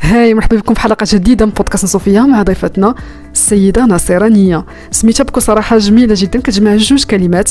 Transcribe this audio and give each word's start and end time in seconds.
Hi 0.00 0.34
مرحبا 0.34 0.56
بكم 0.56 0.74
في 0.74 0.80
حلقة 0.80 1.06
جديدة 1.12 1.46
من 1.46 1.52
بودكاست 1.52 1.86
صوفيا 1.86 2.22
مع 2.22 2.42
ضيفتنا 2.42 2.94
السيدة 3.32 3.84
نصيرة 3.84 4.34
نية 4.34 4.64
سميتها 4.90 5.24
بكل 5.24 5.42
صراحة 5.42 5.78
جميلة 5.78 6.14
جدا 6.18 6.40
كتجمع 6.40 6.76
جوج 6.76 7.04
كلمات 7.04 7.50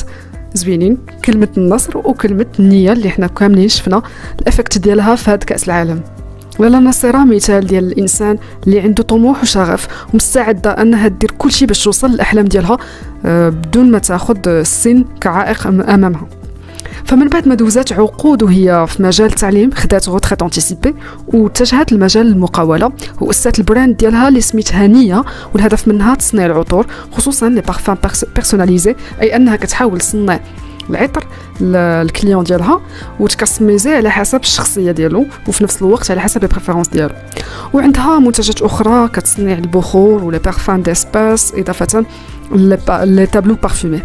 زوينين 0.54 0.98
كلمة 1.26 1.48
النصر 1.58 1.98
وكلمة 1.98 2.46
النية 2.60 2.92
اللي 2.92 3.10
حنا 3.10 3.28
كاملين 3.28 3.70
شفنا 3.70 4.02
ال 4.42 4.48
effet 4.48 4.78
ديالها 4.78 5.16
في 5.16 5.32
هذا 5.32 5.38
كأس 5.38 5.64
العالم. 5.64 6.02
لالا 6.60 6.80
نصيرة 6.80 7.24
مثال 7.24 7.68
ديال 7.68 7.84
الإنسان 7.84 8.38
اللي 8.68 8.80
عنده 8.80 9.04
طموح 9.04 9.42
وشغف 9.42 9.88
ومستعدة 10.14 10.72
انها 10.72 11.08
دير 11.08 11.32
كل 11.32 11.52
شيء 11.52 11.68
باش 11.68 11.84
توصل 11.84 12.10
للأحلام 12.10 12.46
ديالها 12.46 12.78
آه، 13.26 13.50
بدون 13.50 13.92
ما 13.92 14.00
تاخذ 14.00 14.48
السن 14.48 15.06
كعائق 15.22 15.68
أمامها. 15.68 16.28
فمن 17.08 17.28
بعد 17.28 17.48
ما 17.48 17.56
دوزات 17.56 17.94
عقود 17.94 18.44
وهي 18.44 18.86
في 18.88 19.04
مجال 19.04 19.28
التعليم 19.28 19.72
خدات 19.72 20.10
retraite 20.10 20.42
anticipée 20.42 20.96
واتجهت 21.28 21.92
لمجال 21.92 22.28
المقاولة 22.28 22.92
وأسست 23.22 23.60
ال 23.60 23.66
brand 23.66 23.98
ديالها 23.98 24.28
اللي 24.28 24.42
سميتها 24.42 24.88
نية 24.88 25.24
والهدف 25.54 25.88
منها 25.88 26.16
تصنيع 26.16 26.46
العطور 26.46 26.86
خصوصا 27.12 27.50
les 27.50 27.62
parfums 27.62 27.98
personnalisés 28.36 28.96
أي 29.22 29.36
أنها 29.36 29.56
كتحاول 29.56 30.00
تصنع 30.00 30.40
العطر 30.90 31.28
لل 31.62 31.82
client 31.82 32.44
ديالها 32.44 32.82
وت 33.20 33.33
customizi 33.33 33.96
على 33.96 34.12
حسب 34.12 34.40
الشخصية 34.40 34.92
ديالو 34.92 35.26
وفي 35.48 35.64
نفس 35.64 35.82
الوقت 35.82 36.12
على 36.12 36.22
حسب 36.22 36.44
ال 36.44 36.47
préférences 36.47 36.88
ديالو. 36.88 37.14
وعندها 37.74 38.20
منتجات 38.20 38.62
أخرى 38.62 39.08
كتصنيع 39.08 39.58
البخور 39.58 40.24
و 40.24 40.27
les 40.27 40.38
parfums 40.38 40.84
d'espace 40.84 41.54
إضافة 41.56 42.06
les 43.04 43.26
tableaux 43.26 43.56
parfumés 43.56 44.02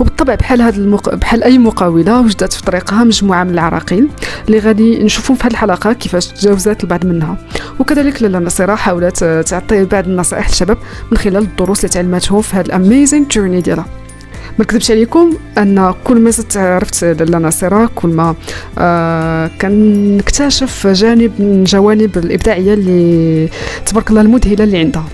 وبالطبع 0.00 0.34
بحال 0.34 0.60
هاد 0.60 0.74
المق... 0.74 1.14
بحال 1.14 1.42
أي 1.44 1.58
مقاولة 1.58 2.20
وجدت 2.20 2.52
في 2.52 2.62
طريقها 2.62 3.04
مجموعة 3.04 3.44
من 3.44 3.50
العراقيل 3.50 4.08
اللي 4.46 4.58
غادي 4.58 5.04
نشوفوا 5.04 5.36
في 5.36 5.46
الحلقة 5.48 5.92
كيفاش 5.92 6.26
تجاوزات 6.26 6.84
البعض 6.84 7.06
منها. 7.06 7.36
وكذلك 7.80 8.22
لالا 8.22 8.38
نصيرة 8.38 8.74
حاولت 8.74 9.24
تعطي 9.46 9.84
بعض 9.84 10.08
النصائح 10.08 10.48
للشباب 10.48 10.78
من 11.10 11.18
خلال 11.18 11.36
الدروس 11.42 11.78
اللي 11.78 11.88
تعلمتهم 11.88 12.42
في 12.42 12.56
هاد 12.56 12.66
ال 12.66 12.74
amazing 12.74 13.26
journey 13.30 13.60
ديالها. 13.60 13.86
ما 14.58 14.64
نكذبش 14.64 14.90
عليكم 14.90 15.32
أن 15.58 15.94
كل 16.04 16.20
ما 16.20 16.30
زدت 16.30 16.56
عرفت 16.56 17.04
لالا 17.04 17.38
نصيرة 17.38 17.90
كل 17.94 18.08
ما 18.08 18.34
آه 18.78 19.50
كنكتشف 19.60 20.86
جانب 20.86 21.32
من 21.38 21.64
جوانب 21.64 22.18
الإبداعية 22.18 22.74
اللي 22.74 23.48
تبارك 23.86 24.10
الله 24.10 24.20
المذهلة 24.20 24.64
اللي 24.64 24.78
عندها. 24.78 25.04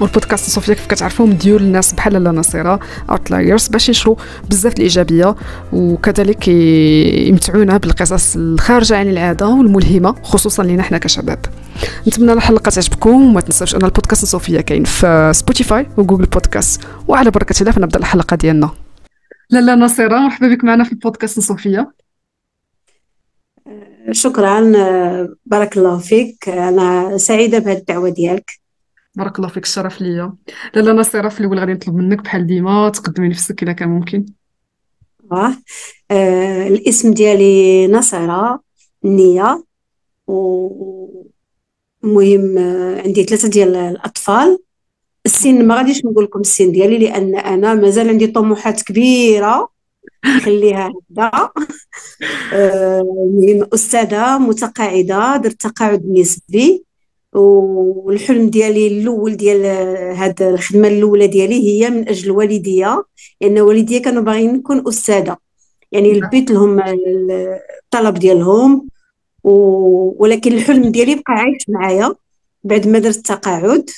والبودكاست 0.00 0.50
صوفيا 0.50 0.74
كيف 0.74 0.86
كتعرفوا 0.86 1.26
مديور 1.26 1.62
لناس 1.62 1.92
بحال 1.92 2.12
لالا 2.12 2.30
نصيرة 2.30 2.80
outliers 3.10 3.68
باش 3.68 3.88
ينشروا 3.88 4.16
بزاف 4.50 4.72
الإيجابية 4.72 5.34
وكذلك 5.72 6.48
يمتعونا 6.48 7.76
بالقصص 7.76 8.36
الخارجة 8.36 8.96
عن 8.96 9.08
العادة 9.08 9.48
والملهمة 9.48 10.14
خصوصا 10.22 10.62
لينا 10.62 10.82
حنا 10.82 10.98
كشباب. 10.98 11.38
نتمنى 12.08 12.32
الحلقة 12.32 12.70
تعجبكم 12.70 13.10
وما 13.10 13.40
تنساوش 13.40 13.74
أن 13.74 13.84
البودكاست 13.84 14.24
صوفيا 14.24 14.60
كاين 14.60 14.84
في 14.84 15.32
Spotify 15.34 15.86
و 15.96 16.00
Google 16.00 16.26
Podcast 16.26 16.82
وعلى 17.08 17.30
بركة 17.30 17.60
الله 17.60 17.72
فنبدأ 17.72 17.98
الحلقة 17.98 18.36
ديالنا. 18.36 18.70
لالا 19.50 19.74
نصيرة 19.74 20.18
مرحبا 20.18 20.48
بك 20.54 20.64
معنا 20.64 20.84
في 20.84 20.92
البودكاست 20.92 21.40
صوفيا. 21.40 21.86
شكرا 24.10 24.72
بارك 25.46 25.76
الله 25.76 25.98
فيك. 25.98 26.48
أنا 26.48 27.18
سعيدة 27.18 27.58
بهذه 27.58 27.78
الدعوة 27.78 28.08
ديالك. 28.08 28.63
بارك 29.16 29.38
الله 29.38 29.48
فيك 29.48 29.64
الشرف 29.64 30.00
ليا. 30.00 30.34
لاله 30.74 30.92
نصيره 30.92 31.28
في 31.28 31.40
الأول 31.40 31.58
غادي 31.58 31.72
نطلب 31.72 31.94
منك 31.94 32.20
بحال 32.22 32.46
ديما. 32.46 32.88
تقدمي 32.88 33.28
نفسك 33.28 33.62
إلا 33.62 33.72
كان 33.72 33.88
ممكن. 33.88 34.26
آه. 35.32 35.56
آه 36.10 36.68
الاسم 36.68 37.12
ديالي 37.14 37.86
نصيرة 37.86 38.60
نية 39.04 39.64
و 40.26 41.24
المهم 42.04 42.58
آه، 42.58 43.02
عندي 43.02 43.24
ثلاثة 43.24 43.48
ديال 43.48 43.76
الأطفال. 43.76 44.58
السن 45.26 45.66
ما 45.66 45.74
غاديش 45.76 46.04
نقول 46.04 46.24
لكم 46.24 46.40
السن 46.40 46.72
ديالي 46.72 46.98
لأن 46.98 47.34
أنا 47.36 47.74
مازال 47.74 48.08
عندي 48.08 48.26
طموحات 48.26 48.82
كبيرة. 48.82 49.68
خليها 50.44 50.90
هكذا. 51.16 51.50
المهم 52.52 53.68
أستاذة 53.74 54.38
متقاعدة 54.38 55.36
درت 55.36 55.60
تقاعد 55.60 56.06
نسبي. 56.06 56.84
والحلم 57.34 58.48
ديالي 58.50 58.86
الأول 58.86 59.36
ديال 59.36 59.64
هاد 60.16 60.42
الخدمة 60.42 60.88
الأولى 60.88 61.26
ديالي 61.26 61.68
هي 61.70 61.90
من 61.90 62.08
أجل 62.08 62.30
والديا 62.30 63.02
لأن 63.40 63.58
والديا 63.60 63.98
كانوا 63.98 64.22
باغيين 64.22 64.52
نكون 64.54 64.88
أستاذة. 64.88 65.36
يعني 65.92 66.12
نعم. 66.12 66.24
لبيت 66.26 66.50
لهم 66.50 66.82
الطلب 67.84 68.14
ديالهم 68.14 68.88
ولكن 69.44 70.52
الحلم 70.52 70.88
ديالي 70.88 71.14
بقى 71.14 71.24
عايش 71.32 71.62
معايا 71.68 72.14
بعد 72.64 72.88
ما 72.88 72.98
درت 72.98 73.16
التقاعد. 73.16 73.90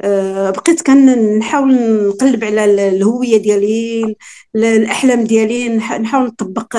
أه 0.00 0.50
بقيت 0.50 0.82
كنحاول 0.82 1.74
نقلب 2.08 2.44
على 2.44 2.88
الهوية 2.88 3.36
ديالي 3.36 4.16
الأحلام 4.56 5.24
ديالي 5.24 5.68
نحاول 5.68 6.26
نطبق 6.26 6.76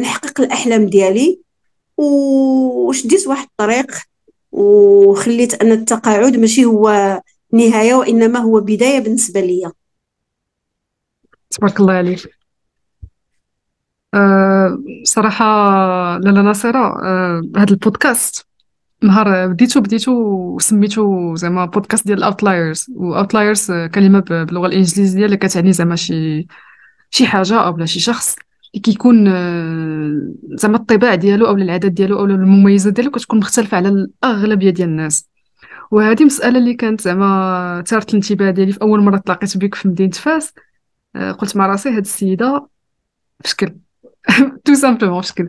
نحقق 0.00 0.40
الأحلام 0.40 0.86
ديالي. 0.86 1.40
وشديت 1.98 3.26
واحد 3.26 3.46
الطريق 3.46 3.90
وخليت 4.52 5.54
أن 5.62 5.72
التقاعد 5.72 6.36
ماشي 6.36 6.64
هو 6.64 7.20
نهاية 7.52 7.94
وإنما 7.94 8.38
هو 8.38 8.60
بداية 8.60 9.00
بالنسبة 9.00 9.40
لي 9.40 9.72
تبارك 11.50 11.80
الله 11.80 11.92
عليك. 11.92 12.28
أه 14.14 14.78
صراحة 15.04 15.44
لالا 16.18 16.42
نصيرة 16.42 17.04
أه 17.04 17.42
هذا 17.56 17.70
البودكاست 17.70 18.46
نهار 19.02 19.46
بديتو 19.46 19.80
بديتو 19.80 20.58
سميتو 20.58 21.34
زعما 21.34 21.64
بودكاست 21.64 22.06
ديال 22.06 22.18
ال 22.18 22.26
outliers 22.26 22.86
و 22.96 23.04
outliers 23.04 23.72
كلمة 23.94 24.20
باللغة 24.20 24.66
الإنجليزية 24.66 25.26
اللي 25.26 25.36
كتعني 25.36 25.72
زعما 25.72 25.96
شي 25.96 26.46
شي 27.10 27.26
حاجة 27.26 27.60
أو 27.60 27.72
بلا 27.72 27.86
شي 27.86 28.00
شخص. 28.00 28.36
كيكون 28.82 29.28
آه، 29.28 30.32
زعما 30.44 30.76
الطباع 30.76 31.14
ديالو 31.14 31.46
أو 31.46 31.54
العادات 31.54 31.92
ديالو 31.92 32.18
أو 32.18 32.24
المميزات 32.24 32.92
ديالو 32.92 33.10
كتكون 33.10 33.38
مختلفة 33.38 33.76
على 33.76 33.88
الأغلبية 33.88 34.70
ديال 34.70 34.88
الناس. 34.88 35.30
وهذه 35.90 36.24
مسألة 36.24 36.58
اللي 36.58 36.74
كانت 36.74 37.00
زعما 37.00 37.84
ثارت 37.86 38.10
الانتباه 38.10 38.50
ديالي 38.50 38.72
في 38.72 38.82
أول 38.82 39.00
مرة 39.00 39.18
تلاقيت 39.18 39.56
بك 39.56 39.74
في 39.74 39.88
مدينة 39.88 40.10
فاس. 40.10 40.54
آه، 41.16 41.32
قلت 41.32 41.56
مع 41.56 41.66
راسي 41.66 41.88
هاد 41.88 41.98
السيدة 41.98 42.66
بشكل 43.44 43.76
tout 44.64 44.74
simplement 44.74 45.20
بشكل 45.20 45.48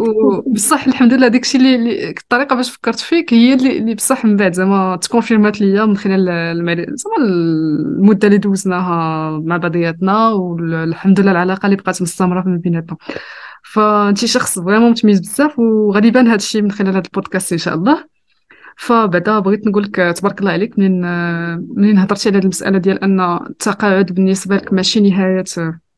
وبصح 0.00 0.86
الحمد 0.86 1.12
لله 1.14 1.28
داكشي 1.28 1.58
اللي, 1.58 1.74
اللي 1.74 2.10
الطريقة 2.10 2.56
باش 2.56 2.70
فكرت 2.70 3.00
فيك 3.00 3.34
هي 3.34 3.54
اللي, 3.54 3.78
اللي 3.78 3.94
بصح 3.94 4.24
من 4.24 4.36
بعد 4.36 4.52
زعما 4.52 4.96
t 4.96 5.03
confirmات 5.03 5.60
ليا 5.60 5.84
من 5.84 5.96
خلال 5.96 6.26
زعما 6.96 7.16
المدة 7.18 8.28
اللي 8.28 8.38
دوزناها 8.38 9.30
مع 9.44 9.56
بعضياتنا 9.56 10.28
والحمد 10.28 11.20
لله 11.20 11.30
العلاقة 11.30 11.66
اللي 11.66 11.76
بقات 11.76 12.02
مستمرة 12.02 12.42
ما 12.48 12.56
بيناتنا. 12.56 12.96
فانت 13.62 14.24
شخص 14.24 14.58
فريمون 14.58 14.90
متميز 14.90 15.20
بزاف 15.20 15.58
وغادي 15.58 16.08
يبان 16.08 16.26
هذا 16.26 16.36
الشيء 16.36 16.62
من 16.62 16.70
خلال 16.72 16.88
هذا 16.88 17.02
البودكاست 17.06 17.52
إن 17.52 17.58
شاء 17.58 17.74
الله. 17.74 18.04
فبعدا 18.76 19.38
بغيت 19.38 19.66
نقول 19.66 19.82
لك 19.82 19.96
تبارك 20.16 20.40
الله 20.40 20.52
عليك 20.52 20.78
منين 20.78 21.00
منين 21.76 21.98
هضرتي 21.98 22.28
على 22.28 22.38
المسألة 22.38 22.78
ديال 22.78 23.04
أن 23.04 23.20
التقاعد 23.20 24.12
بالنسبة 24.12 24.56
لك 24.56 24.72
ماشي 24.72 25.00
نهاية 25.00 25.44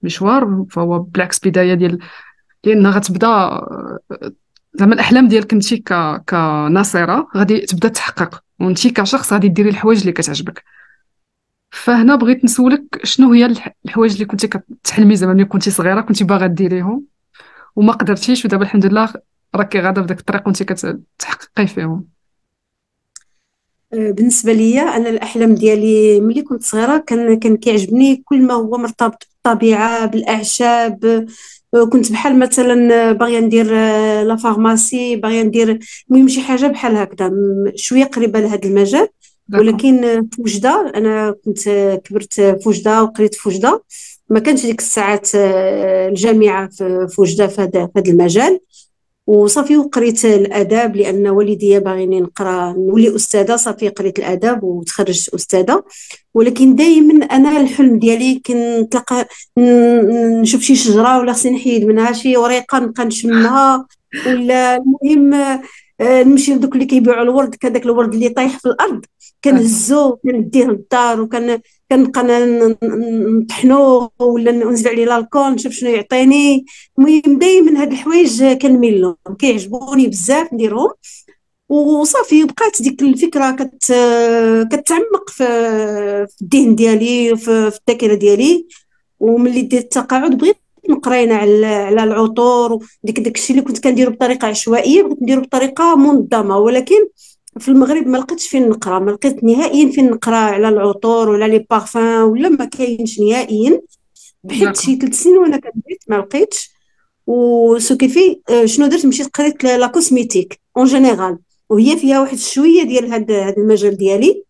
مشوار 0.03 0.67
فهو 0.71 0.99
بالعكس 0.99 1.47
بداية 1.47 1.75
ديال 1.75 1.99
لأن 2.69 2.87
غتبدا 2.87 3.61
زعما 4.75 4.95
الأحلام 4.95 5.29
ديالك 5.29 5.53
انت 5.53 5.75
ك 5.75 5.93
كناصرة 6.29 7.29
غادي 7.37 7.61
تبدا 7.61 7.89
تحقق. 7.89 8.43
وانت 8.61 8.87
كشخص 8.87 9.33
غادي 9.33 9.49
ديري 9.49 9.69
الحوايج 9.69 10.01
اللي 10.01 10.13
كتعجبك. 10.13 10.65
فهنا 11.71 12.17
بغيت 12.17 12.45
نسولك 12.45 13.01
شنو 13.05 13.33
هي 13.33 13.55
الحوايج 13.85 14.13
اللي 14.13 14.25
كنتي 14.25 14.49
كتحلمي 14.49 15.17
زعما 15.17 15.35
ملي 15.35 15.45
كنتي 15.45 15.71
صغيرة 15.71 16.01
كنتي 16.01 16.25
باغا 16.25 16.47
ديريهم؟ 16.47 17.05
وما 17.77 17.93
قدرتيش 17.93 18.45
ودابا 18.45 18.63
الحمد 18.63 18.87
لله 18.87 19.13
راكي 19.55 19.81
غاده 19.81 20.03
في 20.03 20.09
داك 20.09 20.21
الطريق 20.21 20.43
وانت 20.47 20.63
كتحققي 20.63 21.67
فيهم. 21.67 22.05
آه، 23.93 24.11
بالنسبة 24.11 24.53
ليا 24.53 24.83
أنا 24.83 25.09
الأحلام 25.09 25.55
ديالي 25.55 26.21
ملي 26.21 26.43
كنت 26.43 26.63
صغيرة 26.63 26.99
كان 27.07 27.39
كان 27.39 27.57
كيعجبني 27.57 28.17
كل 28.17 28.43
ما 28.43 28.55
هو 28.55 28.77
مرتبط 28.79 29.29
بالطبيعة 29.45 30.07
بالأعشاب 30.07 31.27
كنت 31.93 32.13
بحال 32.13 32.39
مثلا 32.39 33.13
باغية 33.13 33.41
ندير 33.41 33.67
لا 34.23 34.37
فارماسي 34.37 35.17
باغية 35.17 35.43
ندير 35.43 35.79
المهم 36.11 36.29
شي 36.29 36.41
حاجة 36.41 36.67
بحال 36.67 36.97
هكذا 36.97 37.33
شوية 37.75 38.05
قريبة 38.05 38.41
لهذا 38.41 38.69
المجال. 38.69 39.09
ولكن 39.55 40.01
في 40.33 40.43
وجده 40.43 40.93
أنا 40.95 41.35
كنت 41.45 41.69
كبرت 42.05 42.35
في 42.35 42.69
وجده 42.69 43.03
وقريت 43.03 43.35
في 43.35 43.49
وجده 43.49 43.85
ما 44.31 44.41
كانش 44.41 44.67
ديك 44.67 44.79
الساعات 44.81 45.29
الجامعة 45.35 46.69
في 47.09 47.17
وجده 47.19 47.47
في 47.47 47.61
هذا 47.61 47.91
المجال. 48.09 48.61
وصافي 49.29 49.77
وقريت 49.77 50.25
الأداب 50.25 50.97
لأن 50.97 51.29
والدي 51.29 51.81
باغيني 51.81 52.21
نقرأ 52.21 52.73
نولي 52.73 53.17
أستاذة 53.17 53.57
صافي 53.57 53.89
قريت 53.89 54.19
الأداب 54.19 54.65
وتخرجت 54.65 55.35
أستاذة. 55.35 55.83
ولكن 56.35 56.75
دائما 56.75 57.25
أنا 57.25 57.61
الحلم 57.61 57.99
ديالي 57.99 58.43
كنتلقى 58.47 59.29
نشوف 60.43 60.63
شي 60.63 60.77
شجرة 60.77 61.19
ولا 61.19 61.33
خصني 61.33 61.53
نحيد 61.53 61.85
منها 61.85 62.13
شي 62.13 62.37
وريقة 62.37 62.79
نبقى 62.79 63.05
نشمها 63.05 63.87
ولا 64.27 64.77
المهم 64.77 65.61
نمشي 66.03 66.55
لدوك 66.55 66.75
اللي 66.75 66.85
كيبيعوا 66.85 67.23
الورد 67.23 67.55
كذاك 67.55 67.85
الورد 67.85 68.15
اللي 68.15 68.29
طايح 68.29 68.59
في 68.59 68.67
الأرض. 68.67 69.05
كنهزو 69.45 70.17
كنديه 70.17 70.65
للدار 70.65 71.21
وكان 71.21 71.61
كنبقى 71.93 72.47
نطحنو 72.83 74.11
ولا 74.19 74.53
ننزل 74.53 74.89
عليه 74.89 75.19
الكول 75.19 75.51
نشوف 75.53 75.73
شنو 75.73 75.91
يعطيني. 75.91 76.65
المهم 76.99 77.39
دائما 77.39 77.83
هاد 77.83 77.93
الحوايج 77.93 78.45
كنميل 78.45 79.01
لهم 79.01 79.37
كيعجبوني 79.39 80.07
بزاف 80.07 80.53
نديرهم 80.53 80.91
وصافي 81.69 82.45
بقات 82.45 82.83
ديك 82.83 83.03
الفكرة 83.03 83.51
كت 83.51 83.85
كتعمق 84.73 85.31
في 85.31 85.45
الذهن 86.43 86.75
ديالي 86.75 87.33
وفي 87.33 87.51
الذاكرة 87.51 88.15
ديالي. 88.15 88.67
وملي 89.21 89.63
خديت 89.63 89.83
التقاعد 89.83 90.39
بغيت 90.39 90.57
نقرا 90.91 91.37
على 91.37 91.67
على 91.67 92.05
العطور 92.05 92.73
وديك 92.73 93.21
داكشي 93.21 93.53
اللي 93.53 93.65
كنت 93.65 93.79
كنديرو 93.79 94.13
بطريقة 94.13 94.49
عشوائية 94.49 95.03
بغيت 95.03 95.23
نديرو 95.23 95.41
بطريقة 95.41 95.97
منظمة. 95.97 96.59
ولكن 96.59 97.09
في 97.59 97.69
المغرب 97.69 98.07
ما 98.07 98.19
لقيتش 98.19 98.49
فين 98.49 98.69
نقرأ 98.69 98.99
ما 98.99 99.11
لقيت 99.11 99.45
نهائيا 99.45 99.91
فين 99.93 100.11
نقرأ 100.11 100.37
على 100.37 100.69
العطور 100.69 101.29
ولا 101.29 101.49
les 101.49 101.67
parfums 101.71 102.23
ولا 102.23 102.49
ما 102.49 102.65
كاينش 102.65 103.21
نهائيا. 103.21 103.81
بقيت 104.45 104.77
شي 104.77 104.97
ثلاث 104.97 105.15
سنين 105.15 105.37
وأنا 105.37 105.57
كنبحث 105.57 106.05
ما 106.09 106.17
لقيتش. 106.17 106.71
و 107.27 107.50
ce 107.50 107.97
qui 107.97 108.16
fait 108.16 108.41
آه، 108.51 108.65
شنو 108.67 108.87
درت؟ 108.87 109.07
مشيت 109.07 109.37
قريت 109.37 109.65
la 109.65 109.87
cosmétique 109.87 110.61
en 110.77 110.87
général 110.87 111.39
وهي 111.71 111.97
فيها 111.97 112.21
واحد 112.21 112.39
شوية 112.39 112.83
ديال 112.83 113.13
هذا 113.13 113.43
هذا 113.43 113.57
المجال 113.57 113.97
ديالي. 113.97 114.45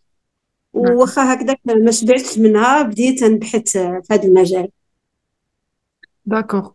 وواخا 0.73 1.35
هكذاك 1.35 1.61
ما 1.67 1.91
شبعتش 1.91 2.39
منها 2.39 2.83
بديت 2.83 3.25
نبحث 3.25 3.69
في 3.73 4.03
هذا 4.11 4.25
المجال. 4.25 4.69
D'accord 6.29 6.69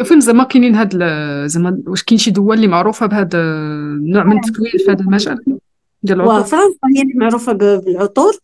وفين 0.00 0.20
زعما 0.20 0.44
كاينين 0.44 0.74
هاد 0.74 0.94
زعما 1.46 1.82
واش 1.86 2.02
كاين 2.02 2.18
شي 2.18 2.30
دول 2.30 2.56
اللي 2.56 2.66
معروفة 2.66 3.06
بهذا 3.06 3.38
النوع 3.38 4.24
من 4.24 4.36
التكوين 4.36 4.72
في 4.84 4.90
هذا 4.90 5.00
المجال 5.00 5.58
ديال 6.02 6.20
العطور؟ 6.20 6.44
فرنسا 6.44 6.78
هي 6.96 7.02
اللي 7.02 7.14
معروفة 7.14 7.52
بالعطور. 7.52 8.36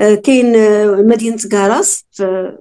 آه، 0.00 0.14
كاين 0.14 0.56
آه، 0.56 0.94
مدينة 0.94 1.36
Grasse 1.50 2.04
في 2.12 2.52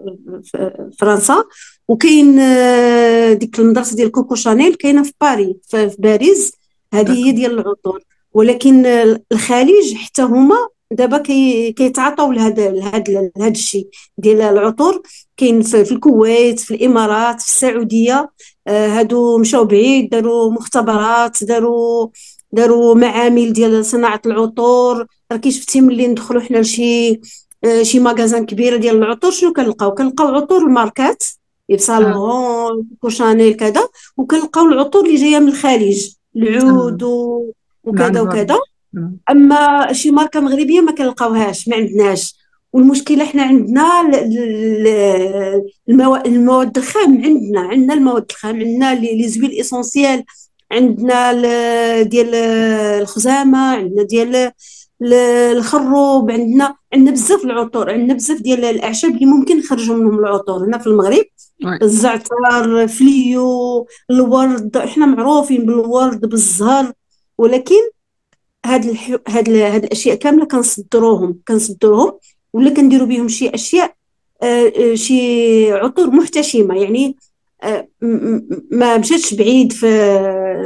فرنسا. 1.00 1.44
وكاين 1.88 2.40
آه، 2.40 3.34
ديك 3.34 3.60
المدرسة 3.60 3.96
ديال 3.96 4.12
Coco 4.12 4.36
Chanel 4.36 4.76
كاينة 4.76 5.04
في 5.04 5.14
باري 5.22 5.58
في 5.68 5.96
باريس. 6.00 6.54
هذه 6.94 7.26
هي 7.26 7.32
ديال 7.32 7.60
العطور. 7.60 8.02
ولكن 8.34 8.86
الخليج 9.32 9.96
حتى 9.96 10.22
هما 10.22 10.56
دابا 10.92 11.18
كيتعاطاو 11.72 12.32
لهذا 12.32 12.72
لهذا 12.72 13.48
الشيء 13.48 13.88
ديال 14.18 14.42
العطور. 14.42 15.02
كاين 15.40 15.62
في 15.62 15.92
الكويت 15.92 16.60
في 16.60 16.76
الإمارات 16.76 17.42
في 17.42 17.48
السعودية 17.48 18.32
آه، 18.68 18.88
هادو 18.88 19.38
مشاو 19.38 19.66
بعيد 19.66 20.10
داروا 20.10 20.52
مختبرات 20.52 21.44
داروا 21.44 22.08
داروا 22.52 22.96
معامل 22.96 23.54
ديال 23.54 23.86
صناعة 23.86 24.22
العطور. 24.26 25.06
راكي 25.32 25.52
شفتي 25.52 25.82
ملي 25.82 26.08
ندخلوا 26.08 26.42
حنا 26.42 26.58
لشي 26.58 27.20
آه، 27.64 27.84
شي 27.84 28.00
ماغازان 28.00 28.46
كبيرة 28.46 28.78
ديال 28.78 28.98
العطور 28.98 29.32
شنو 29.32 29.54
كنلقاو؟ 29.54 29.92
كنلقاو 29.94 30.28
عطور 30.36 30.62
الماركات 30.62 31.24
يبسا 31.70 32.14
Coco 33.02 33.23
Chanel 33.23 33.54
كذا 33.54 33.88
وكنلقاو 34.18 34.66
العطور 34.66 35.06
اللي 35.06 35.16
جاية 35.16 35.40
من 35.40 35.48
الخليج 35.48 36.10
العود 36.36 37.04
وكذا 37.84 38.22
وكذا. 38.22 38.58
أما 39.32 39.94
شي 39.94 40.12
ماركة 40.12 40.40
مغربية 40.40 40.82
ما 40.82 40.92
كنلقاوهاش 40.92 41.68
ما 41.68 41.76
عندناش. 41.76 42.39
والمشكلة 42.74 43.24
إحنا 43.24 43.44
عندنا 43.44 44.02
المواد 46.26 46.78
الخام 46.78 47.22
عندنا 47.26 47.62
عندنا 47.62 47.94
المواد 47.94 48.26
الخام 48.30 48.56
عندنا 48.60 48.96
les 48.96 49.28
huiles 49.28 49.60
essentielles 49.60 50.24
عندنا 50.72 52.02
ديال 52.02 52.36
الخزامة 53.02 53.76
عندنا 53.76 54.04
ديال 54.04 54.52
الخروب 55.02 56.32
عندنا 56.32 56.76
عندنا 56.94 57.12
بزاف 57.12 57.44
العطور 57.44 57.92
عندنا 57.92 58.14
بزاف 58.14 58.42
ديال 58.42 58.66
الأعشاب 58.66 59.12
اللي 59.16 59.26
ممكن 59.26 59.58
نخرجوا 59.60 59.96
منهم 59.96 60.20
العطور. 60.20 60.66
هنا 60.66 60.78
في 60.78 60.88
المغرب 60.88 61.26
الزعتر 61.82 62.88
فليو 62.88 63.88
الورد 64.12 64.78
إحنا 64.78 65.06
معروفين 65.06 65.66
بالورد 65.66 66.26
بالزهر 66.26 66.94
ولكن 67.38 67.76
هاد 68.66 68.86
الح... 68.86 69.16
هاد, 69.28 69.50
ال... 69.50 69.62
هاد 69.62 69.84
الأشياء 69.84 70.16
كاملة 70.16 70.46
كنصدروهم 70.46 71.40
كنصدروهم. 71.48 72.12
ولا 72.54 72.70
كنديروا 72.70 73.08
بهم 73.08 73.28
شي 73.28 73.50
أشياء 73.50 73.96
آه, 74.44 74.74
آه، 74.78 74.96
شي 74.96 75.72
عطور 75.72 76.10
محتشمة. 76.10 76.82
يعني 76.82 77.16
آه 77.64 77.88
ما 78.72 78.98
مشاتش 78.98 79.34
بعيد 79.34 79.72
في 79.72 79.88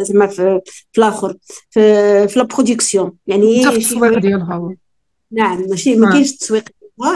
زعما 0.02 0.28
في, 0.28 0.62
في 0.92 0.98
الآخر 0.98 1.38
في 1.70 2.28
في 2.28 2.40
la 2.40 2.46
production 2.46 3.14
يعني 3.28 3.70
التسويق 3.70 4.20
ديالها 4.20 4.76
نعم 5.32 5.62
ماشي 5.70 5.96
ما 5.96 6.12
كاينش 6.12 6.32
التسويق 6.32 6.64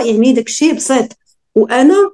يعني 0.06 0.34
داك 0.34 0.48
الشيء 0.48 0.74
بسيط. 0.74 1.08
وأنا 1.56 2.12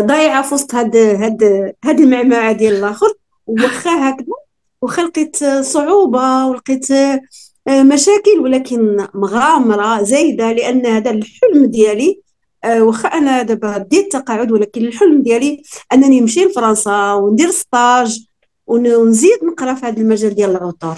ضايعة 0.00 0.42
في 0.42 0.54
وسط 0.54 0.74
هاد 0.74 0.96
هاد 0.96 1.42
هاد 1.84 2.00
المعمعة 2.00 2.52
ديال 2.52 2.74
الآخر. 2.74 3.14
واخا 3.46 4.10
هكذا 4.10 4.26
وخا 4.82 5.02
لقيت 5.02 5.44
صعوبة 5.44 6.46
ولقيت 6.46 6.88
مشاكل 7.68 8.40
ولكن 8.40 9.06
مغامرة 9.14 10.02
زايدة 10.02 10.52
لأن 10.52 10.86
هذا 10.86 11.10
الحلم 11.10 11.66
ديالي 11.66 12.22
آه، 12.64 12.82
واخا 12.82 13.08
أنا 13.08 13.42
دابا 13.42 13.78
ديت 13.78 14.04
التقاعد 14.04 14.52
ولكن 14.52 14.84
الحلم 14.84 15.22
ديالي 15.22 15.62
أنني 15.92 16.20
نمشي 16.20 16.44
لفرنسا 16.44 17.12
وندير 17.12 17.50
ستاج 17.50 18.26
ونزيد 18.66 19.38
نقرأ 19.44 19.74
في 19.74 19.86
هذا 19.86 20.00
المجال 20.00 20.34
ديال 20.34 20.50
العطور. 20.50 20.96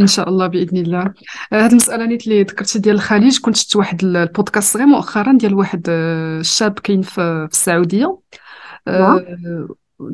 إن 0.00 0.06
شاء 0.06 0.28
الله 0.28 0.46
بإذن 0.46 0.76
الله. 0.76 1.14
هذه 1.52 1.70
المسألة 1.70 2.06
نيت 2.06 2.26
اللي 2.26 2.42
ذكرتي 2.42 2.78
ديال 2.78 2.94
الخليج 2.94 3.40
كنت 3.40 3.56
شفت 3.56 3.76
واحد 3.76 4.04
البودكاست 4.04 4.74
صغير 4.74 4.86
مؤخرا 4.86 5.32
ديال 5.32 5.54
واحد 5.54 5.86
الشاب 5.88 6.78
كاين 6.78 7.02
في 7.02 7.48
السعودية. 7.52 8.18
نعم. 8.86 9.20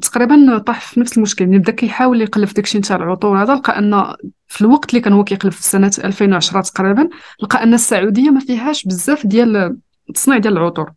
تقريبا 0.02 0.58
طاح 0.58 0.80
في 0.80 1.00
نفس 1.00 1.16
المشكل 1.16 1.46
ملي 1.46 1.58
بدا 1.58 1.72
كيحاول 1.72 2.22
يقلب 2.22 2.48
داكشي 2.48 2.78
نتاع 2.78 2.96
العطور 2.96 3.42
هذا 3.42 3.54
لقى 3.54 3.78
أن 3.78 4.14
في 4.48 4.60
الوقت 4.60 4.90
اللي 4.90 5.00
كان 5.00 5.12
هو 5.12 5.24
كيقلب 5.24 5.52
في 5.52 5.62
سنة 5.62 5.92
2010 6.04 6.60
تقريبا 6.60 7.08
لقى 7.42 7.62
أن 7.62 7.74
السعودية 7.74 8.30
ما 8.30 8.40
فيهاش 8.40 8.84
بزاف 8.84 9.26
ديال 9.26 9.76
التصنيع 10.08 10.38
ديال 10.38 10.58
العطور. 10.58 10.92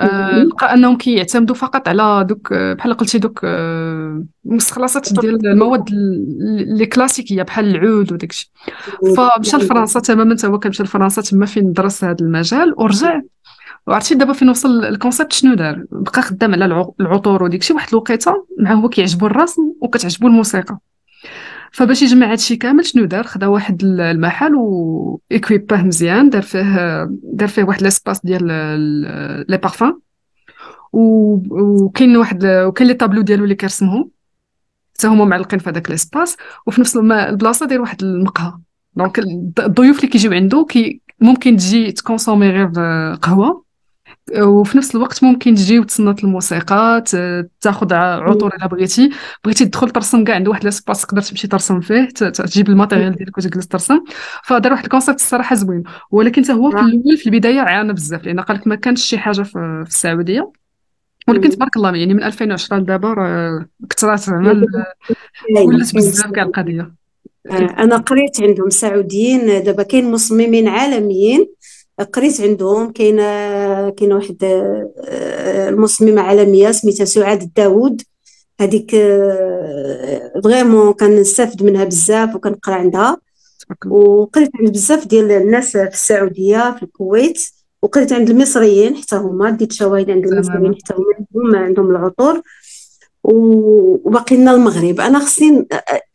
آه 0.00 0.42
لقى 0.42 0.74
أنهم 0.74 0.96
كيعتمدوا 0.96 1.54
فقط 1.54 1.88
على 1.88 2.24
دوك 2.28 2.52
بحال 2.52 2.94
قلتي 2.94 3.18
دوك 3.18 3.40
آه 3.44 4.24
مستخلصات 4.44 5.12
ديال 5.20 5.46
المواد 5.46 5.88
اللي 5.88 6.86
كلاسيكية 6.86 7.42
بحال 7.42 7.76
العود 7.76 8.12
وداكشي. 8.12 8.52
فمشى 9.16 9.56
لفرنسا 9.56 10.00
تماما 10.00 10.36
هو 10.44 10.58
كان 10.58 10.70
مشى 10.70 10.82
لفرنسا 10.82 11.22
تما 11.22 11.46
فين 11.46 11.72
درس 11.72 12.04
هذا 12.04 12.16
المجال 12.20 12.74
ورجع 12.76 13.20
وعرفتي 13.86 14.14
دابا 14.14 14.32
فين 14.32 14.48
وصل 14.48 14.84
ال 14.84 14.90
concept 14.90 15.32
شنو 15.32 15.54
دار؟ 15.54 15.84
بقى 15.90 16.22
خدام 16.22 16.54
على 16.54 16.86
العطور 17.00 17.42
وديكشي 17.42 17.72
واحد 17.72 17.88
الوقيته 17.88 18.46
مع 18.58 18.72
هو 18.72 18.88
كيعجبو 18.88 19.26
الرسم 19.26 19.62
وكتعجبو 19.80 20.26
الموسيقى. 20.26 20.78
فباش 21.72 22.02
يجمع 22.02 22.32
هادشي 22.32 22.56
كامل 22.56 22.86
شنو 22.86 23.04
دار؟ 23.04 23.24
خدا 23.24 23.46
واحد 23.46 23.82
المحل 23.84 24.54
و 24.54 25.20
équipاه 25.32 25.82
مزيان 25.82 26.30
دار 26.30 26.42
فيه 26.42 27.08
دار 27.22 27.48
فيه 27.48 27.64
واحد 27.64 27.82
l'espace 27.82 28.20
ديال 28.24 28.46
les 29.48 29.56
parfums. 29.56 29.98
وكاين 30.92 32.16
واحد 32.16 32.46
وكاين 32.46 32.88
les 32.88 32.94
tableaux 32.94 33.22
ديالو 33.22 33.44
اللي 33.44 33.54
كيرسمهم. 33.54 34.10
حتى 34.94 35.06
هما 35.06 35.24
معلقين 35.24 35.58
في 35.58 35.70
هذاك 35.70 35.90
l'espace. 35.90 36.36
وفي 36.66 36.80
نفس 36.80 36.96
البلاصة 36.96 37.66
داير 37.66 37.80
واحد 37.80 38.02
المقهى. 38.02 38.52
donc 38.96 39.18
الضيوف 39.58 39.96
اللي 39.96 40.08
كيجيو 40.08 40.32
عنده 40.32 40.66
كي 40.68 41.00
ممكن 41.20 41.56
تجي 41.56 41.92
ت 41.92 41.98
consommer 41.98 42.50
غير 42.50 42.70
قهوة. 43.14 43.63
وفي 44.38 44.78
نفس 44.78 44.94
الوقت 44.94 45.24
ممكن 45.24 45.54
تجي 45.54 45.78
وتصنت 45.78 46.24
الموسيقى 46.24 47.04
تاخذ 47.60 47.94
عطور 47.94 48.54
الا 48.56 48.66
بغيتي. 48.66 49.10
بغيتي 49.44 49.64
تدخل 49.64 49.90
ترسم 49.90 50.24
كاع 50.24 50.34
عنده 50.34 50.50
واحد 50.50 50.64
l'espace 50.64 51.02
تقدر 51.02 51.22
تمشي 51.22 51.48
ترسم 51.48 51.80
فيه 51.80 52.08
تجيب 52.08 52.68
ال 52.68 52.73
matériel 52.73 53.14
ديالك 53.16 53.38
وتجلس 53.38 53.68
ترسم 53.68 54.00
فدار 54.44 54.72
واحد 54.72 54.84
ال 54.84 54.88
concept 54.88 55.20
الصراحة 55.20 55.56
زوين. 55.56 55.82
ولكن 56.10 56.44
حتى 56.44 56.52
هو 56.52 56.70
في 56.70 56.76
الأول 56.76 57.16
في 57.16 57.26
البداية 57.26 57.60
عانى 57.60 57.92
بزاف 57.92 58.24
لأن 58.24 58.40
قال 58.40 58.56
لك 58.56 58.66
ما 58.66 58.74
كانش 58.74 59.04
شي 59.04 59.18
حاجة 59.18 59.42
في 59.42 59.84
السعودية. 59.86 60.52
ولكن 61.28 61.50
تبارك 61.50 61.76
الله 61.76 61.96
يعني 61.96 62.14
من 62.14 62.22
2010 62.22 62.76
لدابا 62.76 63.08
راه 63.08 63.66
كثرات 63.90 64.18
زعما 64.18 64.66
ولات 65.66 65.94
بزاف 65.94 66.30
كاع 66.30 66.42
القضية. 66.42 66.94
آه، 67.50 67.74
أنا 67.78 67.96
قريت 67.96 68.40
عندهم 68.40 68.70
سعوديين 68.70 69.46
دابا 69.46 69.82
كاين 69.82 70.10
مصممين 70.10 70.68
عالميين 70.68 71.53
قريت 72.02 72.40
عندهم 72.40 72.92
كاينة 72.92 73.90
كاينة 73.90 74.14
واحد 74.14 74.36
آه، 74.44 75.68
المصممة 75.68 76.20
عالمية 76.20 76.70
سميتها 76.70 77.04
سعاد 77.04 77.52
داوود 77.56 78.02
هذيك 78.60 78.90
فريمون 80.44 80.92
كنستافد 80.92 81.62
منها 81.62 81.84
بزاف 81.84 82.34
وكنقرا 82.34 82.74
عندها. 82.74 83.16
وقريت 83.86 84.50
عند 84.60 84.70
بزاف 84.70 85.06
ديال 85.06 85.32
الناس 85.32 85.72
في 85.72 85.88
السعودية 85.88 86.76
في 86.76 86.82
الكويت. 86.82 87.48
وقريت 87.82 88.12
عند 88.12 88.30
المصريين 88.30 88.96
حتى 88.96 89.16
هما 89.16 89.50
ديت 89.50 89.72
شواهد 89.72 90.10
عند 90.10 90.26
المصريين 90.26 90.74
حتى 90.74 90.94
هما 90.94 91.14
عندهم 91.18 91.64
عندهم 91.64 91.90
العطور. 91.90 92.42
وباقي 93.24 94.36
لنا 94.36 94.54
المغرب. 94.54 95.00
أنا 95.00 95.18
خصني 95.18 95.66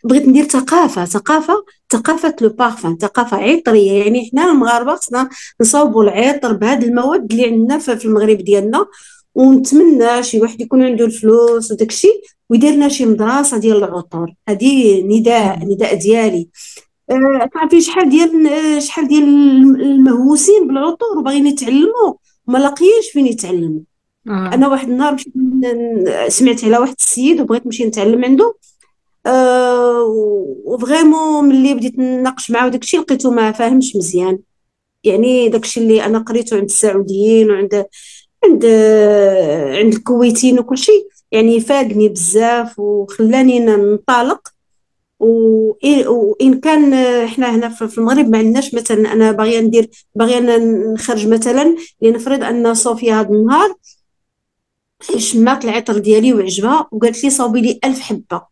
بغيت 0.03 0.27
ندير 0.27 0.43
ثقافة. 0.43 1.05
ثقافة 1.05 1.63
ثقافة 1.91 2.35
لو 2.41 2.49
بارفان 2.49 2.97
ثقافة 2.97 3.37
عطرية. 3.37 3.91
يعني 3.91 4.29
حنا 4.31 4.51
المغاربة 4.51 4.95
خصنا 4.95 5.29
نصاوبوا 5.61 6.03
العطر 6.03 6.53
بهذه 6.53 6.85
المواد 6.85 7.31
اللي 7.31 7.45
عندنا 7.45 7.77
في 7.77 8.05
المغرب 8.05 8.37
ديالنا 8.37 8.85
ونتمنى 9.35 10.23
شي 10.23 10.41
واحد 10.41 10.61
يكون 10.61 10.83
عنده 10.83 11.05
الفلوس 11.05 11.71
وداك 11.71 11.89
الشيء 11.89 12.21
ويدير 12.49 12.73
لنا 12.73 12.87
شي 12.89 13.05
مدرسة 13.05 13.57
ديال 13.57 13.77
العطور 13.77 14.33
هذه 14.49 15.01
نداء 15.01 15.59
نداء 15.65 15.95
ديالي. 15.95 16.47
أه 17.11 17.49
تعرفي 17.53 17.81
شحال 17.81 18.09
ديال 18.09 18.83
شحال 18.83 19.07
ديال 19.07 19.23
المهووسين 19.81 20.67
بالعطور 20.67 21.17
وباغيين 21.17 21.47
يتعلموا؟ 21.47 22.13
ما 22.47 22.57
لاقيينش 22.57 23.09
فين 23.13 23.27
يتعلموا. 23.27 23.81
آه. 24.27 24.51
أنا 24.53 24.67
واحد 24.67 24.89
النهار 24.89 25.13
مشيت 25.13 25.33
سمعت 26.27 26.63
على 26.63 26.77
واحد 26.77 26.95
السيد 26.99 27.41
وبغيت 27.41 27.65
نمشي 27.65 27.85
نتعلم 27.85 28.25
عنده. 28.25 28.55
أه 29.25 30.03
وفريمون 30.65 31.45
ملي 31.45 31.73
بديت 31.73 31.99
نناقش 31.99 32.51
معاه 32.51 32.65
وداك 32.67 32.83
الشيء 32.83 32.99
لقيته 32.99 33.31
ما 33.31 33.51
فاهمش 33.51 33.95
مزيان. 33.95 34.39
يعني 35.03 35.49
داك 35.49 35.63
الشيء 35.63 35.83
اللي 35.83 36.05
أنا 36.05 36.19
قريته 36.19 36.57
عند 36.57 36.65
السعوديين 36.65 37.51
وعند 37.51 37.85
عند 38.45 38.65
عند 39.77 39.93
الكويتيين 39.93 40.59
وكل 40.59 40.77
شيء 40.77 41.07
يعني 41.31 41.59
فاقني 41.59 42.09
بزاف 42.09 42.79
وخلاني 42.79 43.59
ننطلق. 43.59 44.47
وإن 45.19 46.59
كان 46.59 46.93
إحنا 46.93 47.55
هنا 47.55 47.69
في 47.69 47.97
المغرب 47.97 48.29
ما 48.29 48.37
عندناش 48.37 48.73
مثلا 48.73 49.13
أنا 49.13 49.31
باغية 49.31 49.59
ندير 49.59 49.89
باغية 50.15 50.39
نخرج 50.93 51.27
مثلا 51.27 51.75
لنفرض 52.01 52.43
أن 52.43 52.73
صوفيا 52.73 53.21
هذا 53.21 53.29
النهار 53.29 53.75
شمات 55.17 55.65
العطر 55.65 55.97
ديالي 55.97 56.33
وعجبها 56.33 56.87
وقالت 56.91 57.23
لي 57.23 57.29
صاوبي 57.29 57.61
لي 57.61 57.79
ألف 57.83 57.99
حبة. 57.99 58.48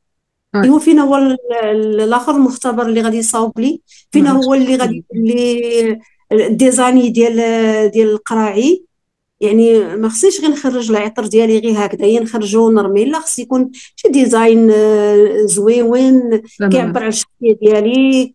ايوا 0.55 0.79
فين 0.79 0.99
هو 0.99 1.37
الآخر 1.63 2.35
المختبر 2.35 2.85
اللي 2.85 3.01
غادي 3.01 3.17
يصاوب 3.17 3.59
لي. 3.59 3.81
فين 4.11 4.27
هو 4.27 4.53
اللي 4.53 4.75
غادي 4.75 5.03
اللي 5.15 5.99
الديزاني 6.31 7.09
ديال 7.09 7.35
ديال 7.91 8.09
القراعي. 8.09 8.83
يعني 9.41 9.95
ما 9.95 10.09
خصنيش 10.09 10.41
غير 10.41 10.49
نخرج 10.49 10.91
العطر 10.91 11.25
ديالي 11.25 11.59
غير 11.59 11.85
هكذا. 11.85 12.05
هي 12.05 12.19
نخرجو 12.19 12.71
نرمي. 12.71 13.05
لا 13.05 13.19
خص 13.19 13.39
يكون 13.39 13.69
شي 13.95 14.09
design 14.09 14.71
آه، 14.71 15.41
زوين 15.45 16.41
كيعبر 16.71 16.99
على 16.99 17.07
الشخصية 17.07 17.53
ديالي 17.61 18.33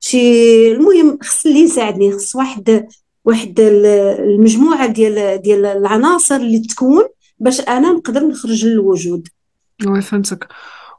شي 0.00 0.72
المهم 0.72 1.18
خص 1.22 1.46
اللي 1.46 1.60
يساعدني. 1.60 2.12
خص 2.12 2.36
واحد 2.36 2.86
واحد 3.24 3.60
المجموعة 3.60 4.86
ديال 4.86 5.42
ديال 5.42 5.66
العناصر 5.66 6.36
اللي 6.36 6.58
تكون 6.58 7.04
باش 7.38 7.60
أنا 7.60 7.92
نقدر 7.92 8.26
نخرج 8.26 8.64
للوجود. 8.64 9.28
oui 9.86 10.02
فهمتك. 10.02 10.46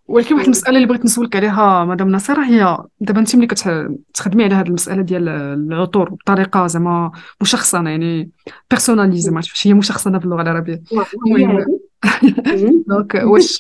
ولكن 0.08 0.36
واحد 0.36 0.46
المسألة 0.46 0.76
اللي 0.76 0.88
بغيت 0.88 1.06
نسولك 1.06 1.36
عليها 1.36 1.86
مدام 1.86 2.12
نصيره 2.12 2.44
هي 2.46 2.78
دابا 3.00 3.20
انت 3.20 3.36
ملي 3.36 3.48
كتخدمي 3.48 4.44
على 4.44 4.56
هذه 4.56 4.68
المسألة 4.68 5.02
ديال 5.02 5.30
العطور 5.30 6.10
بطريقة 6.10 6.68
زعما 6.68 7.12
مشخصنة 7.42 7.90
يعني 7.90 8.32
personnalisé 8.70 9.32
ما 9.32 9.38
عرفتش 9.38 9.68
هي 9.68 9.74
مشخصنة 9.74 10.18
باللغة 10.18 10.42
العربية. 10.42 10.84
المهم 11.28 11.66
donc 12.88 13.16
واش 13.16 13.60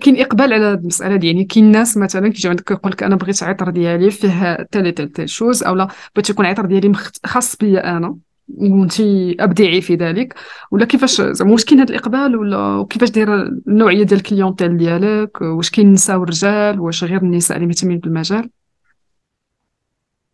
كاين 0.00 0.20
إقبال 0.20 0.52
على 0.52 0.64
هذه 0.64 0.78
المسألة 0.78 1.16
دي؟ 1.16 1.26
يعني 1.26 1.44
كاين 1.44 1.70
ناس 1.70 1.96
مثلا 1.96 2.28
كيجيو 2.28 2.50
عندك 2.50 2.70
يقول 2.70 2.92
لك 2.92 3.02
أنا 3.02 3.16
بغيت 3.16 3.42
عطر 3.42 3.70
ديالي 3.70 4.10
فيه 4.10 4.54
telle 4.70 4.92
et 4.92 4.98
telle 4.98 5.12
telle 5.12 5.28
chose 5.28 5.62
اولا 5.62 5.88
بغيت 6.14 6.30
يكون 6.30 6.46
عطر 6.46 6.66
ديالي 6.66 6.92
خاص 7.26 7.56
بيا 7.56 7.96
أنا. 7.96 8.16
وانت 8.48 9.00
أبدعي 9.40 9.80
في 9.80 9.94
ذلك؟ 9.94 10.34
ولا 10.70 10.84
كيفاش 10.84 11.20
زعما 11.20 11.52
واش 11.52 11.64
كاين 11.64 11.80
هذا 11.80 11.90
الإقبال 11.90 12.36
ولا 12.36 12.58
وكيفاش 12.58 13.10
دايرة 13.10 13.42
النوعية 13.68 14.02
ديال 14.02 14.20
ال 14.20 14.26
clientèle 14.26 14.76
ديالك؟ 14.76 15.40
واش 15.40 15.70
كاين 15.70 15.86
النساء 15.86 16.16
والرجال 16.16 16.80
واش 16.80 17.04
غير 17.04 17.22
النساء 17.22 17.56
اللي 17.56 17.66
مهتمين 17.66 17.98
بالمجال؟ 17.98 18.50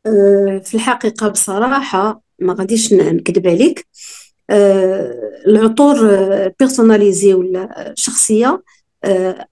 أه، 0.07 0.62
في 0.64 0.75
الحقيقة 0.75 1.29
بصراحة 1.29 2.23
ما 2.38 2.55
غاديش 2.55 2.93
نكذب 2.93 3.47
عليك. 3.47 3.87
أه، 4.50 5.14
العطور 5.47 5.97
بيرسوناليزي 6.59 7.35
ولا 7.35 7.95
شخصية 7.97 8.62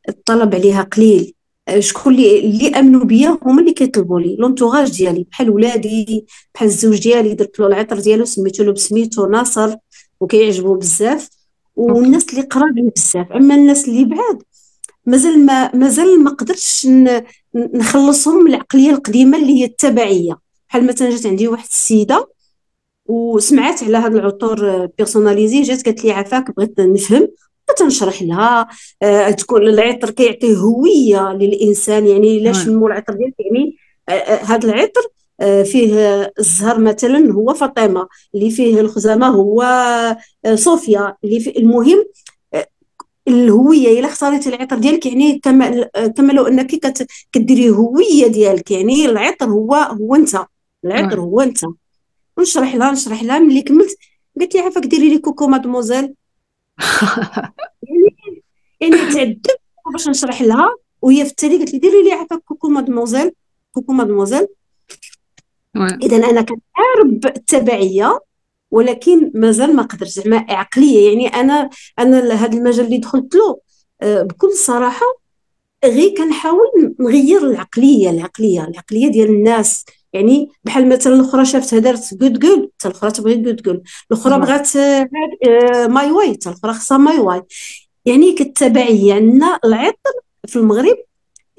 الطلب 0.09 0.55
عليها 0.55 0.83
قليل. 0.83 1.35
شكون 1.79 2.15
اللي 2.15 2.39
اللي 2.39 2.69
آمنوا 2.69 3.05
بيا 3.05 3.39
هما 3.43 3.61
اللي 3.61 3.73
كيطلبوا 3.73 4.21
لي. 4.21 4.37
لونتوراج 4.37 4.97
ديالي 4.99 5.27
بحال 5.31 5.51
ولادي 5.51 6.27
بحال 6.55 6.69
الزوج 6.69 7.03
ديالي 7.03 7.35
درت 7.35 7.61
له 7.61 7.67
العطر 7.67 7.99
ديالو 8.01 8.25
سميتو 8.25 8.65
له 8.65 8.73
بسميتو 8.73 9.27
ناصر 9.27 9.75
وكيعجبو 10.21 10.75
بزاف. 10.75 11.29
والناس 11.77 12.29
اللي 12.31 12.43
قرابين 12.43 12.91
بزاف. 12.97 13.33
أما 13.33 13.55
الناس 13.55 13.89
اللي 13.89 14.05
بعاد 14.05 14.43
مازال 15.07 15.47
ما 15.47 15.77
مازال 15.77 16.25
ما 16.25 16.31
قدرتش 16.31 16.89
نخلصهم 17.55 18.45
من 18.45 18.51
العقلية 18.51 18.91
القديمة 18.91 19.39
اللي 19.39 19.53
هي 19.61 19.65
التبعية. 19.65 20.39
بحال 20.69 20.87
مثلا 20.87 21.11
جات 21.11 21.27
عندي 21.27 21.49
واحد 21.49 21.69
السيدة 21.71 22.33
وسمعت 23.07 23.83
على 23.83 23.97
هذا 23.97 24.19
العطور 24.19 24.87
بيرسوناليزي 24.87 25.63
جات 25.63 25.85
قالت 25.85 26.05
لي 26.05 26.13
عافاك 26.13 26.57
بغيت 26.57 26.81
نفهم. 26.81 27.29
تنشرح 27.79 28.23
لها 28.23 28.69
آه 29.03 29.31
تكون 29.31 29.63
العطر 29.69 30.11
كيعطي 30.11 30.57
هوية 30.57 31.33
للإنسان 31.33 32.07
يعني 32.07 32.41
علاش 32.41 32.69
نمو 32.69 32.87
العطر 32.87 33.13
ديالك؟ 33.13 33.35
يعني 33.39 33.77
هذا 34.45 34.69
آه 34.69 34.73
العطر 34.75 35.01
آه 35.41 35.63
فيه 35.63 35.95
الزهر 36.39 36.81
مثلا 36.81 37.33
هو 37.33 37.55
فاطمة 37.55 38.09
اللي 38.35 38.51
فيه 38.51 38.81
الخزامة 38.81 39.27
هو 39.29 39.63
آه 40.45 40.55
صوفيا 40.55 41.17
اللي 41.25 41.41
فيه 41.41 41.57
المهم 41.59 42.05
آه، 42.55 42.67
الهوية. 43.29 44.01
إلا 44.01 44.09
اختاريتي 44.09 44.49
العطر 44.49 44.79
ديالك 44.79 45.07
يعني 45.07 45.39
كما 45.39 45.89
كما 46.17 46.33
لو 46.33 46.47
أنك 46.47 46.67
كديري 47.33 47.71
هوية 47.71 48.27
ديالك 48.27 48.71
يعني 48.71 49.07
العطر 49.07 49.47
هو 49.47 49.75
هو 49.75 50.15
أنت 50.15 50.45
العطر 50.85 51.21
هو 51.21 51.41
أنت. 51.41 51.61
نشرح 52.39 52.75
لها 52.75 52.93
نشرح 52.93 53.23
لها 53.23 53.39
ملي 53.39 53.63
كملت 53.63 53.99
قالت 54.41 54.55
لي 54.55 54.61
عافاك 54.61 54.87
ديري 54.87 55.09
لي 55.09 55.19
Coco 55.19 55.47
Mademoiselle. 55.47 56.15
يعني 58.81 58.97
يعني 58.97 59.13
تعذبت 59.13 59.61
باش 59.93 60.09
نشرح 60.09 60.43
لها 60.43 60.75
وهي 61.03 61.25
في 61.25 61.31
التالي 61.31 61.57
قالت 61.57 61.73
لي 61.73 61.79
ديري 61.79 62.03
لي 62.03 62.13
عفاك 62.13 62.39
Coco 62.39 62.69
Mademoiselle. 62.69 63.33
Coco 63.73 63.93
Mademoiselle. 63.93 64.47
إذا 65.77 66.17
أنا 66.17 66.43
كنعرف 66.43 67.27
التبعية 67.37 68.21
ولكن 68.71 69.33
مازال 69.35 69.77
ما 69.77 69.83
قدرت. 69.83 70.09
زعما 70.09 70.47
عقلية 70.49 71.09
يعني 71.09 71.29
أنا 71.29 71.71
أنا 71.99 72.35
هذا 72.35 72.59
المجال 72.59 72.87
اللي 72.87 72.99
دخلت 72.99 73.35
له 73.35 73.61
آه، 74.03 74.23
بكل 74.23 74.53
صراحة 74.53 75.07
غير 75.85 76.15
كنحاول 76.17 76.95
نغير 77.01 77.51
العقلية 77.51 78.11
العقلية 78.11 78.65
العقلية 78.65 79.09
ديال 79.09 79.29
الناس. 79.29 79.85
يعني 80.13 80.51
بحال 80.65 80.89
مثلا 80.89 81.15
الاخرى 81.15 81.45
شافتها 81.45 81.79
دارت 81.79 82.15
Good 82.15 82.39
Good 82.39 82.71
حتى 82.79 82.89
الاخرى 82.89 83.11
تبغي 83.11 83.35
Good 83.35 83.63
Good 83.63 83.83
الاخرى 84.11 84.39
بغات 84.39 84.77
آه، 84.77 85.87
My 85.87 86.11
Way 86.11 86.33
حتى 86.33 86.49
الاخرى 86.49 86.73
خصها 86.73 86.99
My 86.99 87.19
Way. 87.19 87.43
يعني 88.05 88.33
كالتبعية 88.33 89.19
ان 89.19 89.43
العطر 89.65 90.13
في 90.47 90.57
المغرب 90.57 90.97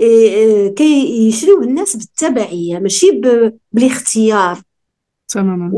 آه، 0.01 0.05
آه، 0.05 0.67
كيشريوه 0.67 1.63
الناس 1.63 1.95
بالتبعية 1.95 2.79
ماشي 2.79 3.21
بالاختيار. 3.71 4.61
تماما. 5.27 5.71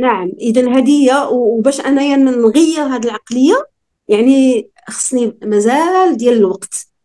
نعم. 0.00 0.32
اذا 0.40 0.76
هي 0.76 1.28
وباش 1.32 1.80
أنايا 1.80 2.16
نغير 2.16 2.82
هذه 2.82 3.04
العقلية 3.04 3.66
يعني 4.08 4.68
خصني 4.88 5.38
مازال 5.42 6.16
ديال 6.16 6.36
الوقت. 6.36 6.95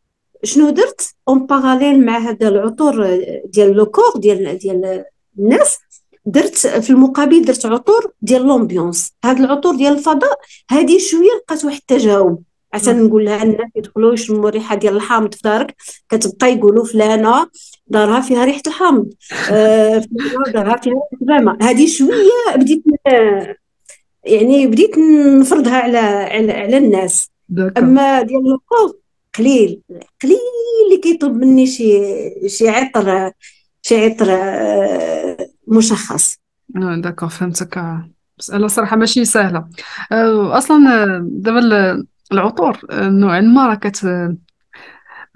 شنو 0.43 0.69
درت؟ 0.69 1.13
en 1.27 1.45
parallèle 1.45 2.05
مع 2.05 2.17
هذا 2.17 2.47
العطور 2.47 3.19
ديال 3.45 3.71
le 3.71 3.85
corps 3.85 4.17
ديال 4.17 4.57
ديال 4.57 5.05
الناس 5.39 5.77
درت 6.25 6.57
في 6.67 6.89
المقابل 6.89 7.45
درت 7.45 7.65
عطور 7.65 8.11
ديال 8.21 8.41
l'ambiance 8.41 9.13
هاد 9.25 9.39
العطور 9.39 9.75
ديال 9.75 9.93
الفضاء 9.93 10.39
هذه 10.71 10.97
شوية 10.97 11.29
لقات 11.43 11.65
واحد 11.65 11.77
التجاوب. 11.77 12.43
عشان 12.73 13.03
نقول 13.03 13.25
لها 13.25 13.43
الناس 13.43 13.69
يدخلوا 13.75 14.13
يشموا 14.13 14.49
الريحه 14.49 14.75
ديال 14.75 14.95
الحامض 14.95 15.33
في 15.33 15.41
دارك 15.43 15.75
كتبقى 16.09 16.53
يقولوا 16.53 16.85
فلانة 16.85 17.47
دارها 17.87 18.21
فيها 18.21 18.45
ريحة 18.45 18.61
الحامض. 18.67 19.13
آه 19.51 20.03
دارها 20.53 20.77
فيها 20.77 20.93
ريحة 21.29 21.57
هذه 21.61 21.87
شوية 21.87 22.55
بديت 22.55 22.83
يعني 24.23 24.67
بديت 24.67 24.97
نفرضها 25.39 25.77
على 25.77 25.97
على, 25.97 26.51
على 26.51 26.77
الناس. 26.77 27.31
أما 27.77 28.21
ديال 28.21 28.53
الكور 28.53 29.00
قليل 29.37 29.81
قليل 30.23 30.37
اللي 30.85 31.01
كيطلب 31.03 31.35
مني 31.35 31.67
شي 31.67 31.93
شي 32.49 32.69
عطر 32.69 33.31
شي 33.81 34.05
عطر 34.05 34.27
آه، 34.31 35.37
مشخص. 35.67 36.37
آه 36.77 36.95
داكور 36.95 37.29
فهمتك. 37.29 37.83
مسألة 38.39 38.67
صراحة 38.67 38.95
ماشي 38.95 39.25
سهلة. 39.25 39.67
آه، 40.11 40.57
أصلا 40.57 40.79
دابا 41.31 41.59
العطور 42.31 42.79
آه، 42.89 43.09
نوعا 43.09 43.41
ما 43.41 43.67
راه 43.67 43.75
كت 43.75 44.05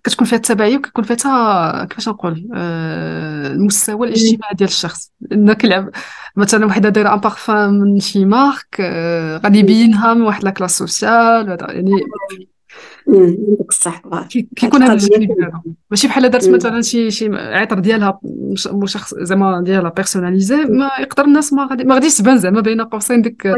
كتكون 0.03 0.27
فيها 0.27 0.37
التبعية 0.37 0.77
وكيكون 0.77 1.03
فيها 1.03 1.85
كيفاش 1.85 2.09
نقول 2.09 2.49
المستوى 2.53 4.07
الاجتماعي 4.07 4.55
ديال 4.55 4.69
الشخص. 4.69 5.11
لأن 5.21 5.53
كيلعب 5.53 5.89
مثلا 6.35 6.65
وحدة 6.65 6.89
دايرة 6.89 7.13
un 7.13 7.19
parfum 7.19 7.79
من 7.79 7.99
شي 7.99 8.25
marque 8.25 8.81
غادي 9.43 9.59
يبينها 9.59 10.13
من 10.13 10.21
واحد 10.21 10.43
la 10.43 10.49
classe 10.51 10.77
sociale 10.77 11.47
يعني 11.49 11.91
عندك 13.07 13.69
الصح. 13.69 14.01
كيكون 14.55 14.83
هذا 14.83 14.93
الجانب 14.93 15.31
هذا 15.31 15.61
ماشي 15.91 16.07
بحال 16.07 16.29
دارت 16.29 16.49
مثلا 16.49 16.81
شي 16.81 17.11
شي 17.11 17.29
عطر 17.35 17.79
ديالها 17.79 18.19
شخص 18.85 19.15
زعما 19.15 19.61
ديالها 19.61 19.89
personnalisé 19.89 20.55
ما 20.55 20.89
يقدر 20.99 21.25
الناس 21.25 21.53
ما 21.53 21.65
غادي 21.65 21.83
ما 21.83 21.95
غاديش 21.95 22.17
تبان 22.17 22.37
زعما 22.37 22.61
بين 22.61 22.81
قوسين 22.81 23.21
ديك 23.21 23.53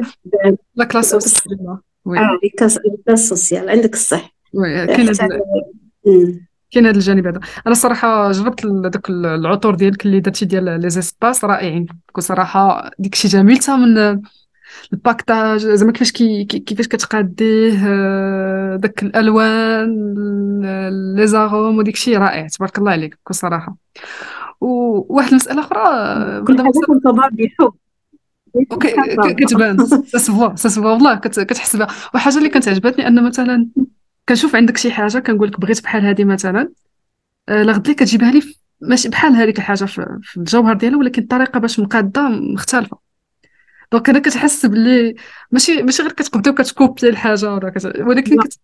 la 0.76 0.86
classe 0.86 1.10
sociale 1.10 1.78
آه 2.08 2.40
classe 3.06 3.30
sociale 3.30 3.70
عندك 3.70 3.94
الصح. 3.94 4.36
oui 4.54 4.88
كاين 4.88 5.14
كاين 6.72 6.86
هذا 6.86 6.96
الجانب 6.96 7.28
هذا. 7.28 7.38
أنا 7.38 7.72
الصراحه 7.72 8.32
جربت 8.32 8.66
دوك 8.66 9.10
العطور 9.10 9.76
ديالك 9.76 10.06
اللي 10.06 10.20
درتي 10.20 10.46
ديال 10.46 10.82
les 10.82 10.90
espaces 10.90 11.46
رائعين. 11.46 11.86
بكل 12.10 12.24
صراحة 12.24 12.92
ديك 13.00 13.14
الشيء 13.14 13.32
جميل 13.32 13.58
حتى 13.58 13.76
من 13.76 14.22
الباكتاج 14.94 15.60
زعما 15.60 15.92
كيفاش 15.92 16.12
كي 16.12 16.46
كيفاش 16.46 16.88
كتقاديه 16.88 17.88
آه، 17.88 18.76
داك 18.76 19.04
الألوان 19.04 19.88
لي 21.16 21.28
زاروم 21.28 21.78
وديك 21.78 21.96
الشيء 21.96 22.18
رائع 22.18 22.48
تبارك 22.48 22.78
الله 22.78 22.92
عليك 22.92 23.16
بكل 23.16 23.36
صراحة. 23.36 23.78
وواحد 24.62 25.30
المسألة 25.30 25.60
أخرى 25.60 26.42
كل 26.46 26.58
حاجة 26.62 26.72
كنت 26.88 27.08
بحب 27.08 27.40
أوكي 28.72 29.34
كتبان 29.34 29.78
ساسفوا 29.86 30.56
ساسفوا 30.56 30.92
والله 30.92 31.16
كتحس 31.16 31.76
بها. 31.76 31.88
وحاجة 32.16 32.38
اللي 32.38 32.50
كانت 32.50 32.68
عجبتني 32.68 33.08
أن 33.08 33.24
مثلا 33.28 33.68
كنشوف 34.30 34.56
عندك 34.56 34.78
شي 34.78 34.92
حاجة 34.92 35.20
كنقول 35.20 35.48
لك 35.48 35.60
بغيت 35.60 35.84
بحال 35.84 36.06
هذه 36.06 36.24
مثلا 36.24 36.70
آه، 37.50 37.64
لا 37.64 37.74
غد 37.74 37.88
لي 37.88 37.94
كتجيبها 37.94 38.32
لي 38.32 38.42
ماشي 38.82 39.10
بحال 39.10 39.34
هذيك 39.36 39.58
الحاجة 39.58 39.86
في 39.86 40.38
الجوهر 40.38 40.74
ديالها 40.74 40.98
ولكن 41.00 41.22
الطريقة 41.22 41.60
باش 41.60 41.80
مقادة 41.80 42.30
مختلفة. 42.30 43.07
donc 43.92 44.10
أنا 44.10 44.20
كتحس 44.20 44.66
باللي 44.66 45.16
ماشي 45.52 45.84
ماشي 45.84 46.04
غير 46.04 46.12
كتقبضي 46.12 46.50
وكتكوبي 46.50 47.10
الحاجة 47.10 47.54
ولا 47.54 47.70
كت... 47.70 47.86
ولكن 47.86 48.42
كت... 48.42 48.60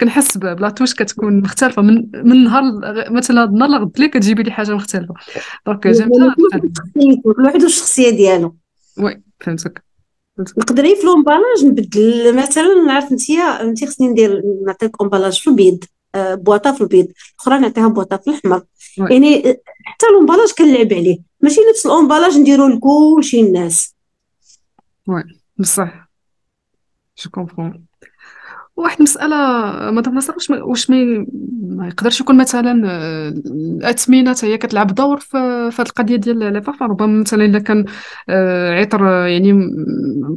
كنحس 0.00 0.38
بلي 0.38 0.70
touche 0.70 0.94
كتكون 0.94 1.40
مختلفه 1.40 1.82
من 1.82 2.10
من 2.14 2.44
نهار 2.44 2.62
مثلا 3.10 3.42
هاد 3.42 3.48
النهار 3.48 3.70
لغد 3.70 4.00
لي 4.00 4.08
كتجيبي 4.08 4.42
لي 4.42 4.50
حاجة 4.50 4.74
مختلفه 4.74 5.14
donc 5.66 5.86
جميله 5.86 6.34
كل 7.24 7.42
واحد 7.44 7.62
والشخصيه 7.62 8.10
ديالو 8.10 8.56
oui 8.98 9.22
فهمتك 9.40 9.82
نقدر 10.38 10.82
في 10.82 11.06
l'emballage 11.06 11.64
نبدل 11.64 12.36
مثلا 12.36 12.74
نعرف 12.86 13.12
انت 13.12 13.30
انت 13.30 13.84
خصني 13.84 14.08
ندير 14.08 14.42
نعطيك 14.66 15.02
emballage 15.02 15.40
في 15.40 15.50
البيض 15.50 15.84
آه، 16.14 16.34
boîte 16.34 16.72
في 16.72 16.80
البيض 16.80 17.08
الاخرى 17.34 17.58
نعطيها 17.58 17.88
boîte 17.88 18.16
في 18.16 18.30
الاحمر 18.30 18.62
يعني 18.98 19.42
حتى 19.84 20.06
l'emballage 20.12 20.52
كنلعب 20.58 20.92
عليه 20.92 21.18
ماشي 21.40 21.60
نفس 21.70 21.86
ال 21.86 21.91
emballage 21.91 22.38
نديرو 22.38 22.68
لكلشي 22.68 23.40
الناس 23.40 23.94
oui 25.08 25.24
بصح. 25.58 26.08
je 27.18 27.30
comprends 27.30 27.86
واحد 28.76 28.96
المسألة 28.96 29.36
مدام 29.90 30.14
نصر 30.14 30.32
واش 30.34 30.50
ما 30.50 30.62
واش 30.62 30.90
ما 30.90 31.86
يقدرش 31.88 32.20
يكون 32.20 32.36
مثلا 32.36 32.82
آه، 32.86 33.28
الأثمنة 33.28 34.34
حتى 34.34 34.46
هي 34.46 34.58
كتلعب 34.58 34.94
دور 34.94 35.20
في 35.20 35.28
في 35.70 35.82
هاد 35.82 35.86
القضية 35.86 36.16
ديال 36.16 36.38
les 36.38 36.60
parfums 36.60 36.88
ربما 36.88 37.20
مثلا 37.20 37.44
إلا 37.44 37.58
كان 37.58 37.84
آه، 38.28 38.80
عطر 38.80 39.08
آه، 39.08 39.26
يعني 39.26 39.52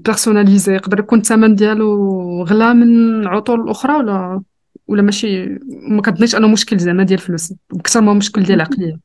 personnalisé 0.06 0.74
يقدر 0.74 1.00
يكون 1.00 1.20
الثمن 1.20 1.56
ديالو 1.56 2.44
غلا 2.44 2.74
من 2.74 3.22
العطور 3.22 3.63
الأخرى 3.63 3.94
ولا 3.96 4.42
ولا 4.88 5.01
ماشي 5.01 5.46
ما 5.70 6.01
كتظنيش 6.01 6.36
أنه 6.36 6.48
مشكل 6.48 6.78
زعما 6.78 7.04
ديال 7.04 7.20
الفلوس 7.20 7.54
أكثر 7.74 8.01
ما 8.01 8.13
مشكل 8.13 8.44
ديال 8.44 8.56
العقلية. 8.56 9.00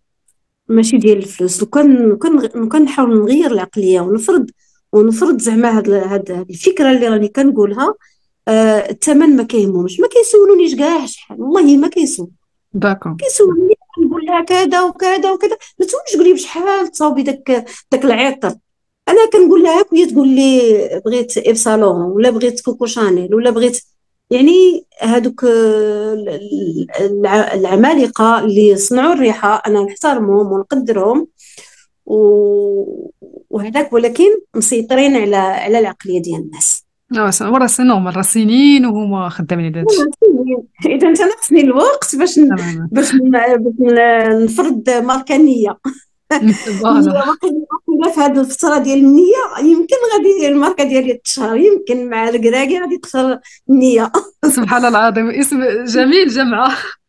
ماشي 0.68 0.98
ديال 0.98 1.18
الفلوس. 1.18 1.60
لو 1.60 1.66
كان 1.66 2.16
كان 2.16 2.68
كان 2.68 2.82
نحاول 2.82 3.18
نغير 3.20 3.50
العقلية 3.50 4.00
ونفرض 4.00 4.50
ونفرض 4.96 5.40
زعما 5.40 5.78
هاد 5.78 5.90
هاد 5.90 6.46
الفكرة 6.50 6.90
اللي 6.90 7.08
راني 7.08 7.28
كنقولها 7.28 7.94
آه 8.48 8.90
الثمن 8.90 9.36
ما 9.36 9.42
كيهمهمش. 9.42 10.00
ما 10.00 10.08
كيسولونيش 10.08 10.74
كاع 10.74 11.06
شحال. 11.06 11.42
والله 11.42 11.76
ما 11.76 11.88
كيسول. 11.88 12.30
d'accord 12.72 13.16
كيسولوني 13.16 13.74
نقول 14.06 14.26
لها 14.26 14.44
كذا 14.44 14.82
وكذا 14.82 15.30
وكذا. 15.30 15.56
ما 15.80 15.86
تقوليش 15.86 16.16
قولي 16.16 16.32
بشحال 16.32 16.90
تصاوبي 16.90 17.22
داك 17.22 17.66
داك 17.92 18.04
العطر. 18.04 18.54
أنا 19.08 19.30
كنقول 19.32 19.62
لها 19.62 19.84
وهي 19.92 20.06
تقول 20.06 20.28
لي 20.28 21.00
بغيت 21.04 21.38
Yves 21.38 21.58
Saint 21.58 21.77
Laurent 21.77 22.02
ولا 22.02 22.30
بغيت 22.30 22.60
Coco 22.60 22.86
Chanel 22.86 23.34
ولا 23.34 23.50
بغيت 23.50 23.82
يعني 24.30 24.86
هادوك 25.02 25.44
العمالقة 27.54 28.44
اللي 28.44 28.76
صنعوا 28.76 29.12
الريحة 29.12 29.62
أنا 29.66 29.82
نحترمهم 29.82 30.52
ونقدرهم. 30.52 31.26
وهذاك 32.06 33.92
ولكن 33.92 34.28
مسيطرين 34.56 35.16
على 35.16 35.36
على 35.36 35.78
العقلية 35.78 36.22
ديال 36.22 36.40
الناس. 36.40 36.86
لا 37.10 37.30
راه 37.40 37.66
c'est 37.66 37.82
normal 37.82 38.16
راه 38.16 38.22
سنين 38.22 38.86
وهما 38.86 39.28
خدامين 39.28 39.66
على 39.66 39.80
هادشي 39.80 40.96
إذا 40.96 41.08
أنت 41.08 41.20
ناقصني 41.20 41.60
الوقت 41.60 42.16
باش 42.16 42.38
باش 42.92 43.14
نفرض 44.44 44.90
ماركه 44.90 45.36
نية 45.36 45.78
واقيلا 46.32 48.14
في 48.14 48.20
هذه 48.20 48.40
الفترة 48.40 48.78
ديال 48.78 48.98
النية 48.98 49.34
يمكن 49.62 49.96
غادي 50.14 50.48
الماركه 50.48 50.84
ديالي 50.84 51.20
تشهر 51.24 51.56
يمكن 51.56 52.10
مع 52.10 52.28
الكراكي 52.28 52.80
غادي 52.80 52.98
تخسر 52.98 53.38
النية. 53.70 54.12
سبحان 54.48 54.84
الله 54.84 55.08
العظيم. 55.08 55.30
اسم 55.30 55.84
جميل 55.84 56.28
جمعة. 56.28 56.72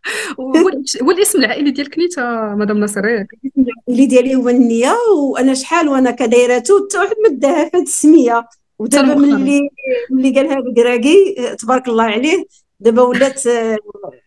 هو 1.01 1.11
الإسم 1.11 1.39
العائلي 1.39 1.71
ديالك 1.71 1.97
نيتا 1.99 2.55
مدام 2.57 2.79
نصر 2.79 2.99
الإسم 2.99 3.25
العائلي 3.57 4.05
ديالي 4.05 4.35
هو 4.35 4.49
النية 4.49 4.95
وأنا 5.17 5.53
شحال 5.53 5.89
وأنا 5.89 6.11
كدايرته 6.11 6.85
حتى 6.85 6.97
واحد 6.97 7.15
ما 7.23 7.37
داها 7.37 7.69
في 7.69 7.77
هذه 7.77 7.83
السمية. 7.83 8.47
ودابا 8.79 9.15
ملي 9.15 9.69
ملي 10.11 10.35
قالها 10.35 10.59
الكراكي 10.59 11.35
تبارك 11.59 11.87
الله 11.87 12.03
عليه 12.03 12.45
دابا 12.79 13.01
ولات 13.01 13.43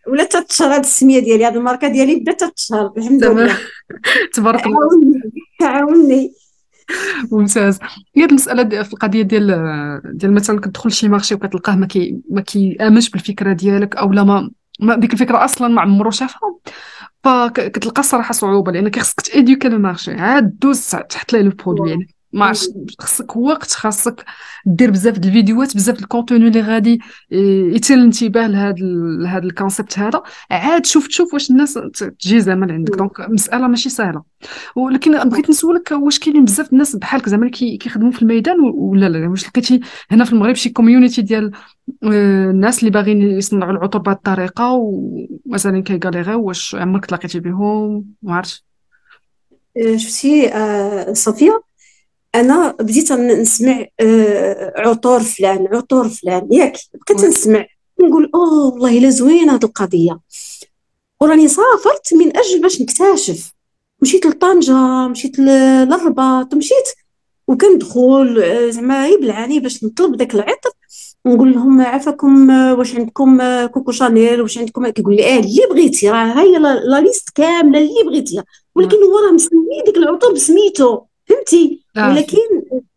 ولات 0.07 0.35
تتشهر 0.35 0.75
هذه 0.75 0.79
السمية 0.79 1.19
ديالي 1.19 1.45
هذه 1.45 1.55
الماركة 1.55 1.87
ديالي 1.87 2.15
بدات 2.15 2.43
تتشهر 2.43 2.93
الحمد 2.97 3.23
لله. 3.23 3.57
تبارك 4.33 4.65
الله. 4.65 4.77
عاوني 5.61 6.33
ممتاز. 7.31 7.79
هي 8.15 8.25
المسألة 8.25 8.83
في 8.83 8.93
القضية 8.93 9.21
ديال 9.21 9.47
ديال 10.13 10.33
مثلا 10.33 10.59
كتدخل 10.59 10.91
شي 10.91 11.07
marché 11.07 11.35
وكتلقاه 11.35 11.75
ما 11.75 11.87
كي 11.87 12.17
ما 12.29 12.41
كيآمنش 12.41 13.09
بالفكرة 13.09 13.53
ديالك 13.53 13.95
أو 13.95 14.13
لا 14.13 14.23
ما 14.23 14.51
ديك 14.81 15.13
الفكرة 15.13 15.45
أصلا 15.45 15.67
ما 15.67 15.81
عمرو 15.81 16.11
شافها 16.11 16.55
فكتلقى 17.23 17.99
الصراحة 17.99 18.31
صعوبة 18.33 18.71
لأن 18.71 18.91
خصك 18.95 19.21
تéduquer 19.21 19.67
ال 19.67 19.72
marché. 19.72 20.11
عاد 20.11 20.59
دوز 20.59 20.89
تحط 20.89 21.33
ليه 21.33 21.41
le 21.41 21.49
produit 21.51 21.89
يعني. 21.89 22.15
ما 22.33 22.45
عرفتش 22.45 22.69
خصك 22.99 23.35
وقت 23.35 23.71
خاصك 23.71 24.25
دير 24.65 24.91
بزاف 24.91 25.19
د 25.19 25.25
الفيديوهات 25.25 25.75
بزاف 25.75 25.97
د 25.97 26.01
ال 26.01 26.07
contenu 26.07 26.47
اللي 26.47 26.61
غادي 26.61 26.99
يثير 27.75 27.97
الانتباه 27.97 28.47
لهذا 28.47 28.75
لهذا 29.21 29.43
ال 29.43 29.50
concept 29.50 29.99
هذا. 29.99 30.23
عاد 30.51 30.85
شوف 30.85 31.07
تشوف 31.07 31.33
واش 31.33 31.51
الناس 31.51 31.79
تجي 32.19 32.39
زعما 32.39 32.65
لعندك. 32.65 32.95
donc 32.95 33.19
مساله 33.29 33.67
ماشي 33.67 33.89
سهلة. 33.89 34.23
ولكن 34.75 35.29
بغيت 35.29 35.49
نسولك 35.49 35.91
واش 35.91 36.19
كاينين 36.19 36.45
بزاف 36.45 36.73
الناس 36.73 36.95
بحالك 36.95 37.29
زعما 37.29 37.49
كيخدموا 37.49 38.11
في 38.11 38.21
الميدان 38.21 38.59
ولا 38.59 39.09
لا 39.09 39.29
واش 39.29 39.47
لقيتي 39.47 39.79
هنا 40.11 40.25
في 40.25 40.33
المغرب 40.33 40.55
شي 40.55 40.69
community 40.69 41.21
ديال 41.21 41.51
آه، 42.03 42.49
الناس 42.51 42.79
اللي 42.79 42.89
باغيين 42.91 43.21
يصنعوا 43.21 43.71
العطور 43.71 44.01
بهذه 44.01 44.15
الطريقة 44.15 44.71
ومثلا 44.71 45.83
كي 45.83 45.93
galérer 45.93 46.31
يو 46.31 46.41
واش 46.43 46.75
عمرك 46.75 47.05
تلاقيتي 47.05 47.39
بهم؟ 47.39 48.05
ما 48.21 48.35
عرفتش. 48.35 48.65
آه، 49.77 49.97
شفتي 49.97 50.53
آه 50.53 51.13
صوفيا 51.13 51.59
أنا 52.35 52.71
بديت 52.79 53.11
نسمع 53.11 53.85
آه، 53.99 54.73
عطور 54.75 55.19
فلان 55.19 55.67
عطور 55.73 56.09
فلان 56.09 56.47
ياك 56.51 56.77
بقيت 56.93 57.25
نسمع. 57.25 57.65
نقول 58.01 58.31
أوه 58.35 58.65
والله 58.65 58.97
إلا 58.97 59.09
زوينه 59.09 59.55
هذه 59.55 59.63
القضية. 59.63 60.19
وراني 61.21 61.47
سافرت 61.47 62.13
من 62.13 62.37
أجل 62.37 62.61
باش 62.61 62.81
نكتشف. 62.81 63.53
مشيت 64.01 64.25
لطنجة 64.25 65.07
مشيت 65.07 65.39
للرباط 65.39 66.53
مشيت. 66.53 66.87
وكندخل 67.47 68.41
آه، 68.43 68.69
زعما 68.69 69.07
يبلعاني 69.07 69.59
باش 69.59 69.83
نطلب 69.83 70.15
داك 70.15 70.35
العطر. 70.35 70.71
نقول 71.25 71.53
لهم 71.53 71.81
عافاكم 71.81 72.51
آه، 72.51 72.73
واش 72.73 72.95
عندكم 72.95 73.65
كوكو 73.65 73.91
شانيل 73.91 74.41
واش 74.41 74.57
عندكم؟ 74.57 74.89
كيقول 74.89 75.15
لي 75.15 75.35
آه 75.35 75.39
اللي 75.39 75.67
بغيتي 75.71 76.09
راه 76.09 76.25
هاي 76.25 76.51
لا 76.57 76.99
ليست 77.01 77.29
كاملة 77.35 77.79
اللي 77.79 78.03
بغيتيها. 78.05 78.45
ولكن 78.75 78.97
هو 78.97 79.19
راه 79.25 79.31
مسمي 79.31 79.61
ديك 79.85 79.97
العطور 79.97 80.33
بسميتو. 80.33 80.99
فهمتي؟ 81.31 81.83
آه. 81.97 82.09
ولكن 82.09 82.37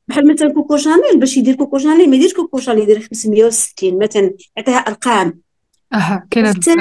بحال 0.08 0.32
مثلا 0.32 0.52
كوكو 0.52 0.76
شانيل 0.76 1.20
باش 1.20 1.36
يدير 1.36 1.54
كوكو 1.54 1.78
شانيل 1.78 2.10
ما 2.10 2.16
يديرش 2.16 2.34
كوكو 2.34 2.58
شانيل 2.58 2.82
يدير 2.82 3.00
560 3.00 3.98
مثلا 3.98 4.34
يعطيها 4.56 4.76
أرقام. 4.76 5.40
أها 5.94 6.26
كاين 6.30 6.46
حتى 6.46 6.74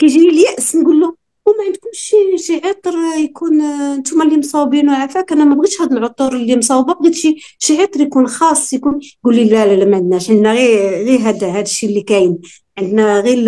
كيجيني 0.00 0.28
اليأس 0.28 0.76
نقول 0.76 1.00
له 1.00 1.14
وما 1.46 1.64
عندكمش 1.66 1.98
شي 1.98 2.38
شي 2.38 2.60
عطر 2.64 2.94
يكون 3.18 3.62
نتوما 3.98 4.24
اللي 4.24 4.36
مصاوبين 4.36 4.88
وعافاك 4.88 5.32
أنا 5.32 5.44
ما 5.44 5.54
بغيتش 5.54 5.80
هاد 5.80 5.92
العطور 5.92 6.32
اللي 6.32 6.56
مصاوبة 6.56 6.94
بغيت 6.94 7.14
شي 7.14 7.36
شي 7.58 7.82
عطر 7.82 8.00
يكون 8.00 8.26
خاص 8.26 8.72
يكون 8.72 9.00
يقول 9.24 9.36
لي 9.36 9.44
لا 9.44 9.66
لا 9.66 9.74
لا 9.74 9.84
ما 9.84 9.96
عندناش 9.96 10.30
عندنا 10.30 10.52
غير 10.52 11.04
غير 11.04 11.18
هذا 11.20 11.48
هذا 11.48 11.60
الشيء 11.60 11.88
اللي 11.88 12.02
كاين. 12.02 12.38
عندنا 12.78 13.20
غير 13.20 13.38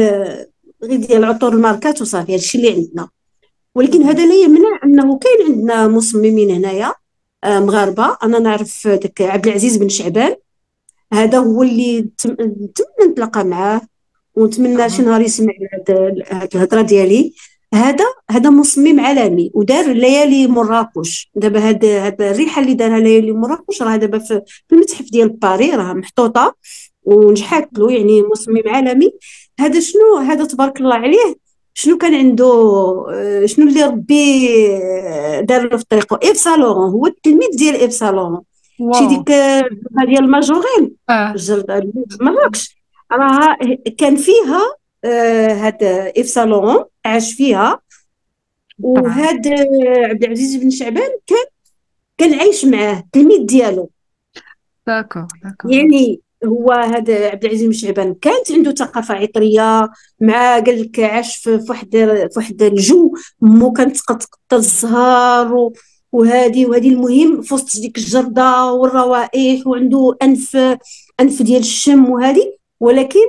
غير 0.83 0.97
ديال 0.97 1.19
العطور 1.19 1.53
الماركات 1.53 2.03
وصافي 2.03 2.33
هذا 2.33 2.39
الشيء 2.39 2.61
اللي 2.61 2.73
عندنا. 2.73 3.09
ولكن 3.75 4.03
هذا 4.03 4.27
لا 4.27 4.35
يمنع 4.35 4.80
انه 4.91 5.19
كاين 5.19 5.53
عندنا 5.53 5.89
مصممين 5.89 6.51
هنايا 6.51 6.95
آه، 7.45 7.61
مغاربة. 7.61 8.17
أنا 8.23 8.39
نعرف 8.39 8.89
داك 8.89 9.23
عبد 9.23 9.47
العزيز 9.47 9.77
بن 9.77 9.89
شعبان. 9.89 10.37
هذا 11.13 11.39
هو 11.39 11.63
اللي 11.63 12.09
تم 12.19 12.37
نتلاقى 13.11 13.45
معاه 13.45 13.81
ونتمنى 14.35 14.91
شي 14.91 15.03
نهار 15.03 15.21
يسمع 15.21 15.53
هاد 15.75 16.55
الهضرة 16.55 16.83
ديالي. 16.83 17.35
هذا 17.75 18.05
هذا 18.31 18.51
مصمم 18.51 19.01
عالمي 19.01 19.51
ودار 19.55 19.93
ليالي 19.93 20.47
مراكش. 20.47 21.31
دابا 21.35 21.69
هاد 21.69 21.85
هاد 21.85 22.23
الريحة 22.23 22.63
اللي 22.63 22.75
دارها 22.75 22.99
ليالي 22.99 23.33
مراكش 23.33 23.83
راه 23.83 23.97
دابا 23.97 24.19
في 24.19 24.43
المتحف 24.73 25.11
ديال 25.11 25.29
باري 25.29 25.71
راه 25.71 25.93
محطوطة 25.93 26.55
ونجحت 27.03 27.79
له 27.79 27.93
يعني 27.93 28.23
مصمم 28.23 28.63
عالمي. 28.67 29.11
هذا 29.61 29.81
شنو؟ 29.81 30.17
هذا 30.17 30.45
تبارك 30.45 30.81
الله 30.81 30.95
عليه. 30.95 31.50
شنو 31.75 31.99
كان 31.99 32.15
عنده 32.15 32.45
آه، 33.13 33.47
شنو 33.47 33.69
اللي 33.69 33.83
ربي 33.83 34.49
آه، 34.77 35.41
دار 35.41 35.69
له 35.69 35.77
في 35.77 35.85
طريقه 35.89 36.19
Yves 36.23 36.37
Saint 36.37 36.59
Laurent 36.59 36.91
هو 36.91 37.07
التلميذ 37.07 37.57
ديال 37.57 37.75
Yves 37.75 37.93
Saint 37.93 38.14
Laurent 38.14 38.43
شي 38.93 39.07
ديك 39.07 39.27
ديال 40.07 40.25
Majorelle 40.25 40.97
آه. 41.11 41.35
مراكش 42.21 42.77
راه 43.13 43.57
كان 43.99 44.17
فيها 44.17 44.63
آه 45.05 45.53
هاد 45.53 45.83
Yves 46.17 46.27
Saint 46.27 46.51
Laurent 46.51 46.85
عاش 47.05 47.35
فيها. 47.35 47.81
وهاد 48.79 49.49
عبد 50.11 50.25
العزيز 50.25 50.57
بن 50.57 50.71
شعبان 50.71 51.11
كان 51.27 51.45
كان 52.19 52.39
عايش 52.39 52.65
معاه 52.65 52.99
التلميذ 52.99 53.47
ديالو. 53.47 53.91
d'accord 54.87 55.27
d'accord. 55.45 55.73
يعني 55.73 56.21
هو 56.45 56.73
هذا 56.73 57.29
عبد 57.29 57.45
العزيز 57.45 57.67
بن 57.67 57.73
شعبان 57.73 58.15
كانت 58.15 58.53
عنده 58.53 58.75
ثقافة 58.75 59.15
عطرية 59.15 59.91
مع 60.21 60.59
قال 60.59 60.83
لك 60.83 61.01
عاش 61.01 61.37
في 61.37 61.65
واحد 61.69 61.91
في 61.91 62.31
واحد 62.37 62.63
الجو 62.63 63.15
مو 63.41 63.73
كانت 63.73 63.97
تقطر 63.97 64.39
الزهر 64.53 65.71
وهذه 66.13 66.67
وهذه 66.67 66.89
المهم 66.89 67.43
في 67.43 67.55
وسط 67.55 67.81
ديك 67.81 67.99
الجردة 67.99 68.73
والروائح 68.73 69.67
وعنده 69.67 70.17
انف 70.23 70.57
أنف 71.21 71.43
ديال 71.43 71.61
الشم 71.61 72.11
وهذه. 72.11 72.57
ولكن 72.81 73.21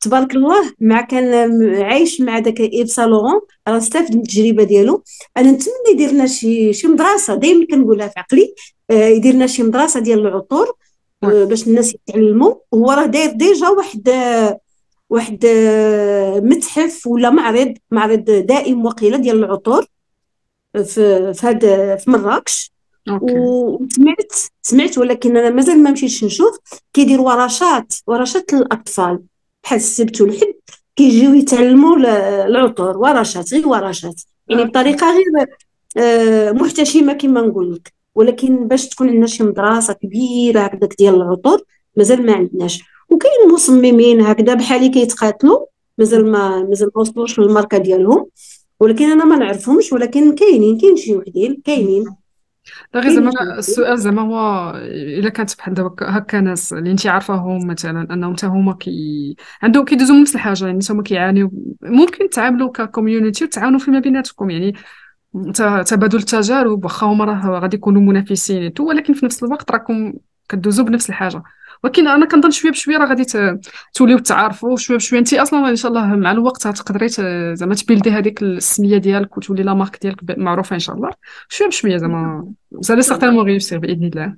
تبارك 0.00 0.34
الله 0.34 0.72
مع 0.80 1.00
كان 1.00 1.64
عايش 1.82 2.20
مع 2.20 2.38
داك 2.38 2.60
Yves 2.60 2.86
Saint 2.86 3.09
Laurent 3.09 3.40
راه 3.68 3.78
استفد 3.78 4.14
من 4.14 4.20
التجربة 4.20 4.64
ديالو. 4.64 5.02
أنا 5.36 5.50
نتمنى 5.50 5.76
يدير 5.92 6.10
لنا 6.10 6.26
شي 6.26 6.72
شي 6.72 6.86
مدرسة. 6.88 7.34
دائما 7.34 7.66
كنقولها 7.66 8.08
في 8.08 8.20
عقلي. 8.20 8.54
آه، 8.90 9.08
يدير 9.08 9.34
لنا 9.34 9.46
شي 9.46 9.62
مدرسة 9.62 10.00
ديال 10.00 10.26
العطور. 10.26 10.76
باش 11.22 11.66
الناس 11.66 11.94
يتعلموا. 11.94 12.54
هو 12.74 12.90
راه 12.90 13.06
داير 13.06 13.30
déjà 13.30 13.68
واحد 13.68 14.08
واحد 15.10 15.46
متحف 16.42 17.06
ولا 17.06 17.30
معرض 17.30 17.74
معرض 17.90 18.24
دائم 18.24 18.84
وقيلة 18.84 19.16
ديال 19.18 19.44
العطور 19.44 19.86
في 20.74 21.34
في 21.34 21.46
هاد 21.46 21.60
في 21.98 22.10
مراكش. 22.10 22.72
وسمعت 23.10 24.32
سمعت 24.62 24.98
ولكن 24.98 25.36
أنا 25.36 25.50
مازال 25.50 25.82
ما 25.82 25.90
مشيتش 25.90 26.24
نشوف. 26.24 26.58
كيدير 26.92 27.20
ورشات 27.20 27.94
ورشات 28.06 28.52
للأطفال. 28.52 29.20
بحال 29.64 29.78
السبت 29.78 30.20
والحد 30.20 30.54
كيجيو 30.96 31.34
يتعلموا 31.34 31.96
العطور. 32.46 32.98
ورشات 32.98 33.54
غير 33.54 33.68
ورشات. 33.68 34.22
يعني 34.48 34.64
بطريقة 34.64 35.06
غير 35.12 35.46
آه، 35.96 36.52
محتشمة 36.52 37.12
كما 37.12 37.40
نقول 37.40 37.74
لك. 37.74 37.92
ولكن 38.18 38.68
باش 38.68 38.88
تكون 38.88 39.08
عندنا 39.08 39.26
شي 39.26 39.42
مدرسة 39.42 39.92
كبيرة 39.92 40.60
هكذاك 40.60 40.94
ديال 40.98 41.14
العطور 41.14 41.62
مازال 41.96 42.26
ما 42.26 42.32
عندناش. 42.32 42.84
وكاين 43.10 43.52
مصممين 43.54 44.20
هكذا 44.20 44.54
بحالي 44.54 44.88
كيتقاتلوا 44.88 45.66
مازال 45.98 46.32
ما 46.32 46.62
مازال 46.62 46.90
ما 46.94 47.00
وصلوش 47.00 47.40
للماركة 47.40 47.78
ديالهم. 47.78 48.26
ولكن 48.80 49.04
أنا 49.04 49.24
ما 49.24 49.36
نعرفهمش 49.36 49.92
ولكن 49.92 50.34
كاينين 50.34 50.78
كاين 50.78 50.96
شي 50.96 51.16
وحدين 51.16 51.62
كاينين. 51.64 52.04
غير 52.94 53.12
زعما 53.14 53.58
السؤال 53.58 53.98
زعما 53.98 54.22
هو 54.22 54.72
إلا 55.18 55.28
كانت 55.28 55.56
بحال 55.56 55.74
دابا 55.74 55.94
هكا 56.00 56.40
ناس 56.40 56.72
اللي 56.72 56.90
انت 56.90 57.06
عارفاهم 57.06 57.66
مثلا 57.66 58.14
أنهم 58.14 58.36
حتى 58.36 58.46
هما 58.46 58.72
كي 58.72 59.36
عندهم 59.62 59.84
كيدوزو 59.84 60.14
نفس 60.14 60.34
الحاجة 60.34 60.66
يعني 60.66 60.78
هما 60.90 61.02
كيعانيو 61.02 61.50
ممكن 61.82 62.28
تعاملوا 62.28 62.70
ك 62.70 62.77
community 62.77 63.44
وتعاونوا 63.44 63.78
فيما 63.78 63.98
بيناتكم 63.98 64.50
يعني 64.50 64.74
تبادل 65.86 66.18
التجارب 66.18 66.84
واخا 66.84 67.06
هما 67.06 67.24
راه 67.24 67.60
غادي 67.60 67.76
يكونوا 67.76 68.02
منافسين 68.02 68.74
تو 68.74 68.88
ولكن 68.88 69.14
في 69.14 69.26
نفس 69.26 69.42
الوقت 69.42 69.70
راكم 69.70 70.12
كدوزو 70.48 70.84
بنفس 70.84 71.08
الحاجة. 71.08 71.42
ولكن 71.84 72.08
أنا 72.08 72.26
كنظن 72.26 72.50
شوية 72.50 72.72
بشوية 72.72 72.96
راه 72.96 73.06
غادي 73.06 73.24
توليو 73.94 74.18
تعارفوا 74.18 74.76
شوية 74.76 74.96
بشوية. 74.96 75.20
انت 75.20 75.34
أصلا 75.34 75.70
إن 75.70 75.76
شاء 75.76 75.90
الله 75.90 76.06
مع 76.06 76.30
الوقت 76.32 76.66
غتقدري 76.66 77.08
زعما 77.56 77.74
ت 77.74 77.79
build 77.79 78.05
ي 78.05 78.10
هذيك 78.10 78.42
السمية 78.42 78.98
ديالك 78.98 79.36
وتولي 79.36 79.62
la 79.62 79.74
marque 79.74 79.98
ديالك 80.02 80.38
معروفة 80.38 80.74
إن 80.74 80.80
شاء 80.80 80.96
الله. 80.96 81.10
شوية 81.48 81.68
بشوية 81.68 81.96
زعما. 81.96 82.52
ça 82.80 82.87
y 82.87 82.91
est 82.91 83.02
certainement 83.02 83.44
réussir 83.44 83.78
بإذن 83.78 84.04
الله. 84.04 84.36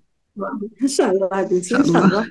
إن 0.83 0.88
شاء 0.88 1.11
الله 1.11 1.29
إن 1.40 1.62
شاء 1.62 1.81
الله. 1.81 2.26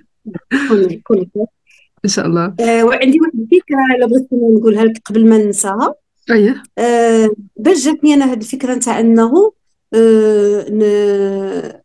إن 2.05 2.09
شاء 2.09 2.25
الله. 2.25 2.53
آه 2.59 2.83
وعندي 2.83 3.19
واحد 3.21 3.39
الفكرة 3.39 3.77
الا 3.95 4.05
بغيت 4.07 4.27
نقولها 4.33 4.83
لك 4.83 5.01
قبل 5.05 5.29
ما 5.29 5.37
ننساها. 5.37 5.93
اييه 6.31 6.63
آه 6.77 7.29
باش 7.57 7.85
جاتني 7.85 8.13
أنا 8.13 8.25
هذه 8.33 8.37
الفكرة 8.37 8.75
نتاع 8.75 8.99
أنه 8.99 9.51
آه 9.93 11.81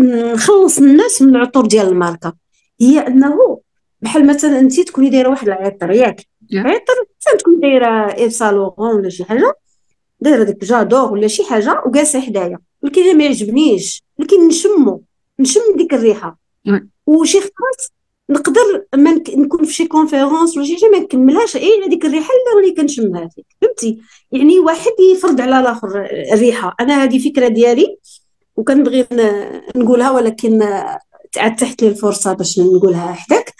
نخلص 0.00 0.78
الناس 0.78 1.22
من 1.22 1.36
العطور 1.36 1.66
ديال 1.66 1.88
الماركة. 1.88 2.36
هي 2.80 2.98
أنه 2.98 3.60
بحال 4.02 4.26
مثلا 4.26 4.60
انت 4.60 4.80
تكوني 4.80 5.10
دايرة 5.10 5.28
واحد 5.28 5.48
العطر 5.48 5.90
ياك. 5.90 6.26
عطر 6.54 6.94
مثلا 7.20 7.38
تكون 7.38 7.60
دايرة 7.60 8.14
Yves 8.14 8.32
Saint 8.32 8.58
Laurent 8.58 8.94
ولا 8.96 9.08
شي 9.08 9.24
حاجة 9.24 9.54
دايرة 10.20 10.42
ديك 10.44 10.64
J'adore 10.64 11.12
ولا 11.12 11.26
شي 11.26 11.44
حاجة 11.44 11.82
وجالسة 11.86 12.20
حدايا. 12.20 12.58
ولكن 12.82 13.18
ما 13.18 13.24
يعجبنيش 13.24 14.02
ولكن 14.18 14.48
نشمو 14.48 15.02
نشم 15.40 15.60
ديك 15.76 15.94
الريحة. 15.94 16.38
وشي 17.06 17.40
خلاص 17.40 17.92
نقدر 18.30 18.84
ما 18.96 19.10
نكون 19.28 19.64
في 19.64 19.72
شي 19.72 19.86
conférence 19.86 20.56
ولا 20.56 20.66
شي 20.66 20.76
حاجة 20.76 20.90
ما 20.90 20.98
نكملهاش. 20.98 21.56
اي 21.56 21.84
هذيك 21.86 22.04
الريحة 22.04 22.28
اللي 22.34 22.66
راني 22.66 22.76
كنشمها 22.76 23.28
فيك 23.28 23.46
فهمتي؟ 23.62 24.00
يعني 24.32 24.58
واحد 24.58 24.92
يفرض 25.12 25.40
على 25.40 25.60
الآخر 25.60 26.08
الريحه 26.32 26.76
أنا 26.80 27.04
هذه 27.04 27.28
فكرة 27.30 27.48
ديالي 27.48 27.98
وكنبغي 28.56 29.06
نقولها 29.76 30.10
ولكن 30.10 30.62
عاد 31.36 31.56
تحت 31.56 31.82
لي 31.82 31.88
الفرصه 31.88 32.32
باش 32.32 32.58
نقولها 32.58 33.12
حداك. 33.12 33.54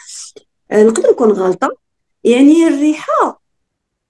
آه، 0.70 0.82
نقدر 0.84 1.10
نكون 1.10 1.30
غلطة؟ 1.30 1.76
يعني 2.24 2.68
الريحة 2.68 3.40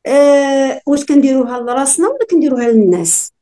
أه 0.07 0.81
واش 0.87 1.05
كنديروها 1.05 1.61
لراسنا 1.61 2.09
ولا 2.09 2.27
كنديروها 2.31 2.69
للناس؟ 2.69 3.33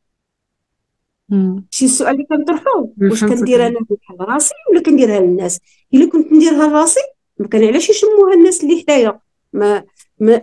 شي 1.70 1.85
السؤال 1.85 2.14
اللي 2.14 2.24
كنطرحو 2.24 2.88
واش 3.03 3.24
كندير 3.24 3.66
أنا 3.66 3.79
لراسي 4.20 4.55
ولا 4.70 4.83
كنديرها 4.83 5.20
للناس؟ 5.20 5.61
إلا 5.94 6.11
كنت 6.11 6.33
نديرها 6.33 6.68
لراسي 6.68 7.00
ما 7.38 7.48
كان 7.48 7.64
علاش 7.64 7.90
يشموها 7.90 8.35
الناس 8.35 8.64
اللي 8.64 8.80
حدايا. 8.80 9.18
ما 9.52 9.85
ما, 10.20 10.42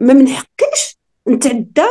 ما 0.00 0.14
من 0.14 0.28
حقكش 0.28 0.98
نتعدى 1.28 1.86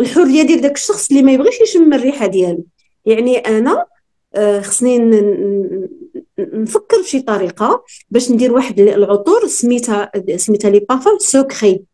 الحرية 0.00 0.42
ديال 0.42 0.60
داك 0.60 0.74
الشخص 0.76 1.10
اللي 1.10 1.22
ما 1.22 1.32
يبغيش 1.32 1.60
يشم 1.60 1.92
الريحة 1.92 2.26
ديالو. 2.26 2.64
يعني 3.06 3.38
أنا 3.38 3.86
آه، 4.34 4.60
خصني 4.60 4.98
نفكر 6.38 7.00
بشي 7.00 7.20
طريقة 7.20 7.84
باش 8.10 8.30
ندير 8.30 8.52
واحد 8.52 8.80
العطور 8.80 9.46
سميتها 9.46 10.10
سميتها 10.36 10.70
لي 10.70 10.80
بافون 10.80 11.18
سوكري. 11.18 11.84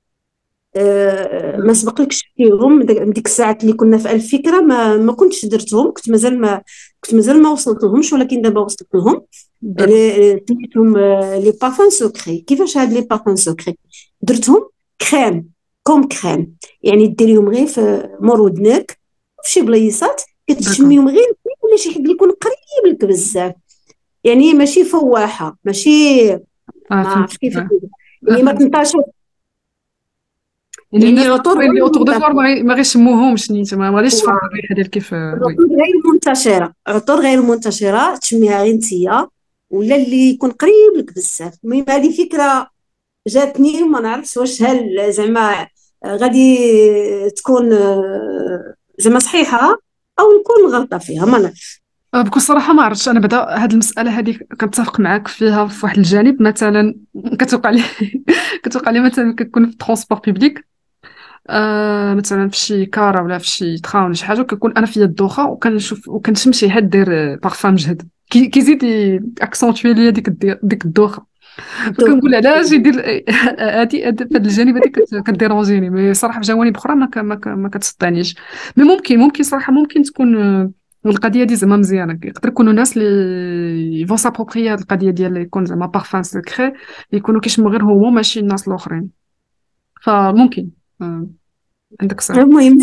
أه 0.76 1.56
ما 1.56 1.72
سبقلكش 1.72 2.32
فيهم 2.36 2.82
ديك 2.82 3.26
الساعات 3.26 3.62
اللي 3.62 3.72
كنا 3.72 3.98
في 3.98 4.12
الفكرة 4.12 4.60
ما 4.60 4.96
ما 4.96 5.12
كنتش 5.12 5.46
درتهم 5.46 5.92
كنت 5.92 6.10
مازال 6.10 6.40
ما 6.40 6.62
كنت 7.04 7.14
مازال 7.14 7.42
ما 7.42 7.50
وصلت 7.50 7.82
لهمش 7.82 8.12
ولكن 8.12 8.42
دابا 8.42 8.60
وصلت 8.60 8.88
لهم 8.94 9.22
سميتهم 10.48 10.98
les 11.44 11.52
parfums 11.62 11.90
secrets 11.90 12.38
كيفاش 12.38 12.76
هاد 12.76 12.92
les 12.92 13.00
parfums 13.00 13.36
secrets 13.36 13.78
درتهم 14.22 14.68
crème 15.10 15.50
comme 15.82 16.08
crème 16.08 16.56
يعني 16.82 17.06
ديريهم 17.06 17.48
غير 17.48 17.66
في 17.66 18.08
مور 18.20 18.40
ودنك 18.40 18.98
في 19.42 19.50
شي 19.50 19.60
بلايصات 19.60 20.22
كتشميهم 20.46 21.08
غير 21.08 21.34
ولا 21.62 21.76
شي 21.76 21.90
حد 21.90 22.00
اللي 22.00 22.12
يكون 22.12 22.30
قريب 22.30 22.94
لك 22.94 23.04
بزاف. 23.04 23.54
يعني 24.24 24.54
ماشي 24.54 24.84
فواحة 24.84 25.58
ماشي 25.64 26.32
آه 26.32 26.40
ما 26.90 27.08
عرفتش 27.08 27.36
كيف 27.38 27.56
آه. 27.58 27.68
يعني 28.22 28.42
ما 28.42 28.52
تنطاش 28.52 28.92
يعني 30.92 31.26
العطور 31.26 31.60
اللي 31.62 31.80
autour 31.82 32.02
de 32.02 32.12
منتشرة 32.12 32.32
ما 32.32 32.42
غي- 32.42 32.62
ما 32.62 32.74
غيشموهمش 32.74 33.50
نيت 33.50 33.74
ما 33.74 33.90
غاديش 33.90 34.14
تفرق. 34.14 34.28
الريحه 34.44 34.74
ديال 34.74 34.90
كيف 34.90 35.14
عطور 35.14 35.52
غير 35.52 36.12
منتشره 36.14 36.72
عطور 36.86 37.20
غير 37.20 37.42
منتشره 37.42 38.16
تشميها 38.16 38.62
غير 38.62 38.74
نتيا 38.74 39.28
ولا 39.70 39.96
اللي 39.96 40.30
يكون 40.30 40.50
قريب 40.50 40.72
لك 40.96 41.14
بزاف. 41.14 41.54
المهم 41.64 41.84
هذه 41.88 42.24
فكرة 42.24 42.70
جاتني 43.28 43.82
وما 43.82 44.00
نعرفش 44.00 44.36
واش 44.36 44.62
هل 44.62 45.12
زعما 45.12 45.66
غادي 46.06 46.58
تكون 47.36 47.72
آه، 47.72 48.74
زعما 48.98 49.18
صحيحة 49.18 49.78
أو 50.20 50.24
نكون 50.40 50.74
غلطة 50.74 50.98
فيها 50.98 51.24
ما 51.26 51.38
نعرفش. 51.38 51.82
آه، 52.14 52.22
بكل 52.22 52.40
صراحة 52.40 52.72
ما 52.72 52.82
عرفتش. 52.82 53.08
أنا 53.08 53.20
بعدا 53.20 53.36
هاد 53.36 53.72
المسألة 53.72 54.18
هذه 54.18 54.38
كنتفق 54.60 55.00
معاك 55.00 55.28
فيها 55.28 55.66
في 55.66 55.86
واحد 55.86 55.96
الجانب. 55.98 56.42
مثلا 56.42 56.94
كتوقع 57.40 57.70
لي 57.70 57.82
كتوقع 58.64 58.90
لي 58.90 59.00
مثلا 59.00 59.34
كنكون 59.38 59.70
في 59.70 59.76
transport 59.76 60.18
public 60.18 60.66
آه 61.50 62.14
مثلا 62.14 62.48
في 62.48 62.56
شي 62.56 62.86
car 62.86 63.20
ولا 63.22 63.38
في 63.38 63.46
شي 63.46 63.78
train 63.78 64.04
ولا 64.04 64.14
شي 64.14 64.24
حاجة 64.24 64.40
وكنكون 64.40 64.72
أنا 64.76 64.86
فيا 64.86 65.04
الدوخة 65.04 65.50
وكنشوف 65.50 66.08
وكنشم 66.08 66.52
شي 66.52 66.70
حد 66.70 66.90
داير 66.90 67.36
بارفان 67.36 67.72
مجهد 67.72 68.02
كي- 68.30 68.46
كيزيد 68.46 68.84
accentuer 69.42 69.94
ليا 69.94 70.10
ديك 70.10 70.28
ديك 70.62 70.84
الدوخة. 70.84 71.26
كنقول 72.00 72.34
علاش 72.34 72.72
يدير 72.72 73.24
هادي 73.60 73.98
في 74.00 74.08
هذا 74.08 74.36
الجانب 74.36 74.76
هذيك 74.76 75.22
ك 75.26 75.31
déranger 75.31 75.74
ني. 75.74 75.90
mais 75.90 76.14
صراحة 76.14 76.40
في 76.40 76.46
جوانب 76.46 76.76
أخرى 76.76 76.94
ما 76.94 77.08
ما, 77.46 77.68
كتصدعنيش 77.68 78.36
mais 78.76 78.84
ممكن 78.84 79.18
ممكن 79.18 79.42
صراحة 79.44 79.72
ممكن 79.72 80.02
تكون 80.02 80.36
القضية 81.06 81.44
دي 81.44 81.56
زعما 81.56 81.76
مزيانة. 81.76 82.18
يقدر 82.24 82.48
يكونوا 82.48 82.72
ناس 82.72 82.96
اللي 82.96 84.00
ils 84.00 84.07
vont 84.07 84.16
s'approprier 84.16 84.68
هاد 84.68 84.80
القضية 84.80 85.10
ديال 85.10 85.36
يكون 85.36 85.64
زعما 85.66 85.86
parfum 85.86 86.22
secret 86.22 86.72
يكونوا 87.12 87.40
كيشموا 87.40 87.70
غير 87.70 87.82
هو 87.84 88.10
ماشي 88.10 88.40
الناس 88.40 88.68
الأخرين. 88.68 89.08
فممكن. 90.02 90.68
عندك 92.00 92.20
صح. 92.20 92.36
المهم 92.36 92.78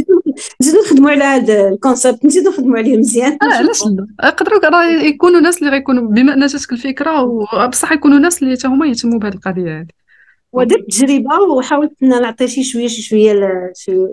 نزيدو 0.62 0.80
نخدموا 0.86 1.10
على 1.10 1.24
هذا 1.24 1.70
ال 1.70 1.77
concept 1.77 2.26
نزيدو 2.26 2.50
نخدموا 2.50 2.78
عليه 2.78 2.98
مزيان. 2.98 3.38
آه 3.42 3.46
علاش 3.46 3.84
لا؟ 3.86 4.08
يقدروا 4.24 4.84
يكونوا 4.84 5.40
ناس 5.40 5.58
اللي 5.58 5.70
غيكونوا 5.70 6.08
بما 6.08 6.34
أن 6.34 6.48
جاتك 6.48 6.72
الفكرة 6.72 7.24
وبصح 7.24 7.92
يكونوا 7.92 8.20
ناس 8.20 8.44
اللي 8.44 8.58
حتى 8.58 8.68
هما 8.68 8.88
يهتموا 8.88 9.20
بهذه 9.20 9.34
القضية 9.34 9.80
هذه 9.80 9.88
ودرت 10.52 10.86
تجربة 10.92 11.36
وحاولت 11.40 12.04
نعطي 12.04 12.48
شي 12.48 12.64
شوية 12.64 12.88
شي 12.88 13.02
شوية 13.02 13.72
شي 13.76 14.08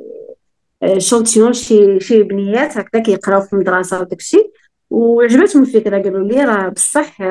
échantillons 0.99 1.53
شي 1.53 2.01
شي 2.01 2.23
بنيات 2.23 2.79
هكذا 2.79 3.03
كيقراو 3.03 3.41
في 3.41 3.53
المدرسة 3.53 4.01
وداك 4.01 4.21
الشيء 4.21 4.51
وعجبتهم 4.91 5.63
الفكرة 5.63 6.03
قالوا 6.03 6.29
لي 6.29 6.45
راه 6.45 6.69
بصح 6.69 7.23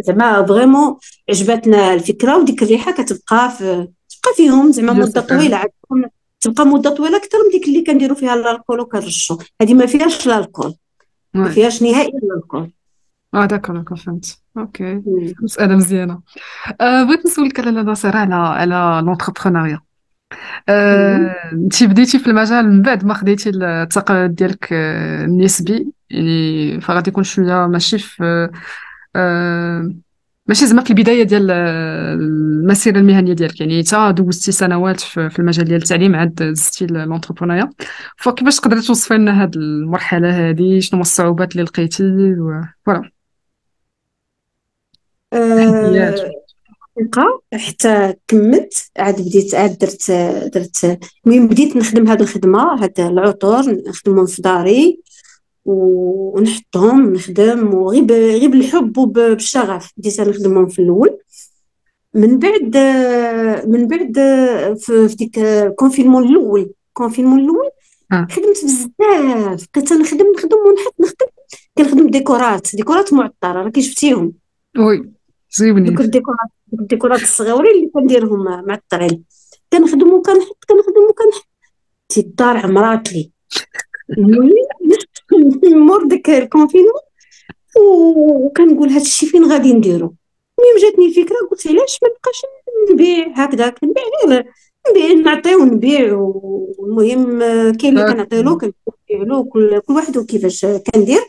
زعما 0.00 0.46
vraiment 0.46 0.96
عجبتنا 1.28 1.94
الفكرة 1.94 2.38
وديك 2.38 2.62
الريحة 2.62 2.92
كتبقى 2.92 3.50
في 3.50 3.88
تبقى 4.08 4.34
فيهم 4.36 4.72
زعما 4.72 4.92
مدة 4.92 5.20
طويلة 5.20 5.56
عاد 5.56 5.70
تبقى 6.42 6.66
مدة 6.66 6.90
طويلة 6.90 7.16
أكثر 7.16 7.38
من 7.44 7.50
ديك 7.52 7.68
اللي 7.68 7.84
كنديروا 7.84 8.16
فيها 8.16 8.34
الألكول 8.34 8.80
وكنرشوا 8.80 9.36
هذه 9.62 9.74
ما 9.74 9.86
فيهاش 9.86 10.26
الألكول. 10.26 10.74
ما 11.34 11.48
فيهاش 11.48 11.82
نهائيا 11.82 12.18
الألكول. 12.22 12.70
آه 13.34 13.46
d'accord 13.46 13.76
d'accord 13.76 13.98
فهمت. 13.98 14.38
OK. 14.58 15.02
مسألة 15.42 15.76
مزيانة. 15.76 16.20
آه 16.80 17.02
بغيت 17.02 17.26
نسولك 17.26 17.60
على 17.60 17.70
نصير 17.70 18.16
على 18.16 18.34
على 18.34 19.02
l'entrepreneuriat 19.06 19.80
انت 20.68 21.84
بديتي 21.84 22.18
في 22.18 22.26
المجال 22.26 22.68
من 22.70 22.82
بعد 22.82 23.04
ما 23.04 23.14
خديتي 23.14 23.50
التقاعد 23.50 24.34
ديالك 24.34 24.68
آه، 24.72 25.24
النسبي 25.24 25.92
يعني 26.10 26.80
فغادي 26.80 27.10
يكون 27.10 27.24
شوية 27.24 27.66
ماشي 27.66 27.98
في 27.98 28.50
آه، 29.16 29.94
ماشي 30.46 30.66
زعما 30.66 30.84
في 30.84 30.90
البداية 30.90 31.22
ديال 31.22 31.50
المسيرة 31.50 32.98
المهنية 32.98 33.32
ديالك 33.32 33.60
يعني 33.60 33.82
تا 33.82 34.10
دوزتي 34.10 34.52
سنوات 34.52 35.00
في 35.00 35.38
المجال 35.38 35.64
ديال 35.64 35.82
التعليم 35.82 36.14
عاد 36.16 36.52
زدتي 36.52 36.86
l'entrepreneuriat 36.86 37.70
فكيفاش 38.16 38.56
تقدري 38.60 38.80
توصفي 38.82 39.14
لنا 39.14 39.42
هذه 39.44 39.50
المرحلة 39.56 40.50
هذه 40.50 40.80
شنو 40.80 40.96
هما 40.96 41.02
الصعوبات 41.02 41.52
اللي 41.52 41.62
لقيتي؟ 41.62 42.02
فوالا. 42.86 43.10
حتى 47.54 48.14
كملت 48.28 48.90
عاد 48.98 49.20
بديت 49.20 49.54
عاد 49.54 49.78
درت 49.78 50.10
درت 50.54 50.98
المهم 51.26 51.48
بديت 51.48 51.76
نخدم 51.76 52.08
هاد 52.08 52.20
الخدمة 52.20 52.82
هاد 52.82 53.00
العطور 53.00 53.62
نخدمهم 53.88 54.26
في 54.26 54.42
داري. 54.42 55.02
ونحطهم 55.64 57.12
نخدم 57.12 57.74
وغير 57.74 58.04
غير 58.12 58.48
بالحب 58.48 58.98
وبالشغف 58.98 59.92
بديت 59.96 60.20
نخدمهم 60.20 60.68
في 60.68 60.82
الأول. 60.82 61.18
من 62.14 62.38
بعد 62.38 62.76
من 63.66 63.86
بعد 63.88 64.14
في 64.78 65.14
ديك 65.18 65.38
ال 65.38 65.45
confinement 65.45 66.28
الأول. 66.28 66.72
ال 66.88 66.92
confinement 66.92 67.40
الأول 67.40 67.70
آه. 68.12 68.26
خدمت 68.30 68.64
بزاف. 68.64 69.66
بقيت 69.74 69.92
نخدم 69.92 70.32
نخدم 70.36 70.56
ونحط 70.56 70.94
نخدم. 71.00 71.26
كنخدم 71.78 72.10
décorات. 72.10 72.76
décorات 72.76 73.12
معطرة. 73.12 73.62
راكي 73.62 73.82
شفتيهم 73.82 74.32
وي. 74.78 75.10
زيبني 75.50 75.90
دوك 75.90 76.00
الديكورات 76.00 76.50
الديكورات 76.72 77.22
الصغيورين 77.22 77.74
اللي 77.74 77.90
كنديرهم 77.94 78.44
معطرين. 78.44 79.24
كنخدم 79.72 80.12
وكنحط 80.12 80.64
كنخدم 80.68 81.02
وكنحط. 81.10 81.48
تا 82.08 82.20
الدار 82.20 82.56
عمرات 82.56 83.12
لي 83.12 83.32
مور 85.86 86.04
ديك 86.06 86.30
ال 86.30 86.36
confinement 86.36 87.00
وكنقول 87.78 88.88
هاد 88.88 89.00
الشيء 89.00 89.28
فين 89.28 89.44
غادي 89.44 89.72
نديرو. 89.72 90.14
المهم 90.58 90.76
جاتني 90.82 91.06
الفكرة 91.06 91.36
قلت 91.50 91.66
علاش 91.66 91.98
ما 92.02 92.08
نبقاش 92.08 92.42
نبيع 92.92 93.44
هكذا 93.44 93.74
نبيع 93.84 94.04
غير 94.28 94.44
نبيع 94.90 95.12
نعطيو 95.12 95.64
نبيع. 95.64 96.14
والمهم 96.14 97.38
كاين 97.72 97.98
اللي 97.98 98.12
كنعطيلو 98.12 98.58
كنبيع 98.58 99.26
له 99.26 99.44
كل 99.44 99.80
كل 99.80 99.94
واحد 99.94 100.16
وكيفاش 100.16 100.66
كندير. 100.66 101.20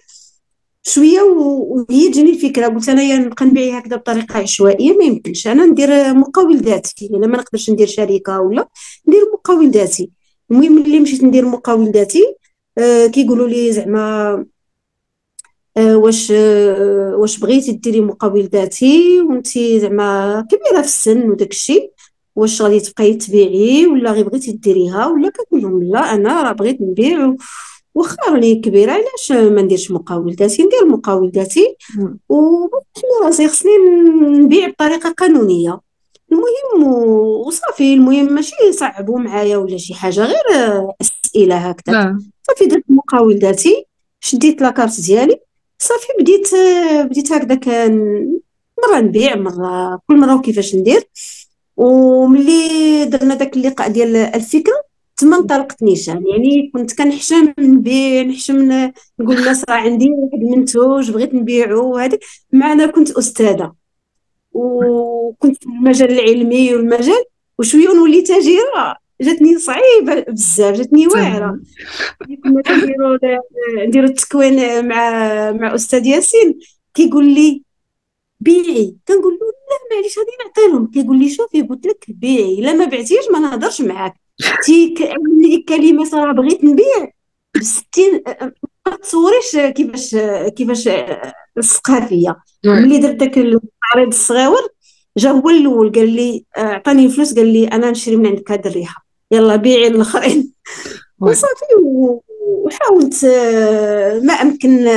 شوية 0.85 1.21
وهي 1.21 2.09
تجيني 2.09 2.29
الفكرة 2.29 2.67
قلت 2.67 2.89
انايا 2.89 3.17
نبقى 3.17 3.45
نبيع 3.45 3.77
هكذا 3.77 3.95
بطريقة 3.95 4.39
عشوائية 4.39 4.97
ما 4.97 5.03
يمكنش. 5.03 5.47
أنا 5.47 5.65
ندير 5.65 6.13
مقاول 6.13 6.57
ذاتي 6.57 7.09
أنا 7.13 7.27
ما 7.27 7.37
نقدرش 7.37 7.69
ندير 7.69 7.87
شركة 7.87 8.39
ولا 8.41 8.69
ندير 9.07 9.21
مقاول 9.33 9.71
ذاتي. 9.71 10.11
المهم 10.51 10.71
ملي 10.81 10.99
مشيت 10.99 11.23
ندير 11.23 11.45
مقاول 11.45 11.91
ذاتي 11.91 12.35
كيقولوا 13.13 13.47
لي 13.47 13.71
زعما 13.71 14.45
آه 15.77 15.97
واش 15.97 16.31
آه 16.31 17.15
واش 17.15 17.39
بغيتي 17.39 17.71
ديري 17.71 18.01
مقاول 18.01 18.43
ذاتي 18.43 19.21
وانت 19.21 19.47
زعما 19.57 20.41
كبيرة 20.51 20.81
في 20.81 20.87
السن 20.87 21.29
وداك 21.29 21.51
الشيء 21.51 21.91
واش 22.35 22.61
غادي 22.61 22.79
تبقاي 22.79 23.13
تبيعي 23.13 23.87
ولا 23.87 24.11
غير 24.11 24.29
بغيتي 24.29 24.51
ديريها 24.51 25.07
ولا 25.07 25.29
كنقول 25.29 25.61
لهم 25.61 25.83
لا 25.83 26.13
أنا 26.13 26.43
راه 26.43 26.51
بغيت 26.51 26.81
نبيع 26.81 27.35
واخا 27.95 28.17
راني 28.29 28.55
كبيرة 28.55 28.91
علاش 28.91 29.31
ما 29.31 29.61
نديرش 29.61 29.91
مقاول 29.91 30.33
ذاتي؟ 30.33 30.63
ندير 30.63 30.85
مقاول 30.85 31.31
ذاتي 31.31 31.75
وبحال 32.29 33.03
راسي 33.23 33.47
خصني 33.47 33.71
نبيع 34.21 34.69
بطريقة 34.69 35.09
قانونية. 35.11 35.79
المهم 36.31 36.93
وصافي 37.47 37.93
المهم 37.93 38.33
ماشي 38.33 38.55
يصعبوا 38.69 39.19
معايا 39.19 39.57
ولا 39.57 39.77
شي 39.77 39.93
حاجة 39.93 40.25
غير 40.25 40.45
أسئلة 41.01 41.55
هكذا. 41.57 42.17
صافي 42.53 42.65
درت 42.65 42.83
مقاول 42.89 43.39
ذاتي 43.39 43.85
شديت 44.19 44.61
لاكارت 44.61 45.01
ديالي 45.01 45.39
صافي 45.79 46.07
بديت 46.19 46.49
بديت 47.09 47.31
هكذاك 47.31 47.67
مرة 48.83 48.99
نبيع 48.99 49.35
مرة 49.35 49.99
كل 50.07 50.17
مرة 50.17 50.35
وكيفاش 50.35 50.75
ندير. 50.75 51.03
وملي 51.77 53.05
درنا 53.05 53.35
داك 53.35 53.57
اللقاء 53.57 53.89
ديال 53.89 54.15
الفكرة 54.15 54.83
تما 55.17 55.37
انطلقت 55.37 55.83
نيشان. 55.83 56.23
يعني 56.27 56.71
كنت 56.73 56.97
كنحشم 56.97 57.53
نبيع 57.59 58.21
نحشم 58.21 58.69
نقول 59.19 59.35
للناس 59.35 59.63
راه 59.69 59.75
عندي 59.75 60.09
واحد 60.09 60.43
المنتوج 60.43 61.11
بغيت 61.11 61.33
نبيعو 61.33 61.93
وهذيك 61.93 62.19
مع 62.51 62.73
أنا 62.73 62.85
كنت 62.87 63.11
أستاذة 63.11 63.73
وكنت 64.51 65.57
في 65.57 65.65
المجال 65.65 66.11
العلمي 66.11 66.73
والمجال 66.75 67.23
وشوية 67.59 67.93
نولي 67.93 68.21
تاجره 68.21 69.02
جاتني 69.21 69.59
صعيبة 69.59 70.25
بزاف 70.29 70.75
جاتني 70.77 71.07
واعرة. 71.07 71.59
كنا 72.43 72.61
نديرو 72.77 73.17
نديرو 73.87 74.05
التكوين 74.05 74.87
مع 74.87 75.51
مع 75.51 75.75
أستاذ 75.75 76.05
ياسين. 76.05 76.59
كيقول 76.93 77.33
لي 77.33 77.63
بيعي. 78.39 78.95
كنقول 79.07 79.33
له 79.33 79.47
لا 79.47 79.95
معليش 79.95 80.19
غادي 80.19 80.31
نعطي 80.39 80.71
لهم 80.71 80.91
كيقول 80.91 81.19
لي 81.19 81.29
شوفي 81.29 81.61
قلت 81.61 81.85
لك 81.85 82.05
بيعي. 82.07 82.59
إلا 82.59 82.73
ما 82.73 82.85
بعتيش 82.85 83.29
ما 83.31 83.39
نهضرش 83.39 83.81
معاك. 83.81 84.13
تي 84.65 84.93
كلمة 85.69 86.05
صراحة 86.05 86.31
بغيت 86.33 86.63
نبيع 86.63 87.11
بستين 87.55 88.23
ما 88.85 88.95
تصوريش 89.01 89.55
كيفاش 89.75 90.15
كيفاش 90.55 90.89
الثقافيه 91.57 92.37
ملي 92.65 92.97
درت 92.97 93.15
داك 93.15 93.37
العريض 93.37 94.07
الصغيور 94.07 94.69
جا 95.17 95.29
هو 95.29 95.49
الأول 95.49 95.91
قال 95.91 96.09
لي 96.09 96.45
عطاني 96.57 97.09
فلوس 97.09 97.35
قال 97.35 97.47
لي 97.53 97.67
أنا 97.67 97.91
نشري 97.91 98.15
من 98.15 98.27
عندك 98.27 98.51
هاد 98.51 98.67
الريحة. 98.67 99.05
يلا 99.31 99.55
بيعي 99.55 99.87
الآخرين. 99.87 100.51
وصافي 101.19 101.65
وحاولت 101.83 103.25
ما 104.23 104.33
أمكن 104.33 104.87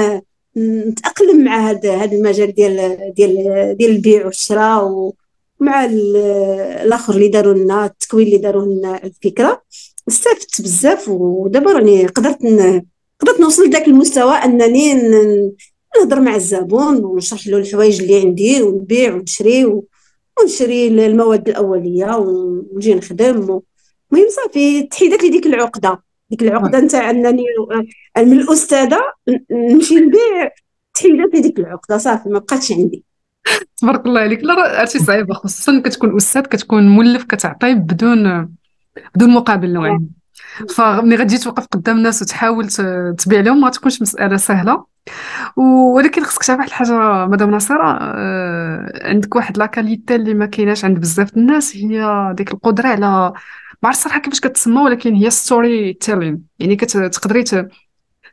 نتأقلم 0.56 1.44
مع 1.44 1.70
هذا 1.70 1.96
هذا 1.96 2.16
المجال 2.16 2.54
ديال 2.54 2.98
ديال 3.16 3.76
ديال 3.76 3.90
البيع 3.90 4.26
والشراء 4.26 5.12
مع 5.60 5.84
الآخر 5.84 7.14
اللي 7.14 7.28
داروا 7.28 7.54
لنا 7.54 7.86
التكوين 7.86 8.26
اللي 8.26 8.38
داروا 8.38 8.66
لنا 8.66 9.04
الفكرة. 9.04 9.62
استفدت 10.08 10.62
بزاف 10.62 11.08
ودابا 11.08 11.72
راني 11.72 12.06
قدرت 12.06 12.38
قدرت 13.20 13.40
نوصل 13.40 13.66
لذاك 13.66 13.88
المستوى 13.88 14.34
أنني 14.34 14.94
نهضر 15.96 16.20
مع 16.20 16.36
الزبون 16.36 17.04
ونشرح 17.04 17.46
له 17.46 17.58
الحوايج 17.58 18.02
اللي 18.02 18.20
عندي 18.20 18.62
ونبيع 18.62 19.14
ونشري 19.14 19.64
ونشري 20.40 21.06
المواد 21.06 21.48
الأولية 21.48 22.16
ونجي 22.16 22.94
نخدم. 22.94 23.60
المهم 24.12 24.28
صافي 24.28 24.82
تحيدت 24.82 25.22
لي 25.22 25.28
ديك 25.28 25.46
العقدة. 25.46 26.02
ديك 26.30 26.42
العقدة 26.42 26.80
نتاع 26.80 27.10
أنني 27.10 27.44
من 28.16 28.32
الأستاذة 28.32 29.00
نمشي 29.50 29.94
نبيع 29.94 30.50
تحيدت 30.94 31.34
لي 31.34 31.40
ديك 31.40 31.58
العقدة. 31.58 31.98
صافي 31.98 32.28
ما 32.28 32.38
بقاتش 32.38 32.72
عندي. 32.72 33.04
تبارك 33.76 34.06
الله 34.06 34.20
عليك. 34.20 34.44
لا 34.44 34.54
راه 34.54 34.80
هادشي 34.80 34.98
صعيب 34.98 35.32
خصوصا 35.32 35.82
كتكون 35.84 36.16
أستاذ 36.16 36.42
كتكون 36.42 36.88
مولف 36.88 37.24
كتعطي 37.24 37.74
بدون 37.74 38.54
بدون 39.14 39.30
مقابل 39.30 39.72
نوعا 39.72 40.06
فملي 40.76 41.16
غتجي 41.16 41.38
توقف 41.38 41.66
قدام 41.66 41.96
الناس 41.96 42.22
وتحاول 42.22 42.68
تبيع 43.18 43.40
لهم 43.40 43.60
ما 43.60 43.70
تكونش 43.70 44.02
مسألة 44.02 44.36
سهلة. 44.36 44.84
ولكن 45.56 46.24
خصك 46.24 46.42
تعرف 46.44 46.58
واحد 46.58 46.68
الحاجة 46.68 47.26
مدام 47.26 47.50
نصيره 47.50 47.98
آه، 48.00 49.08
عندك 49.08 49.36
واحد 49.36 49.58
la 49.58 49.71
qualité 49.71 50.14
اللي 50.14 50.34
ما 50.34 50.46
كايناش 50.46 50.84
عند 50.84 50.98
بزاف 50.98 51.36
الناس 51.36 51.76
هي 51.76 52.32
ديك 52.36 52.52
القدرة 52.52 52.88
على 52.88 53.32
ما 53.82 53.88
عرفت 53.88 54.00
صراحة 54.02 54.18
كيفاش 54.20 54.40
كتسمى 54.40 54.82
ولكن 54.82 55.14
هي 55.14 55.30
storytelling 55.30 56.42
يعني 56.58 56.76
كتقدري 56.76 57.44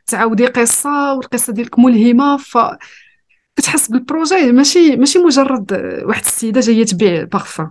تعاودي 0.06 0.46
قصة 0.46 1.14
والقصة 1.14 1.52
ديالك 1.52 1.78
ملهمة 1.78 2.36
ف 2.36 2.58
كتحس 3.56 3.88
بال 3.88 4.04
projet 4.04 4.52
ماشي 4.52 4.96
ماشي 4.96 5.18
مجرد 5.18 5.72
واحد 6.04 6.24
السيدة 6.24 6.60
جاية 6.60 6.84
تبيع 6.84 7.24
بارفان 7.24 7.70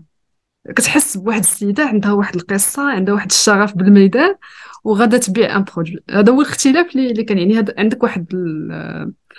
كتحس 0.70 1.18
بواحد 1.18 1.40
السيدة 1.40 1.86
عندها 1.86 2.12
واحد 2.12 2.36
القصة 2.36 2.92
عندها 2.92 3.14
واحد 3.14 3.32
الشغف 3.32 3.74
بالميدان 3.78 4.36
وغادا 4.84 5.18
تبيع 5.18 5.56
un 5.56 5.64
produit 5.76 6.04
هذا 6.12 6.32
هو 6.32 6.42
الاختلاف 6.42 6.96
اللي 6.96 7.24
كان 7.24 7.38
يعني 7.38 7.66
عندك 7.78 8.04
واحد 8.04 8.26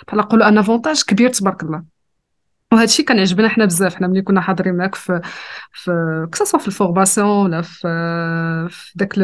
بحال 0.07 0.19
نقولوا 0.19 0.47
un 0.47 0.57
avantage 0.57 1.03
كبير 1.07 1.29
تبارك 1.29 1.63
الله. 1.63 1.83
وهذا 2.73 2.83
الشيء 2.85 3.05
كان 3.05 3.17
يعجبنا 3.17 3.47
حنا 3.49 3.65
بزاف 3.65 3.95
حنا 3.95 4.07
ملي 4.07 4.21
كنا 4.21 4.41
حاضرين 4.41 4.75
معاك 4.77 4.95
في 4.95 5.21
في 5.73 5.91
que 6.31 6.47
ça 6.47 6.57
في 6.57 6.67
ال 6.67 6.73
formation 6.73 7.27
ولا 7.45 7.61
في 7.61 7.87
في 8.69 8.91
داك 8.95 9.17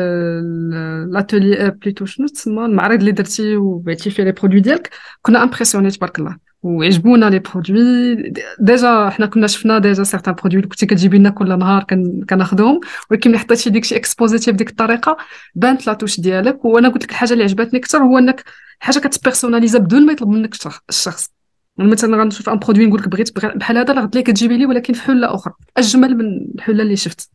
l'atelier 1.13 1.69
plutôt 1.71 2.05
شنو 2.05 2.27
تسمى 2.27 2.65
المعرض 2.65 2.99
اللي 2.99 3.11
درتي 3.11 3.57
وبعتي 3.57 4.09
فيه 4.11 4.23
les 4.23 4.31
produits 4.31 4.59
ديالك 4.59 4.89
كنا 5.21 5.43
impressionnés 5.43 5.91
تبارك 5.91 6.19
الله. 6.19 6.50
وعجبونا 6.63 7.29
les 7.29 7.39
produits 7.39 8.15
déjà 8.59 9.09
حنا 9.09 9.25
كنا 9.25 9.47
شفنا 9.47 9.79
déjà 9.79 10.03
certains 10.03 10.33
produits 10.33 10.61
كنتي 10.61 10.85
كتجيبي 10.85 11.17
لنا 11.17 11.29
كل 11.29 11.59
نهار 11.59 11.83
كناخذهم 12.29 12.79
ولكن 13.11 13.29
ملي 13.29 13.39
حطيتي 13.39 13.69
ديك 13.69 13.85
شي 13.85 13.95
exposéتي 13.95 14.51
بديك 14.51 14.69
الطريقة 14.69 15.17
بانت 15.55 15.87
la 15.87 15.93
touche 15.93 16.19
ديالك. 16.19 16.65
وأنا 16.65 16.89
قلت 16.89 17.03
لك 17.03 17.11
الحاجة 17.11 17.33
اللي 17.33 17.43
عجبتني 17.43 17.79
أكثر 17.79 17.97
هو 17.97 18.17
إنك 18.17 18.43
حاجة 18.79 18.99
كت 18.99 19.11
personnalisé 19.11 19.79
بدون 19.79 20.05
ما 20.05 20.11
يطلب 20.13 20.29
منك 20.29 20.53
الشخص. 20.89 21.29
مثلا 21.77 22.17
غنشوف 22.17 22.49
un 22.49 22.59
produit 22.59 22.85
نقول 22.85 23.01
لك 23.01 23.07
بغيت 23.07 23.45
بحال 23.57 23.77
هذا 23.77 23.93
راه 23.93 24.05
كتجيبي 24.05 24.57
لي 24.57 24.65
ولكن 24.65 24.93
في 24.93 25.01
حلة 25.01 25.35
أخرى. 25.35 25.53
أجمل 25.77 26.17
من 26.17 26.25
الحلة 26.55 26.83
اللي 26.83 26.95
شفت. 26.95 27.29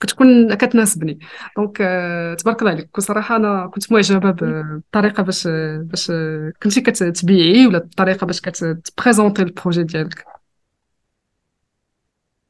كتكون 0.00 0.54
كتناسبني. 0.54 1.18
donc 1.56 1.78
آه، 1.80 2.34
تبارك 2.34 2.60
الله 2.62 2.72
عليك. 2.72 2.88
بصراحه 2.96 3.36
أنا 3.36 3.66
كنت 3.74 3.92
معجبة 3.92 4.30
بالطريقة 4.30 5.22
باش 5.22 5.48
باش 5.82 6.12
كنتي 6.62 6.80
كتبيعي 6.80 7.66
ولا 7.66 7.78
الطريقة 7.78 8.26
باش 8.26 8.40
كت 8.40 8.59
présenter 8.59 9.42
ال 9.42 9.48
projet 9.48 9.82
ديالك؟ 9.82 10.24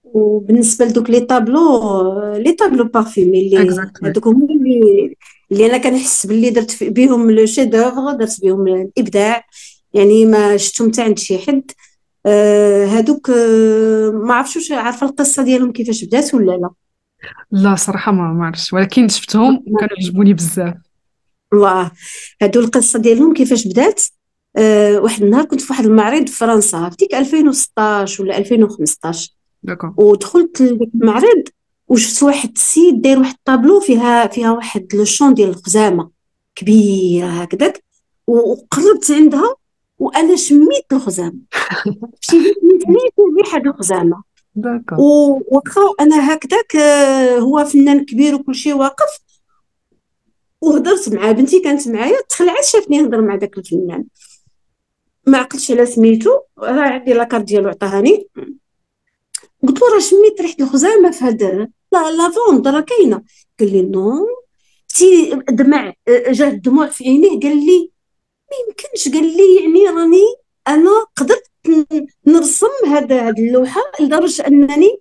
وبالنسبة 0.04 0.84
لدوك 0.84 1.10
les 1.10 1.20
tableaux 1.20 2.34
les 2.36 2.52
tableaux 2.52 2.84
parfumés 2.84 3.40
اللي 3.40 3.58
هذوك 4.02 4.26
هما 4.28 4.54
اللي 4.54 5.14
اللي 5.52 5.66
أنا 5.66 5.78
كنحس 5.78 6.26
باللي 6.26 6.50
درت 6.50 6.84
بهم 6.84 7.30
le 7.30 7.46
chef-d'œuvre 7.46 8.12
درت 8.12 8.40
بهم 8.42 8.68
الإبداع. 8.68 9.44
يعني 9.94 10.26
ما 10.26 10.56
شفتهم 10.56 10.88
حتى 10.92 11.02
عند 11.02 11.18
شي 11.18 11.38
حد. 11.38 11.70
آه 12.26 12.86
هادوك 12.86 13.30
آه 13.30 14.10
ما 14.10 14.34
عرفتش 14.34 14.56
واش 14.56 14.72
عارفة 14.72 15.06
القصة 15.06 15.42
ديالهم 15.44 15.72
كيفاش 15.72 16.04
بدات 16.04 16.34
ولا 16.34 16.52
لا. 16.52 16.70
لا 17.50 17.74
صراحة 17.74 18.12
ما 18.12 18.46
عرفتش. 18.46 18.72
ولكن 18.72 19.08
شفتهم 19.08 19.64
وكانوا 19.66 19.96
يعجبوني 20.00 20.34
بزاف. 20.34 20.74
واه 21.52 21.90
هادو 22.42 22.60
القصة 22.60 22.98
ديالهم 22.98 23.34
كيفاش 23.34 23.66
بدات؟ 23.66 24.02
آه 24.56 24.98
واحد 24.98 25.22
النهار 25.22 25.44
كنت 25.44 25.60
في 25.60 25.72
واحد 25.72 25.84
المعرض 25.84 26.26
في 26.26 26.36
فرنسا 26.36 26.88
في 26.90 26.96
ديك 26.96 27.14
2016 27.14 28.22
ولا 28.22 28.38
2015 28.38 29.30
داكور. 29.62 29.94
ودخلت 29.96 30.60
لديك 30.60 30.90
المعرض 30.94 31.44
وشفت 31.88 32.22
واحد 32.22 32.50
السيد 32.56 33.02
داير 33.02 33.18
واحد 33.18 33.34
الطابلو 33.34 33.80
فيها 33.80 34.26
فيها 34.26 34.52
واحد 34.52 34.86
لو 34.94 35.32
ديال 35.32 35.48
الخزامة 35.48 36.10
كبيرة 36.54 37.26
هكذاك 37.26 37.84
وقربت 38.26 39.10
عندها 39.10 39.54
وأنا 39.98 40.36
شميت 40.36 40.92
الخزامة. 40.92 41.38
مشيت 41.86 42.56
سميت 42.84 43.12
ريحه 43.38 43.58
الخزامة. 43.66 44.22
وواخا 44.98 45.94
أنا 46.00 46.34
هكذاك 46.34 46.76
آه، 46.76 47.38
هو 47.38 47.64
فنان 47.64 48.04
كبير 48.04 48.34
وكل 48.34 48.54
شيء 48.54 48.74
واقف. 48.74 49.18
وهضرت 50.60 51.08
مع 51.08 51.32
بنتي 51.32 51.60
كانت 51.60 51.88
معايا 51.88 52.20
تخلعت 52.28 52.64
شافني 52.64 52.98
نهضر 52.98 53.20
مع 53.20 53.36
داك 53.36 53.58
الفنان. 53.58 54.04
ما 55.26 55.38
عقلتش 55.38 55.70
على 55.70 55.86
سميتو 55.86 56.30
راه 56.58 56.82
عندي 56.82 57.12
la 57.12 57.21
carte 57.21 57.44
ديالو 57.44 57.68
عطاهاني. 57.68 58.28
قلت 59.62 59.82
له 59.82 59.94
راه 59.94 59.98
شميت 59.98 60.40
ريحة 60.40 60.56
الخزامه 60.60 61.10
في 61.10 61.24
هذا 61.24 61.68
la 61.92 62.10
lavande 62.10 62.68
راه 62.68 62.80
كاينة. 62.80 63.22
قال 63.60 63.72
لي 63.72 63.82
non. 63.82 64.26
تا 64.94 65.40
دمع 65.48 65.94
آه، 66.08 66.32
جاه 66.32 66.48
الدموع 66.48 66.86
في 66.86 67.04
عينيه. 67.04 67.40
قال 67.40 67.66
لي 67.66 67.90
ما 68.50 68.56
يمكنش. 68.68 69.08
قال 69.08 69.36
لي 69.36 69.56
يعني 69.56 69.98
راني 69.98 70.34
أنا 70.68 71.06
قدرت 71.16 71.47
نرسم 72.26 72.66
هذا 72.86 73.28
هذه 73.28 73.40
اللوحة 73.40 73.80
لدرجة 74.00 74.46
أنني 74.46 74.98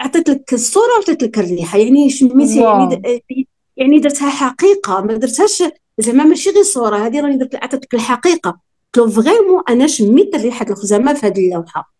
أعطيت 0.00 0.30
لك 0.30 0.52
الصورة 0.52 0.92
وعطيت 0.98 1.22
لك 1.22 1.38
الريحة. 1.38 1.78
يعني 1.78 2.10
شميت 2.10 2.50
يعني 2.50 3.46
يعني 3.76 3.98
درتها 3.98 4.30
حقيقة 4.30 5.00
ما 5.00 5.14
درتهاش 5.14 5.62
زعما 5.98 6.24
ماشي 6.24 6.50
غير 6.50 6.62
صورة. 6.62 6.96
هذه 6.96 7.20
راني 7.20 7.36
درت 7.36 7.54
عطيت 7.54 7.84
لك 7.84 7.94
الحقيقة. 7.94 8.60
قلت 8.94 9.06
له 9.06 9.22
vraiment 9.22 9.62
أنا 9.68 9.86
شميت 9.86 10.36
ريحه 10.36 10.66
الخزامة 10.70 11.14
في 11.14 11.26
هذه 11.26 11.38
اللوحة. 11.38 11.94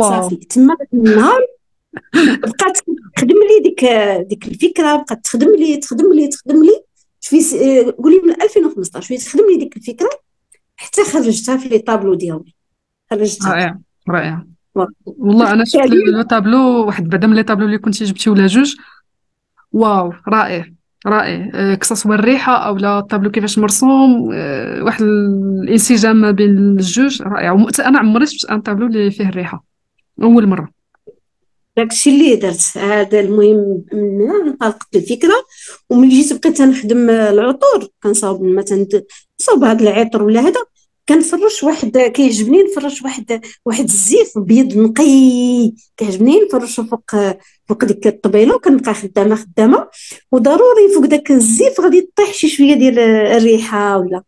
صافي. 0.00 0.36
تما 0.36 0.76
النهار 0.94 1.46
بقات 2.14 2.78
تخدم 3.16 3.36
لي 3.36 3.60
ديك 3.62 3.84
ديك 4.28 4.46
الفكرة 4.46 4.96
بقات 4.96 5.24
تخدم 5.24 5.54
لي 5.54 5.76
تخدم 5.76 6.12
لي 6.12 6.28
تخدم 6.28 6.64
لي. 6.64 6.82
شوفي 7.20 7.40
قولي 7.90 8.20
من 8.24 8.42
2015 8.42 9.08
وهي 9.08 9.16
تخدم 9.16 9.46
لي 9.50 9.56
ديك 9.56 9.76
الفكرة 9.76 10.10
حتى 10.76 11.04
خرجتها 11.04 11.56
في 11.56 11.68
les 11.68 11.78
tableaux 11.78 12.14
ديالي. 12.14 12.55
خرجتها 13.10 13.54
رائع 13.54 13.78
رائع. 14.08 14.44
والله 15.06 15.52
أنا 15.52 15.64
شفت 15.64 15.86
le 15.86 16.22
tableau 16.22 16.86
واحد 16.86 17.08
بعدا 17.08 17.26
من 17.26 17.36
les 17.36 17.42
tableaux 17.42 17.66
اللي 17.66 17.78
كنتي 17.78 18.04
جبتي 18.04 18.30
ولا 18.30 18.46
جوج. 18.46 18.74
واو 19.72 20.12
رائع 20.28 20.66
رائع. 21.06 21.50
أه، 21.54 21.74
que 21.74 21.96
ça 21.96 22.10
الريحه 22.10 22.56
أو 22.56 22.76
لا 22.76 22.98
الطابلو 22.98 23.30
كيفاش 23.30 23.58
مرسوم. 23.58 24.30
أه، 24.32 24.82
واحد 24.82 25.02
الانسجام 25.02 26.16
ما 26.16 26.30
بين 26.30 26.58
الجوج 26.58 27.22
رائع. 27.22 27.66
أنا 27.78 27.98
عمري 27.98 28.26
شفت 28.26 28.50
un 28.50 28.60
tableau 28.60 28.86
اللي 28.86 29.10
فيه 29.10 29.28
الريحة. 29.28 29.64
أول 30.22 30.46
مرة. 30.46 30.68
داكشي 31.76 32.10
اللي 32.10 32.36
درت. 32.36 32.78
هذا 32.78 33.20
المهم 33.20 33.84
من 33.92 34.20
هنا 34.20 34.50
انطلقت 34.50 34.96
الفكرة. 34.96 35.34
وملي 35.90 36.22
جيت 36.22 36.32
بقيت 36.32 36.62
نخدم 36.62 37.10
العطور 37.10 37.88
كنصاوب 38.02 38.42
مثلا 38.42 38.86
نصاوب 39.40 39.64
هذا 39.64 39.82
العطر 39.82 40.22
ولا 40.22 40.40
هذا 40.40 40.60
كنفرش 41.08 41.62
واحد 41.64 41.98
كيعجبني 41.98 42.62
نفرش 42.62 43.02
واحد 43.02 43.40
واحد 43.64 43.84
الزيت 43.84 44.36
ابيض 44.36 44.76
نقي. 44.76 45.72
كيعجبني 45.96 46.40
نفرشو 46.40 46.84
فوق 46.84 47.10
فوق 47.68 47.84
ديك 47.84 48.06
الطبيلة 48.06 48.54
وكنبقى 48.54 48.94
خدامة 48.94 49.34
خدامة. 49.34 49.88
وضروري 50.32 50.88
فوق 50.94 51.04
داك 51.04 51.30
الزيت 51.30 51.80
غادي 51.80 52.10
طيح 52.16 52.32
شي 52.32 52.48
شوية 52.48 52.74
ديال 52.74 52.98
الريحة 52.98 53.98
ولا. 53.98 54.22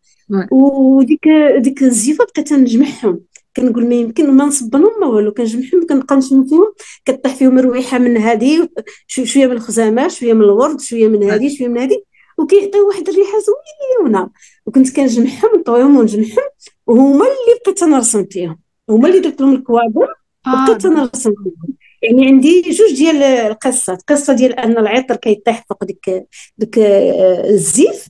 وديك 0.51 1.27
ديك 1.57 1.83
الزيفه 1.83 2.25
بقيت 2.25 2.53
نجمعهم 2.53 3.19
كنقول 3.55 3.87
ما 3.89 3.95
يمكن 3.95 4.31
ما 4.31 4.45
نصبنهم 4.45 4.91
ما 5.01 5.07
والو. 5.07 5.31
كنجمعهم 5.31 5.87
كنبقى 5.89 6.15
نشم 6.15 6.45
فيهم. 6.45 6.73
كطيح 7.05 7.35
فيهم 7.35 7.59
الرويحه 7.59 7.97
من 7.97 8.17
هذه 8.17 8.69
شوية 9.07 9.47
من 9.47 9.51
الخزامة 9.51 10.07
شوية 10.07 10.33
من 10.33 10.41
الورد 10.41 10.81
شوية 10.81 11.07
من 11.07 11.23
هذه 11.23 11.55
شوية 11.57 11.67
من 11.67 11.77
هذه 11.77 12.08
وكيعطيو 12.39 12.87
واحد 12.87 13.09
الريحة 13.09 13.37
زوينة. 13.39 14.29
وكنت 14.65 14.95
كنجمعهم 14.95 15.59
نطويهم 15.59 15.97
ونجمعهم 15.97 16.49
وهما 16.87 17.25
اللي 17.25 17.59
بقيت 17.65 17.83
نرسم 17.83 18.25
فيهم. 18.31 18.59
هما 18.89 19.07
اللي 19.07 19.19
درت 19.19 19.41
لهم 19.41 19.55
الكوادر 19.55 20.07
وبقيت 20.47 20.85
آه 20.85 20.89
نرسم 20.89 21.33
فيهم. 21.43 21.75
يعني 22.01 22.27
عندي 22.27 22.61
جوج 22.61 22.95
ديال 22.95 23.23
القصات. 23.23 24.01
قصة 24.01 24.33
ديال 24.33 24.53
أن 24.59 24.77
العطر 24.77 25.15
كيطيح 25.15 25.65
فوق 25.69 25.83
ديك 25.83 26.27
ديك 26.57 26.79
آه، 26.79 27.49
الزيف. 27.49 28.07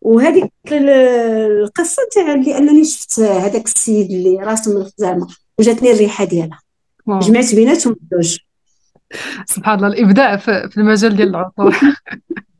وهذيك 0.00 0.52
القصة 0.72 2.02
تاع 2.12 2.34
لانني 2.34 2.84
شفت 2.84 3.20
هذاك 3.20 3.66
السيد 3.66 4.10
اللي 4.10 4.36
راسم 4.36 4.76
الخزامة 4.76 5.26
وجاتني 5.58 5.92
الريحة 5.92 6.24
ديالها. 6.24 6.60
جمعت 7.08 7.54
بيناتهم 7.54 7.96
بجوج 8.00 8.38
سبحان 9.46 9.74
الله 9.74 9.88
الإبداع 9.88 10.36
في 10.36 10.76
المجال 10.76 11.16
ديال 11.16 11.28
العطور. 11.28 11.76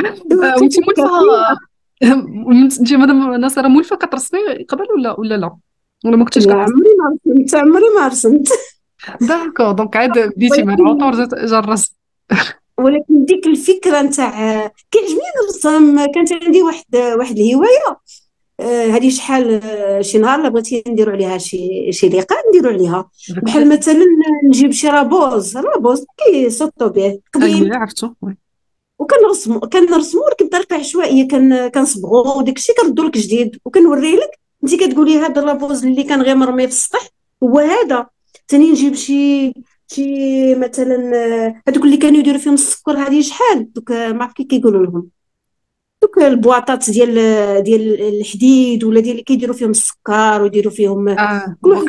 وانت 0.60 0.80
مولفه 0.80 1.10
انت 2.80 2.92
مادام 2.92 3.34
ناصرة 3.34 3.68
مولفه 3.68 3.96
كترسمي 3.96 4.64
قبل 4.68 4.86
ولا 4.96 5.20
ولا 5.20 5.34
لا؟ 5.34 5.56
ولا 6.04 6.16
ما 6.16 6.24
كنتيش 6.24 6.48
عمري 6.48 6.64
ما 6.98 7.08
رسمت. 7.08 7.54
عمري 7.54 7.84
ما 7.98 8.08
رسمت. 8.08 8.48
d'accord 9.20 9.72
donc 9.72 9.96
عاد 9.96 10.18
بديتي 10.36 10.62
مع 10.62 10.74
العطور 10.74 11.24
جا 11.46 11.58
الرسم. 11.58 11.94
ولكن 12.78 13.24
ديك 13.24 13.46
الفكرة 13.46 14.02
نتاع 14.02 14.30
كيعجبني 14.90 15.20
نرسم 15.44 16.06
كانت 16.14 16.32
عندي 16.32 16.62
واحد 16.62 16.96
واحد 17.18 17.38
الهواية. 17.38 17.98
آه، 18.60 18.86
هذه 18.86 19.10
شحال 19.10 19.60
آه، 19.64 20.00
شي 20.00 20.18
نهار 20.18 20.48
بغيتي 20.48 20.82
نديرو 20.88 21.12
عليها 21.12 21.38
شي 21.38 21.92
شي 21.92 22.08
لقاء 22.08 22.38
نديرو 22.48 22.70
عليها. 22.70 23.10
بحال 23.42 23.68
مثلا 23.68 24.04
نجيب 24.44 24.70
شي 24.70 24.88
رابوز. 24.88 25.56
رابوز 25.56 26.04
كيصوتو 26.18 26.88
به 26.88 27.20
قديم 27.34 27.74
عرفتو. 27.74 28.08
وكنرسمو 29.00 29.60
كنرسمو 29.60 30.24
ولكن 30.24 30.46
بطريقه 30.46 30.76
عشوائيه 30.76 31.28
كان 31.28 31.68
كنصبغو 31.68 32.38
وداك 32.38 32.56
الشيء 32.56 32.74
كنردو 32.76 33.02
لك 33.02 33.18
جديد. 33.18 33.58
وكنوريه 33.64 34.16
لك. 34.16 34.38
انت 34.64 34.74
كتقولي 34.74 35.16
هذا 35.18 35.42
الرابوز 35.42 35.84
اللي 35.84 36.02
كان 36.02 36.22
غير 36.22 36.36
مرمي 36.36 36.66
في 36.66 36.72
السطح 36.72 37.08
هو 37.42 37.58
هذا. 37.58 38.06
ثاني 38.48 38.70
نجيب 38.70 38.94
شي 38.94 39.52
شي 39.88 40.54
مثلا 40.54 40.96
هذوك 41.68 41.84
اللي 41.84 41.96
كانوا 41.96 42.18
يديروا 42.18 42.38
فيهم 42.38 42.54
السكر 42.54 42.92
هذه 42.92 43.20
شحال؟ 43.20 43.72
دوك 43.72 43.92
ما 43.92 44.24
عرف 44.24 44.32
كي 44.32 44.44
كيقولوا 44.44 44.86
لهم. 44.86 45.08
دوك 46.02 46.18
ال 46.18 46.28
boîteات 46.28 46.90
ديال 46.90 47.14
ديال 47.62 48.02
الحديد 48.20 48.84
ولا 48.84 49.00
ديال 49.00 49.12
اللي 49.12 49.22
كيديروا 49.22 49.54
فيهم 49.56 49.70
السكر 49.70 50.42
ويديروا 50.42 50.72
فيهم 50.72 51.08
آه 51.08 51.56
كل 51.62 51.70
واحد 51.70 51.86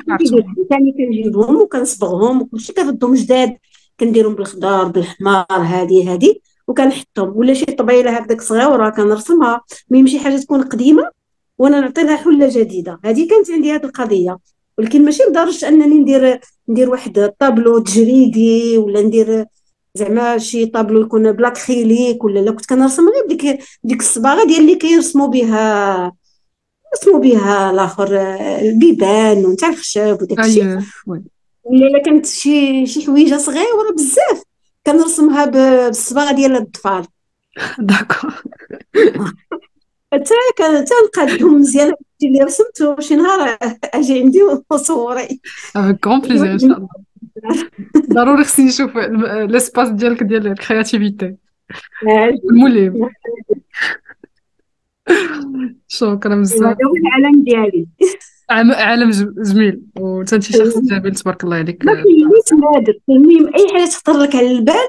ثاني 0.69 0.91
كنجيبهم 0.91 1.55
وكنصبغهم 1.55 2.41
وكلشي 2.41 2.73
كنردهم 2.73 3.13
جداد. 3.13 3.57
كنديرهم 3.99 4.35
بالخضار 4.35 4.87
بالحمار 4.87 5.45
هذه 5.51 6.13
هذه 6.13 6.35
وكنحطهم 6.71 7.37
ولا 7.37 7.53
شي 7.53 7.65
طبيله 7.65 8.11
هكذاك 8.11 8.41
صغيره 8.41 8.89
كنرسمها. 8.89 9.61
mais 9.89 10.07
شي 10.07 10.19
حاجة 10.19 10.37
تكون 10.37 10.61
قديمة 10.61 11.09
وأنا 11.57 11.79
نعطي 11.79 12.03
لها 12.03 12.17
حلة 12.17 12.49
جديدة. 12.51 12.99
هذه 13.05 13.27
كانت 13.29 13.51
عندي 13.51 13.71
هذه 13.71 13.85
القضية. 13.85 14.37
ولكن 14.77 15.05
ماشي 15.05 15.23
لدرجة 15.23 15.67
أنني 15.67 15.99
ندير 15.99 16.39
ندير 16.69 16.89
واحد 16.89 17.19
الطابلو 17.19 17.79
تجريدي 17.79 18.77
ولا 18.77 19.01
ندير 19.01 19.45
زعما 19.95 20.37
شي 20.37 20.65
طابلو 20.65 21.01
يكون 21.01 21.31
ب 21.31 21.49
l'acrylique 21.49 22.23
ولا 22.23 22.39
لا. 22.39 22.51
كنت 22.51 22.65
كنرسم 22.65 23.03
غير 23.09 23.25
بديك 23.25 23.59
ديك 23.83 23.99
الصباغة 23.99 24.45
ديال 24.45 24.59
اللي 24.59 24.75
كيرسموا 24.75 25.27
بها 25.27 26.11
رسموا 26.95 27.19
بها 27.19 27.71
الآخر 27.71 28.17
البيبان 28.61 29.45
ونتاع 29.45 29.69
الخشب 29.69 30.17
وداك 30.21 30.39
الشيء. 30.39 30.79
oui. 31.07 31.23
ولا 31.63 32.01
كانت 32.05 32.25
شي 32.25 32.85
شي 32.85 33.05
حويجة 33.05 33.37
صغيرة 33.37 33.91
بزاف. 33.95 34.43
كنرسمها 34.85 35.45
بالصباغه 35.45 36.31
ديال 36.31 36.51
الأطفال. 36.51 37.05
d'accord 37.79 38.33
حتى 40.13 40.33
كنقادهم 40.57 41.59
مزيان 41.59 41.93
اللي 42.23 42.39
رسمته 42.43 42.99
شي 42.99 43.15
نهار 43.15 43.57
أجي 43.83 44.21
عندي 44.21 44.39
وصوري. 44.69 45.41
كون 46.03 46.19
plaisir 46.19 46.51
ان 46.51 46.59
شاء 46.59 46.77
الله. 46.77 46.87
ضروري 48.13 48.43
خصني 48.43 48.65
نشوف 48.65 48.97
l'espace 49.51 49.89
ديالك 49.89 50.23
ديال 50.23 50.47
ال 50.47 50.55
créativité. 50.55 51.35
الملهم 52.51 53.09
شكرا 55.87 56.35
بزاف. 56.35 56.61
هذا 56.61 56.85
هو 56.85 56.95
العالم 56.95 57.43
ديالي. 57.43 57.87
عالم 58.51 59.11
جميل 59.45 59.81
وانت 59.99 60.33
انت 60.33 60.43
شخص 60.43 60.77
جميل 60.77 61.15
تبارك 61.15 61.43
الله 61.43 61.55
عليك. 61.55 61.85
ما 61.85 61.93
كاينش 61.93 62.63
نادر 62.73 62.93
المهم 63.09 63.55
أي 63.55 63.67
حاجة 63.73 63.89
تخطر 63.89 64.17
لك 64.17 64.35
على 64.35 64.51
البال 64.51 64.87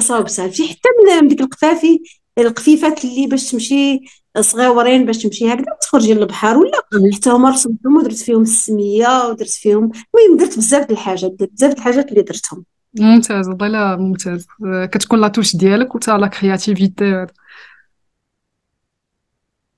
صاوب 0.00 0.28
صافي 0.28 0.68
حتى 0.68 0.88
من 1.22 1.28
ديك 1.28 1.40
القفافي 1.40 2.02
القفيفات 2.38 3.04
اللي 3.04 3.26
باش 3.26 3.50
تمشي 3.50 4.00
صغيورين 4.40 5.06
باش 5.06 5.18
تمشي 5.18 5.52
هكذا 5.52 5.64
تخرجي 5.80 6.14
للبحر 6.14 6.58
ولا؟ 6.58 6.82
حتى 7.14 7.30
هما 7.30 7.50
رسمتهم 7.50 7.96
ودرت 7.96 8.16
فيهم 8.16 8.42
السمية 8.42 9.28
ودرت 9.28 9.50
فيهم 9.50 9.84
المهم 9.84 10.36
درت 10.38 10.56
بزاف 10.58 10.86
د 10.86 10.90
الحاجات 10.90 11.30
درت 11.30 11.52
بزاف 11.52 11.72
د 11.72 11.76
الحاجات 11.76 12.10
اللي 12.10 12.22
درتهم. 12.22 12.64
ممتاز 12.98 13.48
والله 13.48 13.68
لا 13.68 13.96
ممتاز. 13.96 14.46
كتكون 14.92 15.20
la 15.20 15.28
touche 15.28 15.56
ديالك 15.56 15.94
وتا 15.94 16.10
la 16.10 16.26
créativité. 16.26 17.26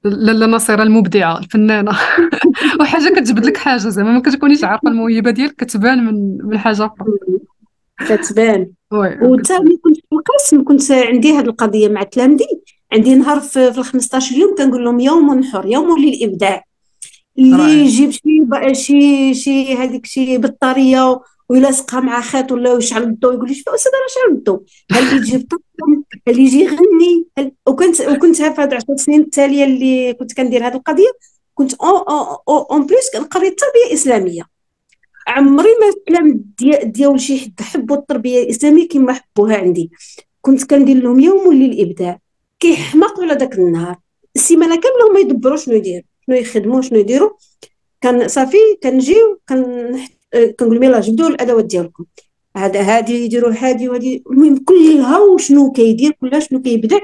لاله 0.05 0.47
نصيرة 0.47 0.83
المبدعة 0.83 1.39
الفنانة. 1.39 1.93
وحاجة 2.81 3.09
كتجبد 3.09 3.47
لك 3.47 3.57
حاجة 3.57 3.79
زعما 3.89 4.13
ما 4.13 4.21
كتكونيش 4.21 4.65
عارفة 4.65 4.89
الموهبة 4.91 5.31
ديالك 5.31 5.57
كتبان 5.57 6.05
من 6.05 6.39
من 6.47 6.59
حاجة 6.59 6.87
أخرى. 6.87 7.09
كتبان. 8.09 8.71
وتا 9.23 9.59
ملي 9.59 9.77
كنت 9.77 9.97
في 9.97 10.13
القسم 10.13 10.65
كنت 10.65 10.93
عندي 10.93 11.33
هذه 11.33 11.45
القضية 11.47 11.89
مع 11.89 12.03
تلامذي. 12.03 12.47
عندي 12.93 13.15
نهار 13.15 13.41
في, 13.41 13.73
في 13.73 13.79
ال 13.79 13.85
15 13.85 14.37
يوم 14.37 14.55
كنقول 14.59 14.85
لهم 14.85 15.01
يوم 15.01 15.45
حر 15.45 15.67
يوم 15.67 15.99
للإبداع. 15.99 16.65
اللي. 17.39 17.85
يجيب 17.85 18.11
شي 18.11 18.75
شي 18.75 19.35
شي 19.35 19.75
هذيك 19.77 20.07
شي 20.07 20.39
بطارية 20.39 21.21
ويلاصقها 21.53 22.01
مع 22.01 22.21
خيط 22.21 22.53
ولا 22.53 22.73
يشعل 22.73 23.03
الضوء 23.03 23.35
يقول 23.35 23.49
لي 23.49 23.55
شوف 23.55 23.69
أستاذ 23.69 23.93
راه 23.93 24.07
شعل 24.09 24.37
الضوء 24.37 24.63
هل 24.93 25.03
اللي 25.03 25.17
يجيب 25.17 25.49
طقم 25.51 26.03
هل 26.29 26.41
يجي 26.41 26.61
يغني؟ 26.61 27.27
هل 27.39 27.53
وكنت 27.67 28.01
وكنت 28.01 28.37
في 28.37 28.43
هاد 28.43 28.75
10 28.75 28.97
سنين 28.97 29.21
التالية 29.21 29.65
اللي 29.65 30.15
كنت 30.15 30.33
كندير 30.33 30.67
هذه 30.67 30.75
القضية 30.75 31.11
كنت 31.55 31.75
أون 32.71 32.87
بليس 32.87 33.11
كنقري 33.13 33.49
التربية 33.49 33.87
الإسلامية. 33.87 34.43
عمري 35.27 35.69
ما 35.81 35.89
الكلام 35.89 36.45
ديال 36.85 37.21
شي 37.21 37.41
حد 37.41 37.61
حبوا 37.61 37.97
التربية 37.97 38.43
الإسلامية 38.43 38.89
كما 38.89 39.13
حبوها 39.13 39.57
عندي. 39.57 39.91
كنت 40.41 40.65
كندير 40.71 40.97
لهم 40.97 41.21
يوم 41.21 41.53
للابداع 41.53 42.19
كيحماقوا 42.61 43.25
على 43.25 43.35
داك 43.35 43.55
النهار. 43.55 43.97
السيمانة 44.37 44.75
كاملة 44.75 45.11
هما 45.11 45.21
يدبروا 45.21 45.57
شنو 45.57 45.75
يديروا 45.75 46.03
شنو 46.27 46.37
يخدموا 46.37 46.83
شنو 46.83 46.99
يديروا. 46.99 47.31
كان 48.01 48.29
صافي 48.29 48.59
كنجيو 48.83 49.41
كن 49.49 49.99
كنقول 50.59 50.75
لهم 50.75 50.83
يلاه 50.83 51.01
جبدوا 51.01 51.29
الادوات 51.29 51.65
ديالكم. 51.65 52.05
هذا 52.57 52.83
هادي 52.83 53.25
يديروا 53.25 53.53
هادي 53.59 53.89
وهادي. 53.89 54.25
المهم 54.31 54.57
كلها 54.57 55.19
وشنو 55.19 55.73
كيدير 55.73 56.13
كلها 56.21 56.41
شنو 56.41 56.63
كيبدع 56.63 56.99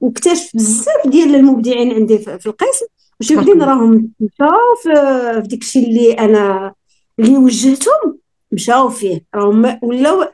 واكتشف 0.00 0.50
بزاف 0.54 1.06
ديال 1.06 1.34
المبدعين 1.34 1.92
عندي 1.92 2.18
في 2.18 2.46
القسم. 2.46 2.86
الله. 3.30 3.66
راهم 3.66 4.10
مشاو 4.20 4.74
في 4.82 5.48
ديك 5.48 5.62
الشيء 5.62 5.88
اللي 5.88 6.12
أنا 6.12 6.72
اللي 7.18 7.36
وجهتهم 7.36 8.18
مشاو 8.52 8.88
فيه. 8.88 9.24
راهم 9.34 9.78
ولاو 9.82 10.24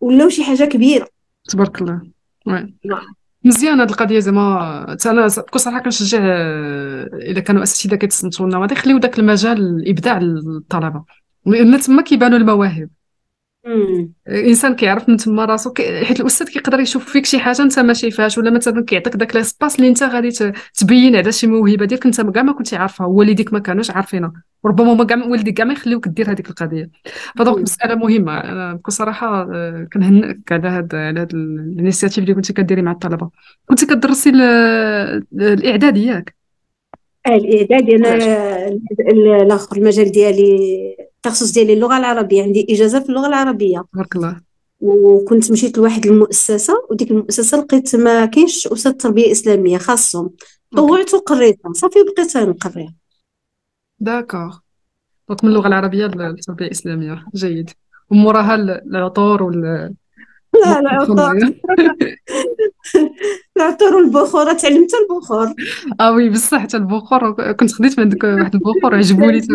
ولاو 0.00 0.28
شي 0.28 0.44
حاجة 0.44 0.64
كبيرة. 0.64 1.08
تبارك 1.48 1.82
الله. 1.82 2.00
نعم. 2.46 2.74
مزيان 3.44 3.80
هاد 3.80 3.90
القضية 3.90 4.18
زعما. 4.18 4.96
أنا 5.06 5.26
بكل 5.26 5.60
صراحة 5.60 5.78
كنشجع 5.78 6.18
الا 7.12 7.40
كانوا 7.40 7.62
أساتذة 7.62 7.96
كيتصنتوا 7.96 8.46
لنا 8.46 8.58
غادي 8.58 8.74
يخليو 8.74 8.98
داك 8.98 9.18
المجال 9.18 9.58
الابداع 9.58 10.18
للطلبه 10.18 11.04
لأن 11.46 11.80
تما 11.80 12.02
كيبانوا 12.02 12.38
المواهب. 12.38 12.88
مم. 13.66 14.12
الإنسان 14.28 14.74
كيعرف 14.74 15.08
من 15.08 15.16
تما 15.16 15.44
راسو 15.44 15.72
كي... 15.72 16.04
حيت 16.04 16.20
الأستاذ 16.20 16.46
كيقدر 16.46 16.80
يشوف 16.80 17.08
فيك 17.12 17.26
شي 17.26 17.38
حاجة 17.38 17.62
أنت 17.62 17.78
ما 17.78 17.92
شايفهاش 17.92 18.38
ولا 18.38 18.50
مثلا 18.50 18.84
كيعطيك 18.84 19.16
داك 19.16 19.36
l'espace 19.36 19.76
اللي 19.76 19.88
أنت 19.88 20.02
غادي 20.02 20.30
تبين 20.74 21.16
على 21.16 21.32
شي 21.32 21.46
موهبة 21.46 21.84
ديالك 21.84 22.06
أنت 22.06 22.20
كاع 22.20 22.42
ما 22.42 22.52
كنتي 22.52 22.76
عارفها 22.76 23.06
والديك 23.06 23.52
ما 23.52 23.58
كانوش 23.58 23.90
عارفينها. 23.90 24.32
وربما 24.64 24.94
ما 24.94 25.04
كاع 25.04 25.24
والديك 25.26 25.54
كاع 25.56 25.66
ما 25.66 25.72
يخليوك 25.72 26.08
دير 26.08 26.30
هذيك 26.30 26.48
القضية. 26.50 26.90
ف 27.38 27.41
donc. 27.41 27.58
مسألة 27.62 27.94
مهمة. 27.94 28.38
أنا 28.38 28.74
بكل 28.74 28.92
صراحة 28.92 29.42
آه، 29.54 29.88
كنهنئك 29.92 30.52
على 30.52 30.68
هاد 30.68 30.94
على 30.94 31.20
هاد 31.20 31.34
ال 31.34 31.42
initiative 31.42 32.18
اللي 32.18 32.34
كنتي 32.34 32.52
كديري 32.52 32.82
مع 32.82 32.92
الطلبة. 32.92 33.30
كنتي 33.66 33.86
كدرسي 33.86 34.30
ال- 34.30 35.24
الإعداد 35.40 35.96
ياك 35.96 36.34
آه، 37.26 37.34
الإعداد. 37.34 37.90
أنا 37.90 38.14
ال- 39.00 39.42
الآخر 39.42 39.76
المجال 39.76 40.12
ديالي 40.12 41.09
التخصص 41.26 41.52
ديالي 41.52 41.72
اللغة 41.72 41.98
العربية 41.98 42.42
عندي 42.42 42.66
إجازة 42.70 43.00
في 43.00 43.08
اللغة 43.08 43.26
العربية. 43.26 43.84
تبارك 43.92 44.16
الله. 44.16 44.40
وكنت 44.80 45.52
مشيت 45.52 45.78
لواحد 45.78 46.06
المؤسسة 46.06 46.74
وديك 46.90 47.10
المؤسسة 47.10 47.58
لقيت 47.58 47.96
ما 47.96 48.26
كاينش 48.26 48.66
أستاذ 48.66 48.92
تربية 48.92 49.32
إسلامية 49.32 49.78
خاصهم. 49.78 50.30
طوعت 50.76 51.14
وقريتها 51.14 51.72
صافي 51.72 51.98
بقيت 52.02 52.36
نقريها. 52.36 52.94
d'accord. 53.98 54.56
donc 55.28 55.44
من 55.44 55.50
اللغة 55.50 55.68
العربية 55.68 56.06
للتربيه 56.06 56.66
الاسلاميه 56.66 57.24
جيد. 57.34 57.70
وموراها 58.10 58.54
العطور 58.54 59.42
وال 59.42 59.94
لا 60.64 60.80
لا 60.80 60.90
عطور 60.90 61.52
العطور 63.56 63.94
والبخور 63.94 64.52
تعلمت 64.52 64.90
البخور. 64.94 65.54
آه 66.00 66.12
oui 66.12 66.30
بصح 66.30 66.58
حتى 66.58 66.76
البخور 66.76 67.52
كنت 67.52 67.72
خديت 67.72 67.98
من 67.98 68.04
عندك 68.04 68.24
واحد 68.24 68.54
البخور 68.54 68.94
عجبوني 68.94 69.40
تا 69.40 69.54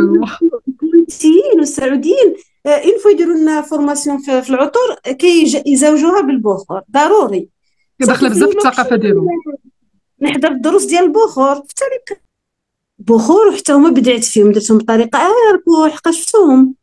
هما 1.06 1.14
الكويتيين 1.14 1.60
والسعوديين 1.60 2.36
en 2.68 2.98
fait 3.04 3.12
يديروا 3.12 3.34
لنا 3.36 3.62
formation 3.62 4.18
في 4.18 4.50
العطور 4.50 4.96
كيزوجوها 5.20 6.22
بالبخور 6.22 6.82
ضروري. 6.92 7.50
داخله 8.00 8.30
بزاف 8.30 8.50
الثقافة 8.50 8.96
ديالهم. 8.96 9.28
نحضر 10.22 10.52
الدروس 10.52 10.86
ديال 10.86 11.04
البخور 11.04 11.56
في 11.56 11.62
الطريق 11.62 12.20
بخور 13.00 13.48
وحتى 13.48 13.74
هما 13.74 13.90
بدعت 13.90 14.24
فيهم 14.24 14.52
درتهم 14.52 14.78
بطريقة 14.78 15.20
آه 15.20 15.90
حقا 15.90 16.12
شفتهم. 16.12 16.76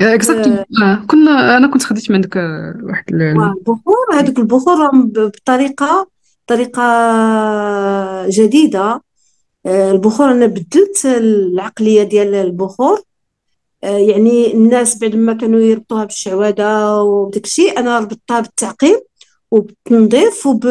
اكزاكتلي 0.00 0.64
آه. 0.82 1.04
كنا 1.08 1.56
أنا 1.56 1.66
كنت 1.72 1.82
خديت 1.82 2.10
من 2.10 2.16
عندك 2.16 2.36
آه، 2.36 2.74
واحد 2.82 3.04
ال- 3.14 3.22
البخور 3.22 4.14
هذوك 4.14 4.38
البخور 4.38 4.78
راهم 4.78 5.06
بطريقه 5.08 6.08
طريقة 6.46 6.82
جديدة. 8.28 9.02
آه، 9.66 9.90
البخور 9.92 10.30
أنا 10.30 10.46
بدلت 10.46 11.04
العقلية 11.06 12.02
ديال 12.02 12.34
البخور 12.34 12.98
آه، 12.98 13.02
يعني 13.82 14.54
الناس 14.54 14.98
بعد 14.98 15.16
ما 15.16 15.32
كانوا 15.32 15.60
يربطوها 15.60 16.04
بالشعوذه 16.04 17.00
وداك 17.02 17.44
الشيء 17.44 17.78
أنا 17.78 17.98
ربطتها 17.98 18.40
بالتعقيم 18.40 18.96
وبالتنظيف 19.50 20.46
وب 20.46 20.64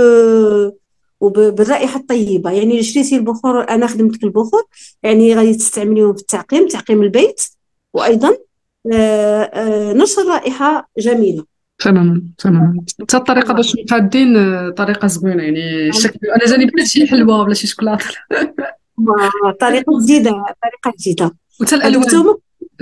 وبالرائحة 1.20 2.00
الطيبة. 2.00 2.52
يعني 2.52 2.84
شريتي 2.84 3.16
البخور 3.16 3.70
أنا 3.70 3.88
خدمت 3.88 4.16
لك 4.16 4.24
البخور 4.24 4.64
يعني 5.04 5.36
غادي 5.36 5.54
تستعمليهم 5.54 6.14
في 6.14 6.22
التعقيم 6.22 6.68
تعقيم 6.68 7.02
البيت. 7.02 7.42
وأيضا 7.94 8.38
آه، 8.94 9.42
آه، 9.42 9.94
نشر 9.94 10.28
رائحة 10.28 10.90
جميلة. 10.98 11.46
تماما 11.80 12.24
تماما. 12.38 12.84
حتى 13.02 13.18
الطريقة 13.18 13.54
باش 13.54 13.76
مقادين 13.76 14.38
آه، 14.38 14.70
طريقة 14.70 15.08
زوينة. 15.08 15.44
يعني 15.44 15.90
الشكل 15.90 16.20
أنا 16.36 16.46
جاني 16.46 16.66
بلا 16.66 16.86
شي 16.86 17.08
حلوة 17.08 17.42
ولا 17.42 17.54
شي 17.54 17.68
شوكولاتة. 17.68 18.06
طريقة 19.62 20.04
جديدة 20.04 20.32
طريقة 20.32 20.98
جديدة. 21.00 21.36
وحتى 21.62 21.76
الالوان 21.76 22.36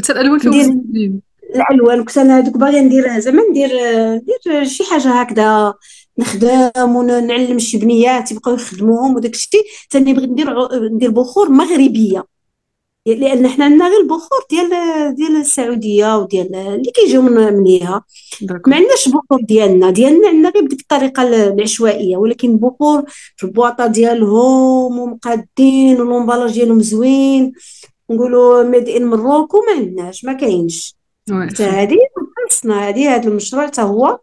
الالوان 0.10 0.40
فيهم 0.40 1.22
الالوان 1.56 2.04
كنت 2.04 2.18
أنا 2.18 2.38
هذوك 2.38 2.58
باغية 2.58 2.82
ندير 2.82 3.20
زعما 3.20 3.44
ندير 3.50 3.70
ندير 4.16 4.64
شي 4.64 4.84
حاجة 4.84 5.10
هكذا 5.10 5.74
نخدم 6.20 6.96
ونعلم 6.96 7.60
شي 7.60 7.78
بنيات 7.78 8.32
يبقاو 8.32 8.54
يخدموهم 8.54 9.16
وداك 9.16 9.34
الشيء 9.34 9.64
ثاني 9.92 10.14
بغيت 10.14 10.30
ندير 10.30 10.50
ندير 10.90 11.12
بخور 11.12 11.50
مغربية. 11.50 12.26
لأن 13.08 13.48
حنا 13.48 13.66
عندنا 13.66 13.88
غير 13.88 14.00
البخور 14.02 14.40
ديال 14.50 14.70
ديال 15.16 15.36
السعودية 15.36 16.18
وديال 16.18 16.56
اللي 16.56 16.92
كيجيو 16.92 17.22
من 17.22 17.54
منيها 17.54 18.04
ما 18.68 18.76
عندناش 18.76 19.10
بخور 19.10 19.42
ديالنا. 19.42 19.92
ديالنا 19.92 20.28
عندنا 20.28 20.50
غير 20.50 20.66
بديك 20.66 20.82
الطريقة 20.82 21.24
العشوائية. 21.24 22.18
ولكن 22.18 22.52
البخور 22.52 23.04
في 23.38 23.44
البواطة 23.44 23.88
ديالهم 23.88 25.00
ومقادين 25.00 26.02
والومبالاج 26.02 26.54
ديالهم 26.54 26.82
زوين. 26.82 27.54
نقولوا 28.10 28.64
ميد 28.64 28.90
ان 28.90 29.06
مروكو 29.06 29.58
ما 29.58 29.74
عندناش 29.74 30.26
ما 30.26 30.34
كاينش 30.34 30.96
حتى 31.50 31.64
هذه 31.64 31.98
خاصنا 32.50 32.90
هذه 32.90 33.16
هذا 33.16 33.30
المشروع 33.30 33.68
حتى 33.68 33.82
هو 33.82 34.20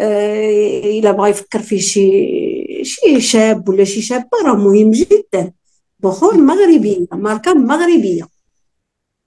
آه 0.00 0.98
إلا 0.98 1.12
بغى 1.12 1.30
يفكر 1.30 1.58
فيه 1.58 1.80
شي 1.80 2.84
شي 2.84 3.20
شاب 3.20 3.68
ولا 3.68 3.84
شي 3.84 4.02
شابه 4.02 4.28
راه 4.46 4.54
مهم 4.56 4.90
جدا. 4.90 5.52
بخور 6.00 6.36
مغربية 6.36 7.06
ماركة 7.12 7.54
مغربية. 7.54 8.28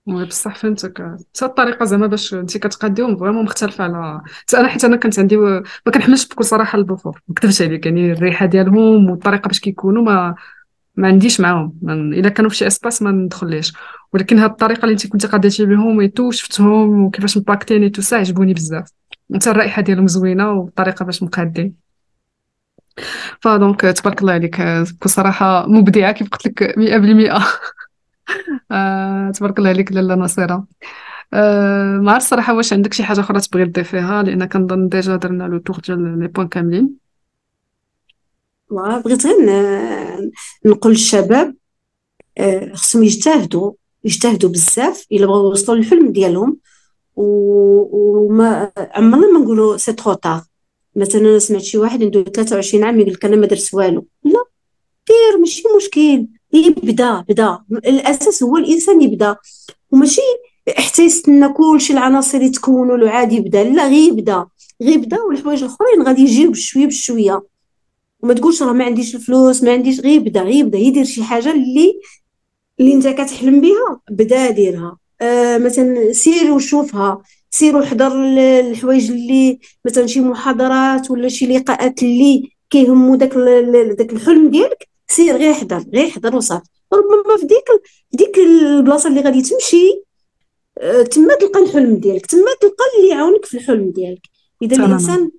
oui 0.06 0.24
بصح 0.24 0.56
فهمتك. 0.56 0.98
حتى 0.98 1.44
الطريقة 1.44 1.84
زعما 1.84 2.06
باش 2.06 2.34
انت 2.34 2.58
كتقاديهم 2.58 3.16
vraiment 3.16 3.44
مختلفة 3.44 3.84
على 3.84 4.20
حتى 4.24 4.56
أنا 4.56 4.68
حيت 4.68 4.84
أنا 4.84 4.96
كنت 4.96 5.18
عندي 5.18 5.36
ما 5.36 5.62
كنحملش 5.94 6.26
بكل 6.26 6.44
صراحة 6.44 6.78
البخور. 6.78 7.20
ما 7.28 7.52
عليك 7.60 7.86
يعني 7.86 8.12
الريحة 8.12 8.46
ديالهم 8.46 9.10
والطريقة 9.10 9.48
باش 9.48 9.60
كيكونوا 9.60 10.02
ما 10.02 10.34
ما 10.96 11.08
عنديش 11.08 11.40
معاهم. 11.40 11.78
إلا 11.88 12.28
كانوا 12.28 12.50
في 12.50 12.56
شي 12.56 12.66
espace 12.66 13.02
ما 13.02 13.10
ندخليش 13.10 13.72
ولكن 14.12 14.38
هاد 14.38 14.50
الطريقة 14.50 14.82
اللي 14.82 14.92
انت 14.92 15.06
كنتي 15.06 15.26
قاديتي 15.26 15.66
بهم 15.66 16.00
et 16.00 16.10
tout 16.10 16.30
شفتهم 16.30 17.04
وكيفاش 17.04 17.36
مباكتين 17.38 17.82
et 17.82 17.89
tout 17.89 18.02
ça 18.02 18.16
عجبوني 18.16 18.54
بزاف. 18.54 18.90
حتى 19.34 19.50
الرائحة 19.50 19.82
ديالهم 19.82 20.06
زوينة 20.06 20.50
والطريقة 20.52 21.04
باش 21.04 21.22
مقادين. 21.22 21.74
ف 23.42 23.50
donc 23.50 23.80
تبارك 23.80 24.20
الله 24.20 24.32
عليك 24.32 24.60
بكل 24.60 25.10
صراحة 25.10 25.66
مبدعة 25.66 26.12
كيف 26.12 26.28
قلت 26.28 26.46
لك 26.46 26.78
100% 26.78 27.38
آه، 28.72 29.30
تبارك 29.30 29.58
الله 29.58 29.70
عليك 29.70 29.92
لاله 29.92 30.14
نصيره 30.14 30.66
أه 31.34 31.98
ما 31.98 32.12
عرفت 32.12 32.28
صراحة 32.28 32.54
واش 32.56 32.72
عندك 32.72 32.92
شي 32.94 33.04
حاجة 33.04 33.20
أخرى 33.20 33.40
تبغي 33.40 33.66
تضيفيها 33.66 34.22
لأن 34.22 34.44
كنظن 34.44 34.88
déjà 34.88 35.16
درنا 35.16 35.44
le 35.44 35.58
tour 35.58 35.78
ديال 35.80 36.18
les 36.20 36.28
points 36.28 36.48
كاملين. 36.48 37.01
بغيت 38.72 39.26
غير 39.26 40.30
نقول 40.64 40.92
للشباب 40.92 41.54
آه، 42.38 42.74
خصهم 42.74 43.02
يجتهدوا 43.04 43.72
يجتهدوا 44.04 44.50
بزاف 44.50 45.06
الا 45.12 45.26
بغاو 45.26 45.48
يوصلوا 45.48 45.78
للحلم 45.78 46.12
ديالهم 46.12 46.58
وما 47.16 48.72
عمرنا 48.76 49.32
ما 49.32 49.40
نقولوا 49.40 49.76
c'est 49.76 49.92
trop 49.92 50.12
tard 50.12 50.42
مثلا 50.96 51.20
أنا 51.20 51.38
سمعت 51.38 51.62
شي 51.62 51.78
واحد 51.78 52.02
عنده 52.02 52.22
23 52.22 52.84
عام 52.84 53.00
يقول 53.00 53.12
لك 53.12 53.24
أنا 53.24 53.36
ما 53.36 53.46
درت 53.46 53.74
والو. 53.74 54.06
لا 54.24 54.44
دير 55.08 55.38
ماشي 55.40 55.62
مشكل 55.76 56.26
يبدأ 56.52 57.20
بدا 57.20 57.58
الأساس 57.70 58.42
هو 58.42 58.56
الإنسان 58.56 59.02
يبدأ 59.02 59.36
وماشي 59.90 60.20
حتى 60.78 61.02
يستنى 61.04 61.48
كلشي 61.48 61.92
العناصر 61.92 62.42
يتكونوا 62.42 62.96
له 62.96 63.10
عادي 63.10 63.36
يبدأ. 63.36 63.64
لا 63.64 63.88
غير 63.88 64.08
يبدا 64.12 64.46
غير 64.82 64.92
يبدا 64.92 65.20
والحوايج 65.22 65.62
الأخرين 65.62 66.02
غادي 66.02 66.22
يجيو 66.22 66.50
بشوية 66.50 66.86
بشوية. 66.86 67.42
وما 68.22 68.34
تقولش 68.34 68.62
راه 68.62 68.72
ما 68.72 68.84
عنديش 68.84 69.14
الفلوس 69.14 69.62
ما 69.62 69.72
عنديش 69.72 70.00
غير 70.00 70.12
يبدا 70.12 70.42
غير 70.42 70.54
يبدا 70.54 70.78
يدير 70.78 71.04
شي 71.04 71.22
حاجة 71.22 71.52
اللي 71.52 72.00
اللي 72.80 72.94
انت 72.94 73.08
كتحلم 73.08 73.60
بها 73.60 74.00
بدا 74.10 74.50
ديرها. 74.50 74.98
آه 75.20 75.58
مثلا 75.58 76.12
سير 76.12 76.50
وشوفها. 76.52 77.22
سير 77.50 77.76
وحضر 77.76 78.12
الحوايج 78.60 79.10
اللي 79.10 79.58
مثلا 79.84 80.06
شي 80.06 80.20
محاضرات 80.20 81.10
ولا 81.10 81.28
شي 81.28 81.46
لقاءات 81.46 82.02
اللي 82.02 82.50
كيهموا 82.70 83.16
داك 83.16 83.34
داك 83.98 84.12
الحلم 84.12 84.50
ديالك 84.50 84.88
سير 85.08 85.36
غير 85.36 85.54
حضر 85.54 85.84
غير 85.94 86.10
حضر 86.10 86.36
وصافي. 86.36 86.68
ربما 86.92 87.36
في 87.40 87.46
ديك 87.46 87.64
في 88.10 88.16
ديك 88.16 88.38
البلاصة 88.38 89.08
اللي 89.08 89.20
غادي 89.20 89.42
تمشي 89.42 90.02
آه 90.78 91.02
تما 91.02 91.34
تلقى 91.34 91.62
الحلم 91.62 91.96
ديالك 91.96 92.26
تما 92.26 92.54
تلقى 92.60 92.84
اللي 92.98 93.08
يعاونك 93.10 93.44
في 93.44 93.56
الحلم 93.56 93.90
ديالك. 93.90 94.22
إذا 94.62 94.76
الإنسان 94.76 95.30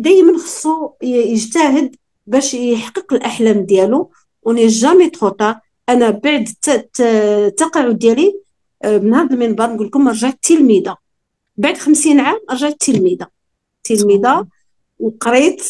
دائما 0.00 0.38
خصو 0.38 0.90
يجتهد 1.02 1.96
باش 2.26 2.54
يحقق 2.54 3.12
الأحلام 3.12 3.60
ديالو 3.60 4.10
وني 4.42 4.66
جامي 4.66 5.10
تروطار 5.10 5.60
أنا 5.88 6.10
بعد 6.10 6.48
التقاعد 7.00 7.98
ديالي 7.98 8.40
آه، 8.82 8.98
من 8.98 9.14
هذا 9.14 9.34
المنبر 9.34 9.66
نقول 9.66 9.86
لكم 9.86 10.08
رجعت 10.08 10.38
تلميذه 10.42 10.96
بعد 11.56 11.76
خمسين 11.78 12.20
عام 12.20 12.40
رجعت 12.50 12.80
تلميذه 12.80 13.26
تلميذه 13.84 14.46
وقريت 14.98 15.62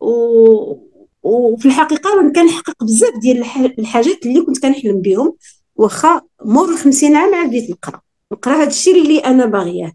و... 0.00 0.74
وفي 1.22 1.66
الحقيقة 1.66 2.10
راه 2.10 2.28
كنحقق 2.28 2.84
بزاف 2.84 3.18
ديال 3.22 3.44
الحاجات 3.78 4.26
اللي 4.26 4.40
كنت 4.40 4.62
كنحلم 4.62 5.00
بهم. 5.00 5.36
واخا 5.76 6.22
مور 6.44 6.68
الخمسين 6.68 7.16
عام 7.16 7.34
عاد 7.34 7.48
بديت 7.48 7.70
نقرأ. 7.70 8.00
نقرأ 8.32 8.54
هذا 8.54 8.68
الشيء 8.68 9.02
اللي 9.02 9.18
أنا 9.18 9.46
باغياه. 9.46 9.92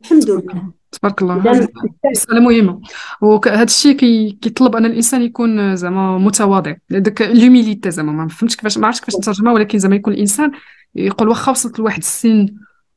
الحمد 0.00 0.30
لله. 0.30 0.77
تبارك 0.92 1.22
الله. 1.22 1.68
مسألة 2.10 2.40
مهمة. 2.40 2.80
وهذا 3.20 3.62
الشيء 3.62 3.96
كيطلب 4.40 4.76
أن 4.76 4.84
الإنسان 4.84 5.22
يكون 5.22 5.76
زعما 5.76 6.18
متواضع. 6.18 6.74
داك 6.90 7.22
l'humilité 7.22 7.90
زعما 7.90 8.12
ما 8.12 8.28
فهمتش 8.28 8.56
كيفاش 8.56 8.78
ما 8.78 8.86
عرفتش 8.86 9.00
كيفاش 9.00 9.16
نترجمها 9.20 9.52
ولكن 9.52 9.78
زعما 9.78 9.96
يكون 9.96 10.12
الإنسان 10.12 10.50
يقول 10.94 11.28
واخا 11.28 11.50
وصلت 11.50 11.78
لواحد 11.78 11.98
السن 11.98 12.46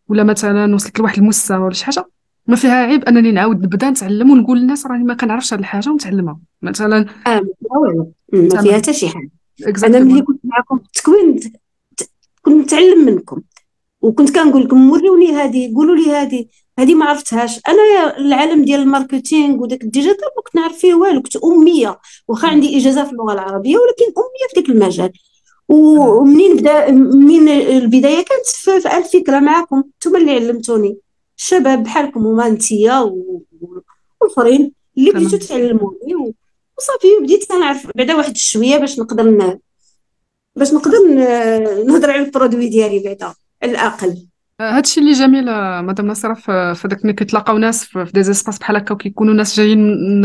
ولا 0.08 0.24
مثلا 0.24 0.76
وصلت 0.76 1.00
لواحد 1.00 1.18
المستوى 1.18 1.58
ولا 1.58 1.74
شي 1.74 1.86
حاجة 1.86 2.06
ما 2.48 2.56
فيها 2.56 2.72
عيب 2.72 3.04
أنني 3.04 3.32
نعاود 3.32 3.64
نبدأ 3.64 3.90
نتعلم 3.90 4.32
ونقول 4.32 4.60
للناس 4.60 4.86
راني 4.86 5.04
ما 5.04 5.14
كنعرفش 5.14 5.54
هذه 5.54 5.60
الحاجة 5.60 5.90
ونتعلمها. 5.90 6.40
مثلا 6.62 7.06
آه 7.28 7.42
ما 8.34 8.62
فيها 8.62 8.78
حتى 8.78 8.94
شي 8.94 9.10
حاجة. 9.10 9.30
أنا 9.86 10.00
ملي 10.00 10.22
كنت 10.22 10.40
معكم 10.44 10.78
في 10.78 10.84
التكوين 10.86 11.40
كنت 12.42 12.58
نتعلم 12.58 13.06
منكم. 13.06 13.42
وكنت 14.02 14.36
كنقول 14.36 14.64
لكم 14.64 14.92
وروني 14.92 15.32
هذه 15.32 15.76
قولوا 15.76 15.96
لي 15.96 16.12
هذه 16.12 16.46
هذه 16.80 16.96
ما 16.96 17.06
عرفتهاش. 17.06 17.60
أنا 17.68 18.18
العالم 18.18 18.66
ديال 18.66 18.80
ال 18.80 18.88
marketing 18.88 19.62
وداك 19.62 19.84
ال 19.84 19.89
digital 19.89 20.28
ما 20.36 20.42
كنت 20.44 20.56
نعرف 20.56 20.78
فيه 20.78 20.94
والو. 20.94 21.22
كنت 21.22 21.36
أمية. 21.36 22.00
واخا 22.28 22.48
عندي 22.48 22.78
إجازة 22.78 23.04
في 23.06 23.12
اللغة 23.12 23.34
العربية 23.34 23.78
ولكن 23.78 24.06
أمية 24.06 24.48
في 24.54 24.62
داك 24.62 24.70
المجال. 24.70 25.12
ومنين 25.70 26.56
بدا 26.56 26.92
من 26.92 27.50
البداية؟ 27.50 28.26
كانت 28.26 28.46
في 28.46 28.98
الفكرة 28.98 29.40
معكم 29.40 29.84
أنتم 29.96 30.16
اللي 30.16 30.32
علمتوني. 30.32 30.98
الشباب 31.38 31.84
بحالكم 31.84 32.28
هما 32.28 32.48
انتيا 32.48 33.00
والاخرين 34.22 34.72
اللي 34.98 35.12
بديتو 35.12 35.38
تعلموني 35.38 36.34
وصافي. 36.78 37.08
بديت 37.22 37.52
نعرف 37.52 37.88
بعدا 37.96 38.16
واحد 38.16 38.38
شوية 38.38 38.78
باش 38.78 39.00
نقدر 39.00 39.58
باش 40.56 40.74
نقدر 40.74 40.98
نهضر 41.86 42.12
على 42.12 42.26
البرودوي 42.26 42.68
ديالي 42.70 43.00
بعدا. 43.00 43.34
على 43.64 43.72
الاقل 43.72 44.28
هادشي 44.62 45.02
اللي 45.02 45.12
جميل 45.12 45.50
آه، 45.50 45.82
مدام 45.82 46.08
نصيرة 46.08 46.34
في 46.74 46.88
داك 46.88 47.06
ملي 47.06 47.14
كيتلاقاو 47.14 47.58
ناس 47.58 47.86
في 47.86 48.12
دي 48.14 48.24
زيسباس 48.24 48.60
بحال 48.60 48.76
هكا 48.76 48.94
وكيكونوا 48.94 49.34
ناس 49.34 49.58
جايين 49.60 49.80
من 49.80 50.22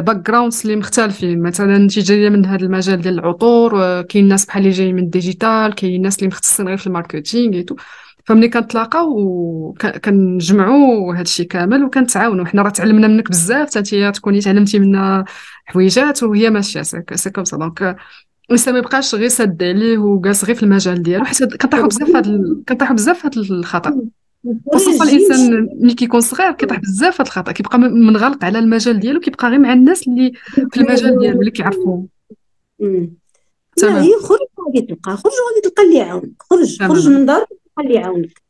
backgrounds 0.00 0.60
اللي 0.64 0.76
مختلفين. 0.76 1.42
مثلا 1.42 1.76
انت 1.76 1.98
جاية 1.98 2.28
من 2.28 2.46
هذا 2.46 2.64
المجال 2.66 3.00
ديال 3.00 3.18
العطور 3.18 3.82
آه، 3.82 4.02
كاين 4.02 4.28
ناس 4.28 4.46
بحال 4.46 4.62
اللي 4.62 4.74
جايين 4.74 4.94
من 4.96 5.02
ال 5.02 5.11
digital 5.11 5.74
كاين 5.74 6.02
ناس 6.02 6.18
اللي 6.18 6.28
مختصين 6.28 6.68
غير 6.68 6.76
في 6.76 6.86
ال 6.86 6.93
marketing 6.93 7.56
et 7.56 7.63
tout 7.63 7.76
فملي 8.24 8.48
كنتلاقاو 8.48 9.08
وكنجمعوا 9.18 11.14
هادشي 11.16 11.44
كامل 11.44 11.84
وكنتعاونوا 11.84 12.44
حنا 12.44 12.62
راه 12.62 12.70
تعلمنا 12.70 13.08
منك 13.08 13.30
بزاف 13.30 13.76
حتى 13.76 14.12
تكوني 14.12 14.40
تعلمتي 14.40 14.78
منا 14.78 15.24
حويجات 15.66 16.22
وهي 16.22 16.50
ماشية 16.50 16.82
c'est 16.82 17.30
comme 17.30 17.44
ça. 17.44 17.56
donc 17.56 17.96
الانسان 18.46 18.74
ما 18.74 18.78
يبقاش 18.78 19.14
غير 19.14 19.28
ساد 19.28 19.62
عليه 19.62 19.98
وجالس 19.98 20.44
غير 20.44 20.54
في 20.54 20.62
المجال 20.62 21.02
ديالو 21.02 21.24
حيت 21.24 21.44
كنطيحوا 21.44 21.86
بزاف 21.86 22.10
في 22.10 22.16
هذا 22.16 22.40
كنطيحوا 22.68 22.94
بزاف 22.94 23.26
هذا 23.26 23.40
الخطا 23.40 24.00
خصوصا 24.74 25.04
الانسان 25.04 25.68
ملي 25.80 25.94
كيكون 25.94 26.20
صغير 26.20 26.52
كيطيح 26.52 26.78
بزاف 26.78 27.14
هذا 27.14 27.28
الخطا 27.28 27.52
كيبقى 27.52 27.78
منغلق 27.78 28.44
على 28.44 28.58
المجال 28.58 29.00
ديالو 29.00 29.20
كيبقى 29.20 29.48
غير 29.48 29.58
مع 29.58 29.72
الناس 29.72 30.08
اللي 30.08 30.32
في 30.72 30.80
المجال 30.80 31.18
ديالو 31.18 31.40
اللي 31.40 31.50
كيعرفوهم 31.50 32.08
تمام 33.76 34.02
هي 34.02 34.12
خرج 34.22 34.38
غادي 34.66 34.86
تلقى 34.86 35.16
خرج 35.16 35.32
غادي 35.32 35.60
تلقى 35.64 35.82
اللي 35.82 35.96
يعاونك 35.96 36.32
خرج 36.40 36.82
خرج 36.82 37.08
من 37.08 37.26
دارك 37.26 37.48
تلقى 37.48 37.82
اللي 37.88 37.94
يعاونك 37.94 38.42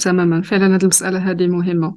تماما 0.00 0.42
فعلا 0.42 0.76
هذه 0.76 0.82
المسألة 0.82 1.18
هذه 1.18 1.46
مهمة 1.46 1.96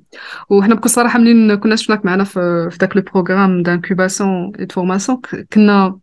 وحنا 0.50 0.76
بكل 0.76 0.90
صراحة 0.90 1.20
منين 1.20 1.56
كنا 1.56 1.76
شفناك 1.76 2.06
معنا 2.06 2.24
في, 2.24 2.68
في 2.72 2.78
ذاك 2.82 2.98
le 2.98 3.02
programme 3.02 3.64
d'incubation 3.64 4.56
et 4.60 4.68
formation 4.72 5.22
كنا 5.54 6.00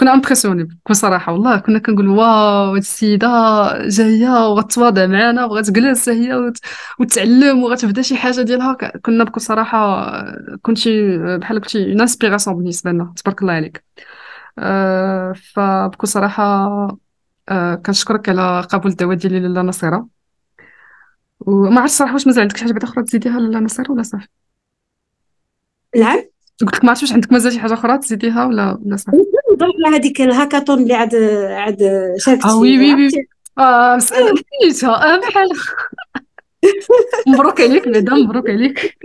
كنا 0.00 0.14
impressionnés 0.14 0.64
بكل 0.64 0.96
صراحة 0.96 1.32
والله 1.32 1.58
كنا 1.58 1.78
كنقول 1.78 2.08
waouh 2.08 2.70
هاد 2.70 2.76
السيدة 2.76 3.28
جاية 3.88 4.48
وغتواضع 4.48 5.06
معنا 5.06 5.44
وغتجلس 5.44 6.08
هي 6.08 6.34
وت... 6.34 6.58
وتعلم 7.00 7.62
وغتبدا 7.62 8.02
شي 8.02 8.16
حاجة 8.16 8.42
ديالها. 8.42 8.74
كنا 8.74 9.24
بكل 9.24 9.40
صراحة 9.40 10.10
كنتي 10.62 11.18
بحال 11.38 11.60
قلتي 11.60 11.92
une 11.92 12.00
inspiration 12.00 12.56
بالنسبة 12.56 12.90
لنا 12.90 13.12
تبارك 13.16 13.42
الله 13.42 13.52
عليك. 13.52 13.84
أه 14.58 15.32
فبكل 15.32 16.08
صراحة 16.08 16.44
أه 17.48 17.74
كنشكرك 17.74 18.28
على 18.28 18.60
قبول 18.60 18.90
الدعوة 18.90 19.14
ديالي 19.14 19.40
لاله 19.40 19.62
نصيرة. 19.62 20.08
وما 21.40 21.80
عرفتش 21.80 21.96
صراحة 21.98 22.12
واش 22.14 22.26
مازال 22.26 22.42
عندك 22.42 22.56
شي 22.56 22.64
حاجة 22.64 22.72
بعدا 22.72 22.84
أخرى 22.86 23.04
تزيديها 23.04 23.40
لاله 23.40 23.60
نصيرة 23.60 23.92
ولا 23.92 24.02
صافي؟ 24.02 24.28
نعم. 25.96 26.24
قلت 26.60 26.74
لك 26.76 26.84
ما 26.84 26.90
عرفتش 26.90 27.02
واش 27.02 27.12
عندك 27.12 27.32
مازال 27.32 27.52
شي 27.52 27.60
حاجة 27.60 27.74
أخرى 27.74 27.98
تزيديها 27.98 28.46
ولا 28.46 28.78
ولا 28.84 28.96
صافي 28.96 29.16
على 29.86 29.96
هذيك 29.96 30.20
الهاكاطون 30.20 30.82
اللي 30.82 30.94
عاد 30.94 31.14
عاد 31.50 32.12
شاركت 32.18 32.44
آه 32.44 32.58
oui 32.58 32.78
oui 32.78 32.94
oui. 32.94 33.10
آه 33.58 33.96
مسألة 33.96 34.32
نسيتها 34.66 35.14
آه 35.14 35.20
بحال 35.20 35.48
مبروك 37.28 37.60
عليك 37.60 37.88
بعدا 37.88 38.14
مبروك 38.14 38.50
عليك. 38.50 38.96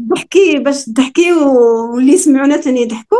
ضحكي 0.00 0.58
باش 0.58 0.84
تضحكي 0.84 1.32
واللي 1.32 2.12
يسمعونا 2.12 2.56
ثاني 2.56 2.82
يضحكوا. 2.82 3.18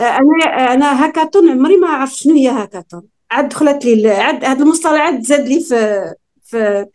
آه، 0.00 0.02
أنا 0.02 0.74
أنا 0.74 1.04
هاكاطون 1.04 1.50
عمري 1.50 1.76
ما 1.76 1.88
عرفت 1.88 2.14
شنو 2.16 2.34
هي 2.34 2.48
هاكاطون 2.48 3.02
عاد 3.30 3.48
دخلت 3.48 3.84
لي 3.84 4.10
عاد 4.10 4.44
هذا 4.44 4.62
المصطلح 4.62 5.00
عاد 5.00 5.22
زاد 5.22 5.48
لي 5.48 5.60
في 5.60 6.04
في 6.44 6.86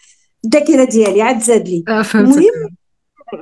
الذاكرة 0.46 0.84
ديالي 0.84 1.22
عاد 1.22 1.40
زاد 1.42 1.68
لي. 1.70 1.84
آه 1.88 2.06
المهم 2.16 2.76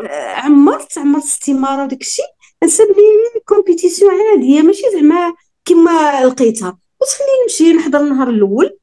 آه، 0.09 0.33
عمرت 0.35 0.97
عمرت 0.97 1.23
استمارة 1.23 1.83
وداك 1.83 2.01
الشيء 2.01 2.25
تحسب 2.63 2.85
لي 2.87 3.39
compétition 3.45 4.11
عادية 4.11 4.61
ماشي 4.61 4.83
زعما 4.93 5.33
كما 5.65 6.25
لقيتها 6.25 6.77
قلت 7.01 7.09
خليني 7.09 7.43
نمشي 7.43 7.73
نحضر 7.73 7.99
النهار 7.99 8.29
الأول. 8.29 8.77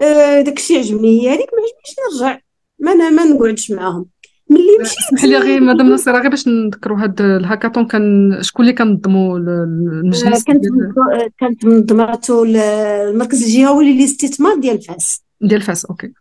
آه، 0.00 0.40
داك 0.40 0.58
الشيء 0.58 0.78
عجبني 0.78 1.28
هذيك 1.28 1.48
ما 1.54 1.58
عجبنيش 1.58 2.20
نرجع. 2.22 2.40
ما 2.78 2.92
أنا 2.92 3.10
ما 3.10 3.24
نقعدش 3.24 3.70
معاهم. 3.70 4.06
ملي 4.50 4.78
مشيت 4.80 4.98
اسمح 4.98 5.24
لي 5.24 5.38
غير 5.38 5.60
مدام 5.60 5.92
نصيرة 5.92 6.18
غير 6.18 6.28
باش 6.28 6.48
نذكروا 6.48 6.98
هاد 6.98 7.20
الهاكاطون 7.20 7.86
كان 7.86 8.38
شكون 8.40 8.64
اللي 8.64 8.76
كنظموا 8.76 9.38
آه، 9.38 9.40
المجلس 9.42 10.44
كانت 10.44 10.64
آه، 10.66 11.30
كانت 11.40 11.64
منظمته 11.64 12.42
المركز 12.42 13.42
الجهوي 13.42 13.92
للاستثمار 13.92 14.56
ديال 14.56 14.82
فاس 14.82 15.22
ديال 15.40 15.60
فاس 15.60 15.84
OK. 15.84 16.12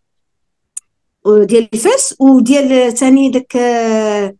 ديال 1.28 1.70
فاس 1.74 2.16
وديال 2.20 2.94
ثاني 2.94 3.30
داك 3.30 3.56
آه، 3.56 4.36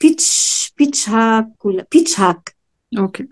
pitch 0.00 0.72
pitch 0.78 1.08
hack 1.08 1.64
ولا 1.64 1.86
pitch 1.92 2.20
hack 2.20 2.56
OK. 2.98 3.28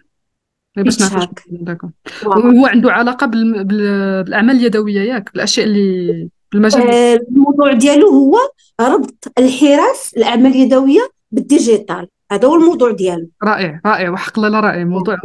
باش 0.77 0.99
pitch 0.99 1.13
نعرفوا. 1.13 1.91
هو 2.25 2.67
عنده 2.67 2.93
علاقة 2.93 3.27
بال... 3.27 3.65
بال... 3.65 4.25
بالأعمال 4.25 4.57
اليدوية 4.57 5.01
ياك 5.01 5.33
بالأشياء 5.33 5.67
اللي 5.67 6.29
بالمجال. 6.53 6.83
آه، 6.83 7.21
الموضوع 7.31 7.73
ديالو 7.73 8.09
هو 8.09 8.39
ربط 8.81 9.33
الحرف 9.39 10.13
الأعمال 10.17 10.51
اليدوية 10.53 11.11
بال 11.31 11.47
digital. 11.47 12.09
هذا 12.33 12.49
هو 12.49 12.55
الموضوع 12.55 12.91
ديالو. 12.91 13.29
رائع 13.45 13.81
رائع 13.87 14.11
وحق 14.11 14.41
لا 14.41 14.61
رائع 14.61 14.85
موضوع 14.85 15.17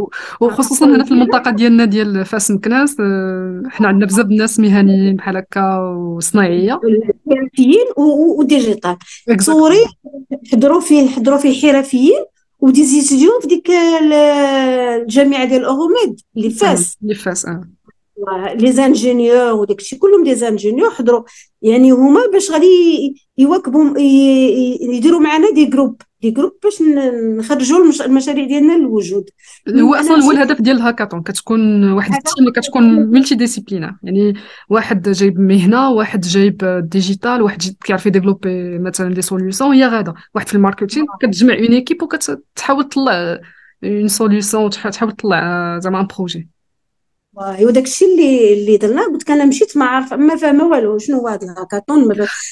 وخصوصا 0.42 0.86
هنا 0.86 1.04
في 1.04 1.12
المنطقة 1.12 1.52
ديالنا 1.52 1.86
ديال 1.86 2.26
فاس 2.26 2.52
مكناس 2.52 2.96
آه، 3.00 3.64
حنا 3.70 3.88
عندنا 3.88 4.06
بزاف 4.06 4.26
الناس 4.26 4.60
مهنيين 4.60 5.16
بحال 5.16 5.38
هكا 5.38 5.78
وصناعية. 6.18 6.80
و- 7.98 8.40
و 8.40 8.46
digital. 8.46 8.98
تصوري 9.38 9.86
حضروا 10.52 10.82
فيه 10.82 11.08
حضروا 11.08 11.38
فيه 11.38 11.72
حرفيين 11.74 12.26
و 12.60 12.66
des 12.66 12.85
étudiants 12.85 13.42
في 13.42 13.48
ديك 13.48 13.70
ال- 13.70 14.14
الجامعة 15.02 15.46
ديال 15.46 15.66
Euromed 15.66 16.20
اللي 16.38 16.50
فاس. 16.50 16.98
اللي 17.04 17.16
فاس 17.16 17.46
آه. 17.46 17.62
les 18.56 18.72
ingénieurs 18.72 19.54
وداك 19.54 19.80
الشيء 19.80 20.00
كلهم 20.00 20.24
des 20.24 20.36
ingénieurs 20.36 20.90
حضروا. 20.90 21.24
يعني 21.62 21.92
هما 21.92 22.22
باش 22.34 22.52
غادي 22.52 23.16
يواكبوا 23.38 24.00
يديروا 24.00 25.20
معنا 25.20 25.52
des 25.52 25.66
groupes 25.66 26.02
des 26.22 26.32
groupes 26.32 26.52
باش 26.64 26.82
نخرجوا 27.38 27.84
المش- 27.84 28.02
المشاريع 28.02 28.46
ديالنا 28.46 28.78
للوجود. 28.78 29.30
هو 29.70 29.96
أصلا 29.96 30.24
هو 30.26 30.32
الهدف 30.32 30.62
ديال 30.62 30.76
الهاكاطون 30.78 31.22
كتكون 31.24 31.92
واحد 31.92 32.14
ال 32.14 32.18
team 32.18 32.34
اللي 32.48 32.52
كتكون 32.62 32.84
multidisciplinaire 32.94 33.96
يعني 34.04 34.34
واحد 34.70 35.10
جايب 35.10 35.40
مهنة 35.40 35.90
واحد 35.90 36.22
جايب 36.22 36.86
digital 36.92 37.42
واحد 37.42 37.62
كيعرف 37.84 38.06
ي 38.06 38.12
développer 38.12 38.80
مثلا 38.80 39.14
des 39.14 39.22
solutions 39.22 39.66
هي 39.66 39.86
غادا 39.88 40.14
واحد 40.36 40.48
في 40.48 40.56
ال 40.56 40.61
marketing 40.61 41.06
كتجمع 41.22 41.54
une 41.54 41.64
équipe 41.74 42.04
وكتحاول 42.04 42.90
تطلع 42.90 43.40
une 43.84 44.08
solution 44.08 44.70
تحاول 44.70 45.12
تطلع 45.12 45.40
آه، 45.76 45.80
زعما 45.80 46.00
un 46.02 46.08
projet 46.18 46.50
هو 47.40 47.70
داك 47.70 47.84
الشيء 47.84 48.08
اللي 48.08 48.54
اللي 48.54 48.78
درنا 48.78 49.04
قلت 49.06 49.22
لك 49.24 49.32
أنا 49.32 49.46
مشيت 49.46 49.78
ما 49.78 49.86
عارفه 49.86 50.16
ما 50.16 50.36
فاهمه 50.36 50.68
والو 50.68 50.98
شنو 50.98 51.18
هو 51.18 51.28
هذا 51.28 51.52
الهاكاطون 51.52 52.12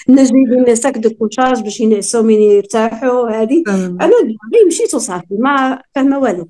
الناس 0.10 0.32
جايبين 0.32 0.76
sacs 0.76 0.98
de 0.98 1.10
couchage 1.10 1.62
باش 1.64 1.80
ينعسوا 1.80 2.22
من 2.22 2.34
يرتاحوا 2.34 3.30
هذه 3.30 3.64
أنا 3.68 4.12
غير 4.54 4.68
مشيت 4.68 4.96
وصافي 4.96 5.26
ما 5.40 5.82
فاهمه 5.96 6.20
والو. 6.20 6.50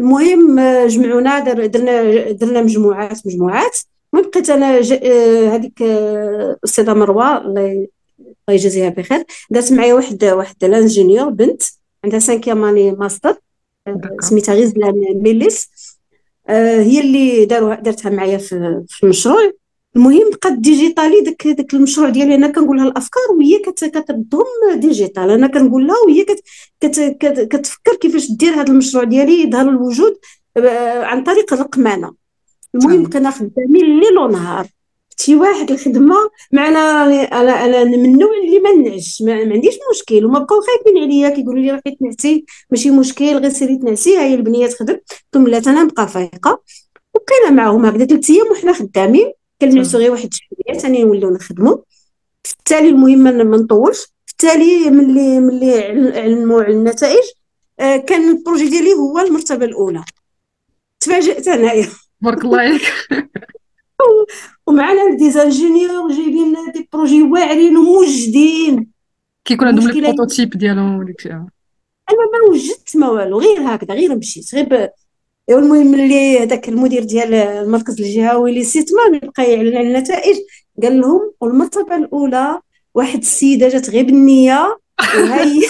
المهم 0.00 0.58
آه، 0.58 0.86
جمعونا 0.86 1.38
در- 1.38 1.66
درنا 1.66 2.30
درنا 2.32 2.62
مجموعات 2.62 3.26
مجموعات. 3.26 3.78
المهم 4.14 4.30
بقيت 4.30 4.50
أنا 4.50 4.78
آه، 5.02 5.48
هذيك 5.54 5.82
آه، 5.82 6.56
الاستاذه 6.58 6.94
مروة 6.94 7.38
الله 7.38 7.86
يجازيها 8.50 8.88
بخير. 8.88 9.24
دارت 9.50 9.72
معايا 9.72 9.94
واحد 9.94 10.24
واحد 10.24 10.64
l'ingénieur 10.64 11.28
بنت 11.28 11.62
عندها 12.04 12.18
cinquième 12.18 12.64
année 12.64 12.92
master 12.92 13.36
آه،. 13.86 14.00
سميتها 14.20 14.54
غزلان 14.54 14.94
ميليس. 15.22 15.64
آه، 15.64 15.73
هي 16.48 17.00
اللي 17.00 17.44
داروا 17.44 17.74
دارتها 17.74 18.10
معايا 18.10 18.38
في 18.38 18.84
في 18.88 19.02
المشروع. 19.04 19.52
المهم 19.96 20.30
بقات 20.30 20.52
digitaliser 20.52 21.20
داك 21.20 21.48
داك 21.48 21.74
المشروع 21.74 22.08
ديالي 22.08 22.34
أنا 22.34 22.48
كنقول 22.48 22.76
لها 22.76 22.88
الافكار 22.88 23.22
وهي 23.36 23.58
كت 23.58 23.84
كتردهم 23.84 24.44
digital. 24.74 25.30
أنا 25.30 25.46
كنقول 25.46 25.86
لها 25.86 25.96
وهي 26.06 26.24
كت 26.24 26.40
كت 26.80 27.16
كت 27.20 27.40
كتفكر 27.40 27.94
كيفاش 27.94 28.30
دير 28.30 28.52
هذا 28.54 28.72
المشروع 28.72 29.04
ديالي 29.04 29.42
يظهر 29.42 29.68
الوجود 29.68 30.16
آه، 30.56 31.04
عن 31.04 31.22
طريق 31.22 31.52
الرقمنه 31.52 32.14
المهم. 32.74 33.02
بقينا 33.02 33.30
خدامين 33.30 33.84
الليل 33.84 34.18
ونهار. 34.18 34.66
شي 35.20 35.36
واحد 35.36 35.70
الخدمة 35.70 36.14
معنا 36.52 36.78
أنا 37.40 37.64
أنا 37.64 37.84
من 37.84 38.04
النوع 38.04 38.30
اللي 38.44 38.60
ما 38.60 38.72
ننعسش. 38.90 39.22
ما, 39.22 39.34
عنديش 39.34 39.74
مشكل. 39.90 40.24
وما 40.24 40.38
بقاو 40.38 40.60
خايفين 40.60 41.02
عليا. 41.02 41.28
كيقولوا 41.28 41.62
لي 41.62 41.70
روحي 41.70 41.96
تنعسي. 42.00 42.44
ماشي 42.70 42.90
مشكل. 42.90 43.24
غير 43.24 43.48
سيري 43.50 43.76
تنعسي. 43.76 44.16
هاي 44.16 44.34
البنية 44.34 44.66
تخدم. 44.66 44.96
لهم 45.34 45.48
لا 45.48 45.58
أنا 45.58 45.82
نبقى 45.82 46.08
فايقه 46.08 46.62
وبقينا 47.14 47.50
معاهم. 47.50 47.86
هكذا 47.86 48.04
ثلاث 48.06 48.30
أيام 48.30 48.46
وحنا 48.52 48.72
خدامين. 48.72 49.32
كنعسو 49.60 49.98
غير 49.98 50.10
واحد 50.10 50.28
شوية. 50.34 50.78
ثاني 50.78 51.04
نوليو 51.04 51.30
نخدموا 51.30 51.76
في 52.44 52.52
التالي 52.52 52.88
المهم 52.88 53.18
ما 53.22 53.56
نطولش. 53.56 54.00
في 54.26 54.32
التالي 54.32 54.90
ملي 54.90 55.40
ملي 55.40 55.82
عل- 55.84 56.12
علموا 56.18 56.62
على 56.62 56.72
النتائج 56.74 57.24
آه، 57.80 57.96
كان 57.96 58.30
ال 58.30 58.35
projet 58.35 58.68
ديالي 58.68 58.92
هو 58.92 59.18
المرتبة 59.18 59.64
الأولى. 59.64 60.04
تفاجئت 61.00 61.48
أنايا. 61.48 61.88
بارك 62.20 62.44
الله 62.44 62.58
عليك 62.62 62.82
ومعنا 64.66 65.16
des 65.16 65.30
ingénieurs 65.30 66.12
جايبين 66.12 66.54
des 66.74 66.88
projets 66.92 67.22
واعرين 67.22 67.76
وموجدين. 67.76 68.90
كيكون 69.44 69.68
عندهم 69.68 69.84
المشكلة 69.84 70.06
هي- 70.06 70.10
ال 70.10 70.14
prototype 70.14 70.50
ديالهم 70.50 70.98
وديك 70.98 71.16
الشيء 71.18 71.32
أنا 71.32 71.46
ما 72.32 72.50
وجدت 72.50 72.96
ما 72.96 73.08
والو 73.08 73.40
غير 73.40 73.60
هكذا 73.74 73.94
غير 73.94 74.16
مشيت 74.16 74.54
غير 74.54 74.64
ب... 74.64 74.88
المهم 75.50 75.86
ملي 75.86 76.38
هذاك 76.38 76.68
المدير 76.68 77.04
ديال 77.04 77.34
المركز 77.34 78.00
الجهوي 78.00 78.52
للاستثمار 78.52 79.18
بقى 79.22 79.52
يعلن 79.52 79.76
على 79.76 79.88
النتائج 79.88 80.36
قال 80.82 81.00
لهم 81.00 81.32
والمرتبه 81.40 81.96
الأولى 81.96 82.60
واحد 82.94 83.18
السيدة 83.18 83.68
جات 83.68 83.90
غير 83.90 84.04
بالنية 84.04 84.78
وهي 85.16 85.60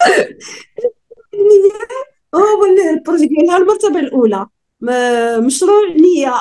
هو 2.34 2.64
اللي 2.64 2.90
ال 2.90 2.95
projet 2.95 3.26
ديالها 3.26 3.56
المرتبة 3.56 4.00
الأولى. 4.00 4.36
ما- 4.36 4.48
مشروع 5.40 5.88
نيه 6.02 6.32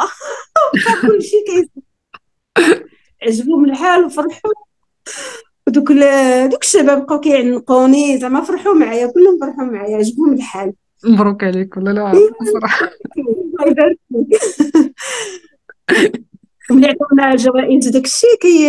كل 1.01 1.21
شيء 1.23 1.45
كيس 1.47 1.67
عجبهم 3.23 3.65
الحال 3.65 4.05
وفرحوا. 4.05 4.51
ودوك 5.67 5.91
ال- 5.91 6.49
دوك 6.49 6.63
الشباب 6.63 7.05
بقاو 7.05 7.19
كيعنقوني. 7.19 8.17
زعما 8.17 8.41
فرحوا 8.41 8.73
معايا. 8.73 9.07
كلهم 9.07 9.39
فرحوا 9.41 9.63
معايا. 9.63 9.97
عجبهم 9.97 10.33
الحال. 10.33 10.73
مبروك 11.05 11.43
عليك 11.43 11.77
ولا 11.77 11.89
لا 11.89 12.13
صراحة 12.53 12.89
فيك. 13.13 14.39
ملي 16.71 16.87
عطاونا 16.87 17.31
الجوائز 17.31 17.87
وداك 17.87 18.05
الشيء 18.05 18.35
كي 18.41 18.65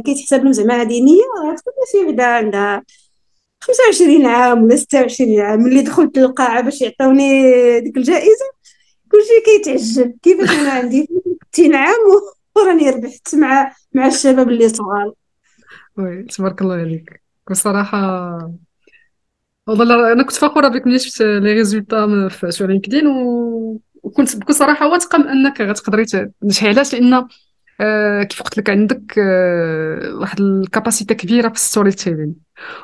كيتحسب 0.00 0.42
لهم 0.42 0.52
زعما 0.52 0.82
هذه 0.82 1.02
نية 1.02 1.22
تكون 1.56 1.72
شي 1.92 1.98
وحده 2.06 2.24
عندها 2.26 2.82
25 3.60 4.26
عام 4.26 4.62
ولا 4.62 4.76
26 4.76 5.40
عام. 5.40 5.60
ملي 5.60 5.82
دخلت 5.82 6.18
للقاعة 6.18 6.60
باش 6.60 6.80
يعطوني 6.82 7.80
ديك 7.80 7.96
الجائزة 7.96 8.55
كلشي 9.16 9.40
كيتعجب. 9.44 10.18
كيفاش 10.22 10.50
أنا 10.50 10.70
عندي 10.70 11.08
60 11.52 11.74
عام 11.74 11.94
وراني 12.56 12.90
ربحت 12.90 13.34
مع 13.34 13.72
مع 13.92 14.06
الشباب 14.06 14.48
اللي 14.48 14.68
صغار. 14.68 15.12
oui 15.98 16.22
تبارك 16.22 16.62
الله 16.62 16.74
عليك. 16.74 17.22
بصراحة 17.50 17.98
والله 19.66 20.12
أنا 20.12 20.22
كنت 20.22 20.36
فخورة 20.36 20.68
بك 20.68 20.86
ملي 20.86 20.98
شفت 20.98 21.22
les 21.22 21.52
résultats 21.52 22.28
في 22.28 22.66
LinkedIn 22.66 23.06
و... 23.06 23.80
وكنت 24.02 24.36
بكل 24.36 24.54
صراحة 24.54 24.88
واثقة 24.88 25.18
من 25.18 25.28
أنك 25.28 25.60
غتقدري 25.60 26.04
تنجحي 26.04 26.68
علاش؟ 26.68 26.94
لأن 26.94 27.28
كيف 28.28 28.42
قلت 28.42 28.58
لك 28.58 28.70
عندك 28.70 29.18
آه 29.18 30.14
واحد 30.20 30.40
ال 30.40 30.48
capacité 30.48 31.14
كبيرة 31.14 31.48
في 31.48 31.54
ال 31.54 31.92
storytelling 31.92 32.34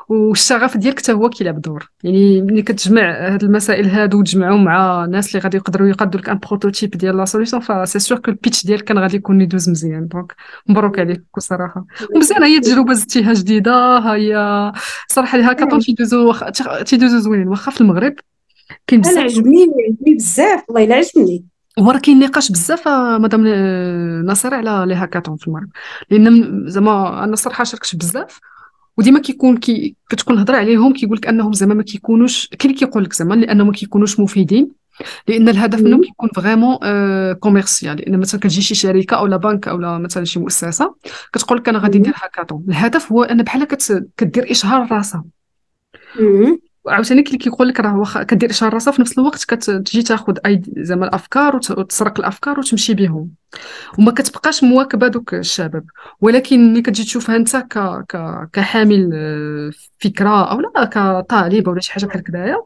والشغف 0.08 0.76
ديالك 0.76 0.98
حتى 0.98 1.12
هو 1.12 1.28
كيلعب 1.28 1.60
دور. 1.60 1.90
يعني 2.04 2.42
ملي 2.42 2.62
كتجمع 2.62 3.32
هاد 3.34 3.42
المسائل 3.42 3.86
هادو 3.88 4.18
وتجمعهم 4.20 4.64
مع 4.64 5.04
ناس 5.04 5.28
اللي 5.28 5.38
غادي 5.38 5.56
يقدروا 5.56 5.88
يقادوا 5.88 6.20
لك 6.20 6.28
un 6.28 6.38
prototype 6.38 6.90
ديال 6.90 7.16
la 7.16 7.24
solution 7.24 7.62
ف 7.62 7.68
c'est 7.68 7.98
sûr 7.98 8.18
que 8.18 8.30
ال 8.30 8.36
pitch 8.36 8.66
ديالك 8.66 8.84
كان 8.84 8.98
غادي 8.98 9.16
يكون 9.16 9.40
يدوز 9.40 9.70
مزيان. 9.70 10.08
donc 10.08 10.34
مبروك 10.66 10.98
عليك 10.98 11.20
بكل 11.20 11.42
صراحة 11.42 11.86
ومزيان 12.14 12.42
هي 12.42 12.60
تجربة 12.60 12.92
زدتيها 12.92 13.32
جديدة. 13.32 13.98
هي 13.98 14.72
صراحة 15.08 15.38
les 15.38 15.44
hackathons 15.44 15.80
تيدوزو 15.80 16.28
وخ... 16.28 16.44
تيدوزو 16.86 17.18
زوين 17.18 17.48
واخا 17.48 17.70
في 17.70 17.80
المغرب 17.80 18.14
كاين 18.86 19.00
بزاف 19.00 19.18
عجبني 19.18 19.66
عجبني 19.88 20.14
بزاف. 20.14 20.64
والله 20.68 20.84
إلا 20.84 20.94
عجبني. 20.94 21.44
هو 21.78 21.90
راه 21.90 21.98
كاين 21.98 22.18
نقاش 22.18 22.52
بزاف 22.52 22.88
مدام 22.88 23.46
نصيرة 24.26 24.54
على 24.54 24.84
les 24.88 24.94
hackathons 24.94 25.36
في 25.36 25.48
المغرب. 25.48 25.68
لأن 26.10 26.64
زعما 26.68 27.24
أنا 27.24 27.32
الصراحه 27.32 27.64
شاركت 27.64 27.96
بزاف. 27.96 28.40
وديما 28.96 29.20
كيكون 29.20 29.56
كي 29.56 29.96
كتكون 30.08 30.34
الهضره 30.34 30.56
عليهم 30.56 30.92
كيقول 30.92 31.16
لك 31.16 31.26
أنهم 31.26 31.52
زعما 31.52 31.74
ما 31.74 31.82
كيكونوش 31.82 32.48
كاين 32.48 32.58
اللي 32.64 32.86
كيقول 32.86 33.04
لك 33.04 33.12
زعما 33.12 33.34
لأنهم 33.34 33.66
ما 33.66 33.72
كيكونوش 33.72 34.20
مفيدين. 34.20 34.82
لأن 35.28 35.48
الهدف 35.48 35.80
منهم 35.80 36.02
كيكون 36.02 36.28
vraiment 36.36 36.78
آه 36.82 37.32
commercial 37.32 37.96
لأن 37.96 38.20
مثلا 38.20 38.40
كتجي 38.40 38.62
شي 38.62 38.74
شركة 38.74 39.16
أو 39.16 39.26
لا 39.26 39.36
بنك 39.36 39.68
أو 39.68 39.98
مثلا 39.98 40.24
شي 40.24 40.38
مؤسسة 40.40 40.94
كتقول 41.32 41.58
لك 41.58 41.68
أنا 41.68 41.78
غادي 41.78 41.98
ندير 41.98 42.14
هاكاطون 42.22 42.64
الهدف 42.68 43.12
هو 43.12 43.22
أن 43.22 43.42
بحال 43.42 43.64
كدير 44.16 44.50
إشهار 44.50 44.92
راسها. 44.92 45.24
عاوتاني 46.88 47.22
كي 47.22 47.36
كيقول 47.36 47.68
لك 47.68 47.80
راه 47.80 47.98
واخا 47.98 48.22
كدير 48.22 48.50
اشهار 48.50 48.74
راسها 48.74 48.92
في 48.92 49.00
نفس 49.02 49.18
الوقت 49.18 49.44
كتجي 49.44 50.02
تاخذ 50.02 50.38
أي 50.46 50.62
زعما 50.76 51.06
الأفكار 51.06 51.56
وتسرق 51.56 52.18
الأفكار 52.20 52.58
وتمشي 52.60 52.94
بهم 52.94 53.30
وما 53.98 54.12
كتبقاش 54.12 54.64
مواكبة 54.64 55.08
دوك 55.08 55.34
الشباب. 55.34 55.84
ولكن 56.20 56.72
ملي 56.72 56.82
كتجي 56.82 57.04
تشوفها 57.04 57.36
أنت 57.36 57.56
ك... 57.56 57.78
ك... 58.08 58.48
كحامل 58.52 59.10
آه، 59.14 59.70
فكرة 59.98 60.50
أو 60.50 60.60
لا 60.60 60.84
كطالب 60.84 61.68
ولا 61.68 61.80
شي 61.80 61.92
حاجة 61.92 62.06
بحال 62.06 62.20
هكذايا 62.20 62.62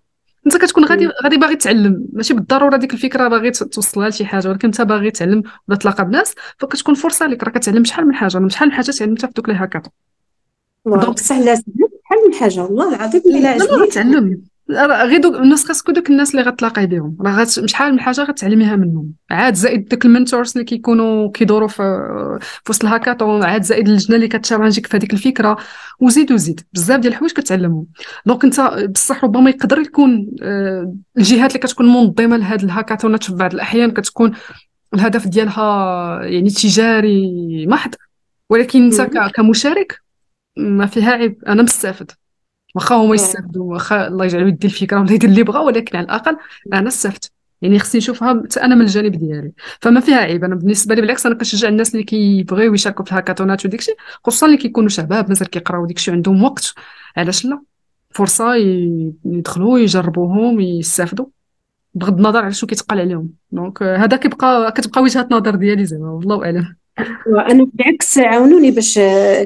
أنت 0.47 0.57
كتكون 0.57 0.85
غادي 0.85 1.09
غادي 1.25 1.37
باغي 1.37 1.57
تعلم. 1.57 2.07
ماشي 2.13 2.35
بالضرورة 2.35 2.77
ديك 2.77 2.95
الفكرة 2.95 3.29
باغي 3.29 3.51
توصلها 3.51 4.09
لشي 4.09 4.27
حاجة 4.27 4.49
ولكن 4.49 4.69
أنت 4.69 4.81
باغي 4.81 5.11
تعلم 5.11 5.43
ولا 5.69 5.79
تلاقى 5.79 6.05
بناس 6.05 6.35
فكتكون 6.59 6.95
فرصة 6.95 7.27
لك 7.27 7.43
راه 7.45 7.51
كتعلم 7.51 7.85
شحال 7.85 8.07
من 8.07 8.15
حاجة. 8.15 8.39
أنا 8.39 8.49
شحال 8.49 8.69
من 8.69 8.75
حاجة 8.75 8.91
تعلمتها 8.91 9.27
في 9.29 9.33
دوك 9.37 9.49
لي 9.49 9.55
هاكاطون 9.55 9.93
donc 10.87 11.19
سهلة. 11.19 11.63
شحال 12.07 12.19
من 12.29 12.35
حاجة 12.35 12.61
والله 12.61 12.95
العظيم 12.95 13.23
إلا 13.27 13.49
عجبني 13.49 13.87
تعلم 13.87 14.43
غير 14.81 15.21
دوك 15.21 15.35
نسخة 15.35 15.93
دوك 15.93 16.11
الناس 16.11 16.31
اللي 16.31 16.43
غتلاقي 16.43 16.87
بهم 16.87 17.17
راه 17.21 17.45
شحال 17.45 17.93
من 17.93 18.01
حاجة 18.01 18.21
غتعلميها 18.21 18.77
منهم. 18.77 19.13
عاد 19.31 19.55
زائد 19.55 19.89
دوك 19.89 20.05
ال 20.05 20.11
mentors 20.11 20.53
اللي 20.53 20.65
كيكونوا 20.65 21.31
كيدوروا 21.31 21.69
في 21.69 21.83
في 22.65 22.71
وسط 22.71 22.85
الهاكاطون 22.85 23.45
عاد 23.45 23.63
زائد 23.63 23.89
اللجنه 23.89 24.17
اللي 24.17 24.29
ك 24.29 24.33
تchallengeيك 24.33 24.87
في 24.87 24.97
هذيك 24.97 25.13
الفكرة. 25.13 25.57
وزيد 26.01 26.33
وزيد 26.33 26.61
بزاف 26.73 27.01
ديال 27.01 27.13
الحوايج 27.13 27.33
كتعلمهم. 27.33 27.87
donc 28.27 28.45
انت 28.45 28.61
بصح 28.95 29.25
ربما 29.25 29.51
يقدر 29.51 29.79
يكون 29.79 30.31
آه، 30.43 30.95
الجهات 31.19 31.51
اللي 31.51 31.67
كتكون 31.67 31.87
منظمة 31.87 32.37
لهاد 32.37 32.63
ال 32.63 32.68
hackathonات 32.68 33.25
في 33.25 33.35
بعض 33.35 33.55
الأحيان 33.55 33.91
كتكون 33.91 34.33
الهدف 34.95 35.27
ديالها 35.27 36.21
يعني 36.25 36.51
تجاري 36.51 37.67
محض. 37.67 37.95
ولكن 38.51 38.85
انت 38.85 39.01
كمشارك 39.35 40.06
ما 40.57 40.87
فيها 40.87 41.13
عيب. 41.13 41.45
أنا 41.45 41.63
مستافد. 41.63 42.11
واخا 42.75 42.95
هما 42.95 43.15
يستافدوا 43.15 43.73
واخا 43.73 44.07
الله 44.09 44.25
يجعل 44.25 44.49
يدي 44.49 44.67
الفكرة 44.67 45.01
ولا 45.01 45.13
يدير 45.13 45.31
اللي 45.31 45.43
بغا 45.43 45.61
ولكن 45.61 45.97
على 45.97 46.05
الأقل 46.05 46.37
أنا 46.73 46.89
استفدت 46.89 47.31
يعني 47.63 47.79
خصني 47.79 47.99
نشوفها 47.99 48.43
أنا 48.63 48.75
من 48.75 48.81
الجانب 48.83 49.13
ديالي. 49.13 49.53
فما 49.81 50.01
فيها 50.01 50.17
عيب. 50.17 50.45
أنا 50.45 50.55
بالنسبة 50.55 50.95
لي 50.95 51.01
بالعكس 51.01 51.27
أنا 51.27 51.35
كنشجع 51.35 51.69
الناس 51.69 51.95
اللي 51.95 52.05
كيبغيو 52.05 52.75
يشاركوا 52.75 53.05
في 53.05 53.13
ال 53.13 53.18
hackathonات 53.18 53.67
وديكشي 53.67 53.93
خصوصا 54.25 54.47
اللي 54.47 54.59
كيكونوا 54.59 54.89
شباب 54.89 55.29
مازال 55.29 55.51
كيقراو 55.51 55.87
ديكشي 55.87 56.11
عندهم 56.11 56.45
وقت. 56.45 56.75
علاش 57.17 57.45
لا؟ 57.45 57.63
فرصة 58.11 58.55
يدخلوا 59.25 59.79
يجربوهم 59.79 60.61
يستافدوا 60.61 61.27
بغض 61.95 62.17
النظر 62.17 62.45
على 62.45 62.53
شنو 62.53 62.69
كيتقال 62.69 63.01
عليهم. 63.01 63.31
donc 63.53 63.83
هذا 63.83 64.17
كيبقى 64.17 64.73
كتبقى 64.73 65.03
وجهة 65.03 65.29
نظر 65.31 65.55
ديالي 65.55 65.85
زعما 65.87 66.11
والله 66.11 66.45
أعلم. 66.45 66.77
وأنا 67.27 67.69
بالعكس 67.75 68.19
عاونوني 68.19 68.71
باش 68.71 68.95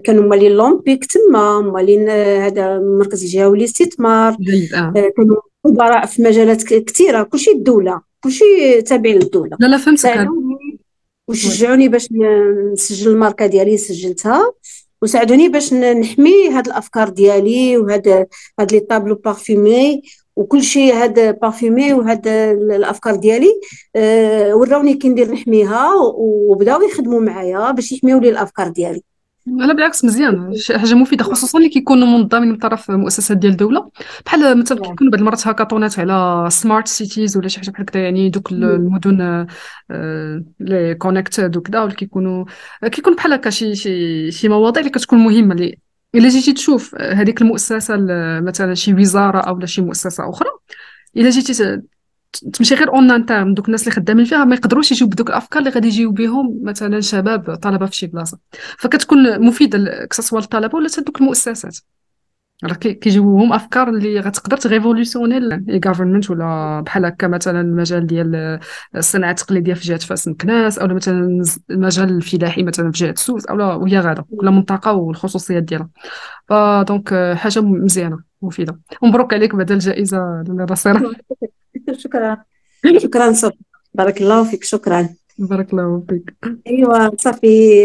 كانوا 0.05 0.29
مالين 0.29 0.53
l'OMPIC 0.53 1.05
تما 1.05 1.61
مالين 1.61 2.09
هذا 2.09 2.77
المركز 2.77 3.23
الجهوي 3.23 3.59
للاستثمار 3.59 4.37
جيد 4.41 4.75
آه. 4.75 5.13
كانوا 5.17 5.37
خبراء 5.65 6.07
في 6.07 6.23
مجالات 6.23 6.63
كثيره 6.63 7.23
كلشي 7.23 7.51
الدولة 7.51 8.01
كلشي 8.21 8.83
تابع 8.83 9.11
للدولة. 9.11 9.57
لا 9.61 9.67
لا 9.67 9.77
فهمتك. 9.77 10.29
وشجعوني 11.29 11.89
باش 11.89 12.09
نسجل 12.73 13.11
la 13.11 13.20
marque 13.20 13.47
ديالي 13.47 13.77
سجلتها. 13.77 14.53
وساعدوني 15.03 15.49
باش 15.49 15.75
نحمي 15.75 16.49
هاد 16.49 16.67
الأفكار 16.67 17.09
ديالي 17.09 17.79
وهاد 17.79 18.27
هاد 18.61 18.73
les 18.73 18.81
tableaux 18.81 19.15
parfumés. 19.15 20.03
وكل 20.37 20.63
شيء 20.63 20.95
هذا 20.95 21.31
parfumé 21.31 21.93
وهذا 21.93 22.51
الأفكار 22.53 23.17
ديالي 23.17 23.61
أه 23.97 24.55
وراوني 24.55 24.95
كي 24.95 25.09
ندير 25.09 25.33
نحميها 25.33 25.95
وبداو 26.17 26.83
يخدموا 26.83 27.21
معايا 27.21 27.71
باش 27.71 27.93
يحميوا 27.93 28.21
لي 28.21 28.29
الأفكار 28.29 28.69
ديالي. 28.69 29.03
لا 29.47 29.73
بالعكس 29.73 30.05
مزيان. 30.05 30.53
حاجة 30.77 30.95
مفيدة 30.95 31.25
خصوصا 31.25 31.59
اللي 31.59 31.69
كيكونوا 31.71 32.07
منظمين 32.07 32.49
من 32.49 32.57
طرف 32.57 32.91
مؤسسات 32.91 33.37
ديال 33.37 33.53
الدولة. 33.53 33.91
بحال 34.27 34.59
مثلا 34.59 34.81
نعم. 34.81 34.91
كيكونوا 34.91 35.13
بعض 35.13 35.21
المرات 35.21 35.47
hackathonات 35.47 35.99
على 35.99 36.49
smart 36.51 36.89
cities 36.89 37.37
ولا 37.37 37.49
شي 37.49 37.61
حاجة 37.61 37.71
بحال 37.71 37.83
هكذا 37.83 38.03
يعني 38.03 38.29
دوك 38.31 38.53
المدن 38.53 39.47
آه، 39.91 40.45
لي 40.61 40.95
connected 40.95 41.57
وكذا 41.57 41.81
ولا 41.83 41.95
كيكونوا 41.95 42.45
كيكون 42.85 43.15
بحال 43.15 43.33
هكا 43.33 43.51
شي 43.51 43.75
شي 43.75 44.31
شي 44.31 44.49
مواضيع 44.49 44.81
اللي 44.81 44.91
كتكون 44.91 45.19
مهمة 45.19 45.55
اللي 45.55 45.79
إلا 46.15 46.29
جيتي 46.29 46.53
تشوف 46.53 46.95
هذيك 46.95 47.43
المؤسسة 47.43 47.97
مثلا 48.41 48.75
شي 48.75 48.95
وزارة 48.95 49.39
أو 49.39 49.67
شي 49.67 49.83
مؤسسة 49.83 50.31
أخرى 50.31 50.49
إلا 51.17 51.31
جيتي 51.31 51.83
تمشي 52.53 52.75
غير 52.75 52.89
اون 52.89 53.11
انترن 53.11 53.55
دوك 53.55 53.67
الناس 53.67 53.83
اللي 53.83 53.93
خدامين 53.93 54.25
فيها 54.25 54.45
ما 54.45 54.55
يقدروش 54.55 54.93
يجيو 54.93 55.09
بدوك 55.09 55.29
الأفكار 55.29 55.59
اللي 55.59 55.71
غادي 55.71 55.89
يجيو 55.89 56.13
بهم 56.13 56.61
مثلا 56.63 57.01
شباب 57.01 57.55
طلبة 57.55 57.87
في 57.87 57.97
شي 57.97 58.07
بلاصة. 58.07 58.39
فكتكون 58.79 59.47
مفيدة 59.47 60.07
كسوا 60.11 60.39
الطلبه 60.39 60.79
ولا 60.79 60.89
دوك 60.99 61.21
المؤسسات. 61.21 61.79
راه 62.65 62.75
كيجيوهم 62.75 63.53
افكار 63.53 63.89
اللي 63.89 64.21
غتقدر 64.21 64.57
تغيفوليسيوني 64.57 65.39
الغافرمنت 65.39 66.31
ولا 66.31 66.81
بحال 66.87 67.05
هكا 67.05 67.27
مثلا 67.29 67.61
المجال 67.61 68.07
ديال 68.07 68.61
الصناعه 68.97 69.31
التقليديه 69.31 69.75
في 69.75 69.81
جهه 69.81 69.99
فاس 69.99 70.29
مكناس 70.29 70.79
أو 70.79 70.89
مثلا 70.89 71.43
المجال 71.71 72.09
الفلاحي 72.17 72.63
مثلا 72.63 72.93
في 72.93 72.99
جهه 73.05 73.15
سوس 73.15 73.47
أو 73.47 73.83
وهي 73.83 73.99
غادا 74.01 74.25
كل 74.41 74.51
منطقه 74.51 74.93
والخصوصيات 74.93 75.63
ديالها 75.63 75.89
فدونك 76.49 77.35
حاجة 77.35 77.61
مزيانه 77.61 78.19
مفيده 78.43 78.81
ومبروك 79.03 79.35
عليك 79.35 79.55
بعد 79.55 79.73
الجائزه 79.73 80.45
للرصيره 80.49 81.13
شكرا 81.93 82.45
شكرا 82.99 83.33
صبري 83.33 83.59
بارك 83.95 84.21
الله 84.23 84.45
فيك 84.45 84.65
شكرا 84.65 85.09
بارك 85.41 85.73
الله 85.73 86.03
فيك. 86.09 86.35
ايوا 86.67 87.17
صافي 87.17 87.81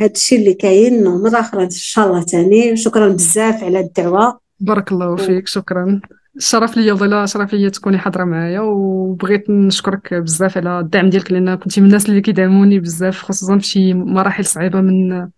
هذا 0.00 0.10
الشيء 0.10 0.38
اللي 0.38 0.54
كاين 0.54 1.04
مره 1.04 1.40
أخرى 1.40 1.64
إن 1.64 1.70
شاء 1.70 2.06
الله 2.06 2.20
ثاني 2.20 2.76
شكرا 2.76 3.08
بزاف 3.08 3.64
على 3.64 3.80
الدعوة. 3.80 4.40
بارك 4.60 4.92
الله 4.92 5.16
فيك 5.16 5.48
شكرا. 5.48 6.00
الشرف 6.36 6.76
ليا 6.76 6.92
والله 6.92 7.26
شرف 7.26 7.52
ليا 7.52 7.68
تكوني 7.68 7.98
حاضرة 7.98 8.24
معايا 8.24 8.60
وبغيت 8.60 9.50
نشكرك 9.50 10.14
بزاف 10.14 10.56
على 10.56 10.80
الدعم 10.80 11.10
ديالك 11.10 11.32
لأن 11.32 11.54
كنتي 11.54 11.80
من 11.80 11.86
الناس 11.86 12.08
اللي 12.08 12.20
كيدعموني 12.20 12.80
بزاف 12.80 13.22
خصوصا 13.22 13.58
في 13.58 13.66
شي 13.66 13.94
مراحل 13.94 14.44
صعيبة 14.44 14.80
من 14.80 15.28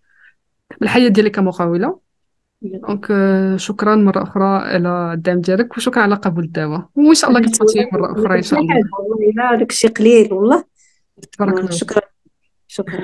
الحياة 0.81 1.07
ديالي 1.07 1.29
كمقاولة. 1.29 1.99
دونك 2.61 3.07
شكرا 3.55 3.95
مرة 3.95 4.23
أخرى 4.23 4.43
على 4.45 5.13
الدعم 5.13 5.41
ديالك 5.41 5.77
وشكرا 5.77 6.03
على 6.03 6.15
قبول 6.15 6.43
الدعوة. 6.43 6.89
وإن 6.95 7.13
شاء 7.13 7.29
الله 7.29 7.41
كتصوتي 7.41 7.87
مرة 7.93 8.11
أخرى 8.11 8.37
إن 8.37 8.43
شاء 8.43 8.59
الله. 8.59 8.75
والله 8.99 9.65
الشيء 9.69 9.91
قليل 9.91 10.33
والله. 10.33 10.74
تبارك 11.21 11.57
الله 11.59 11.71
شكرا. 11.71 12.01
شكرا. 12.67 13.01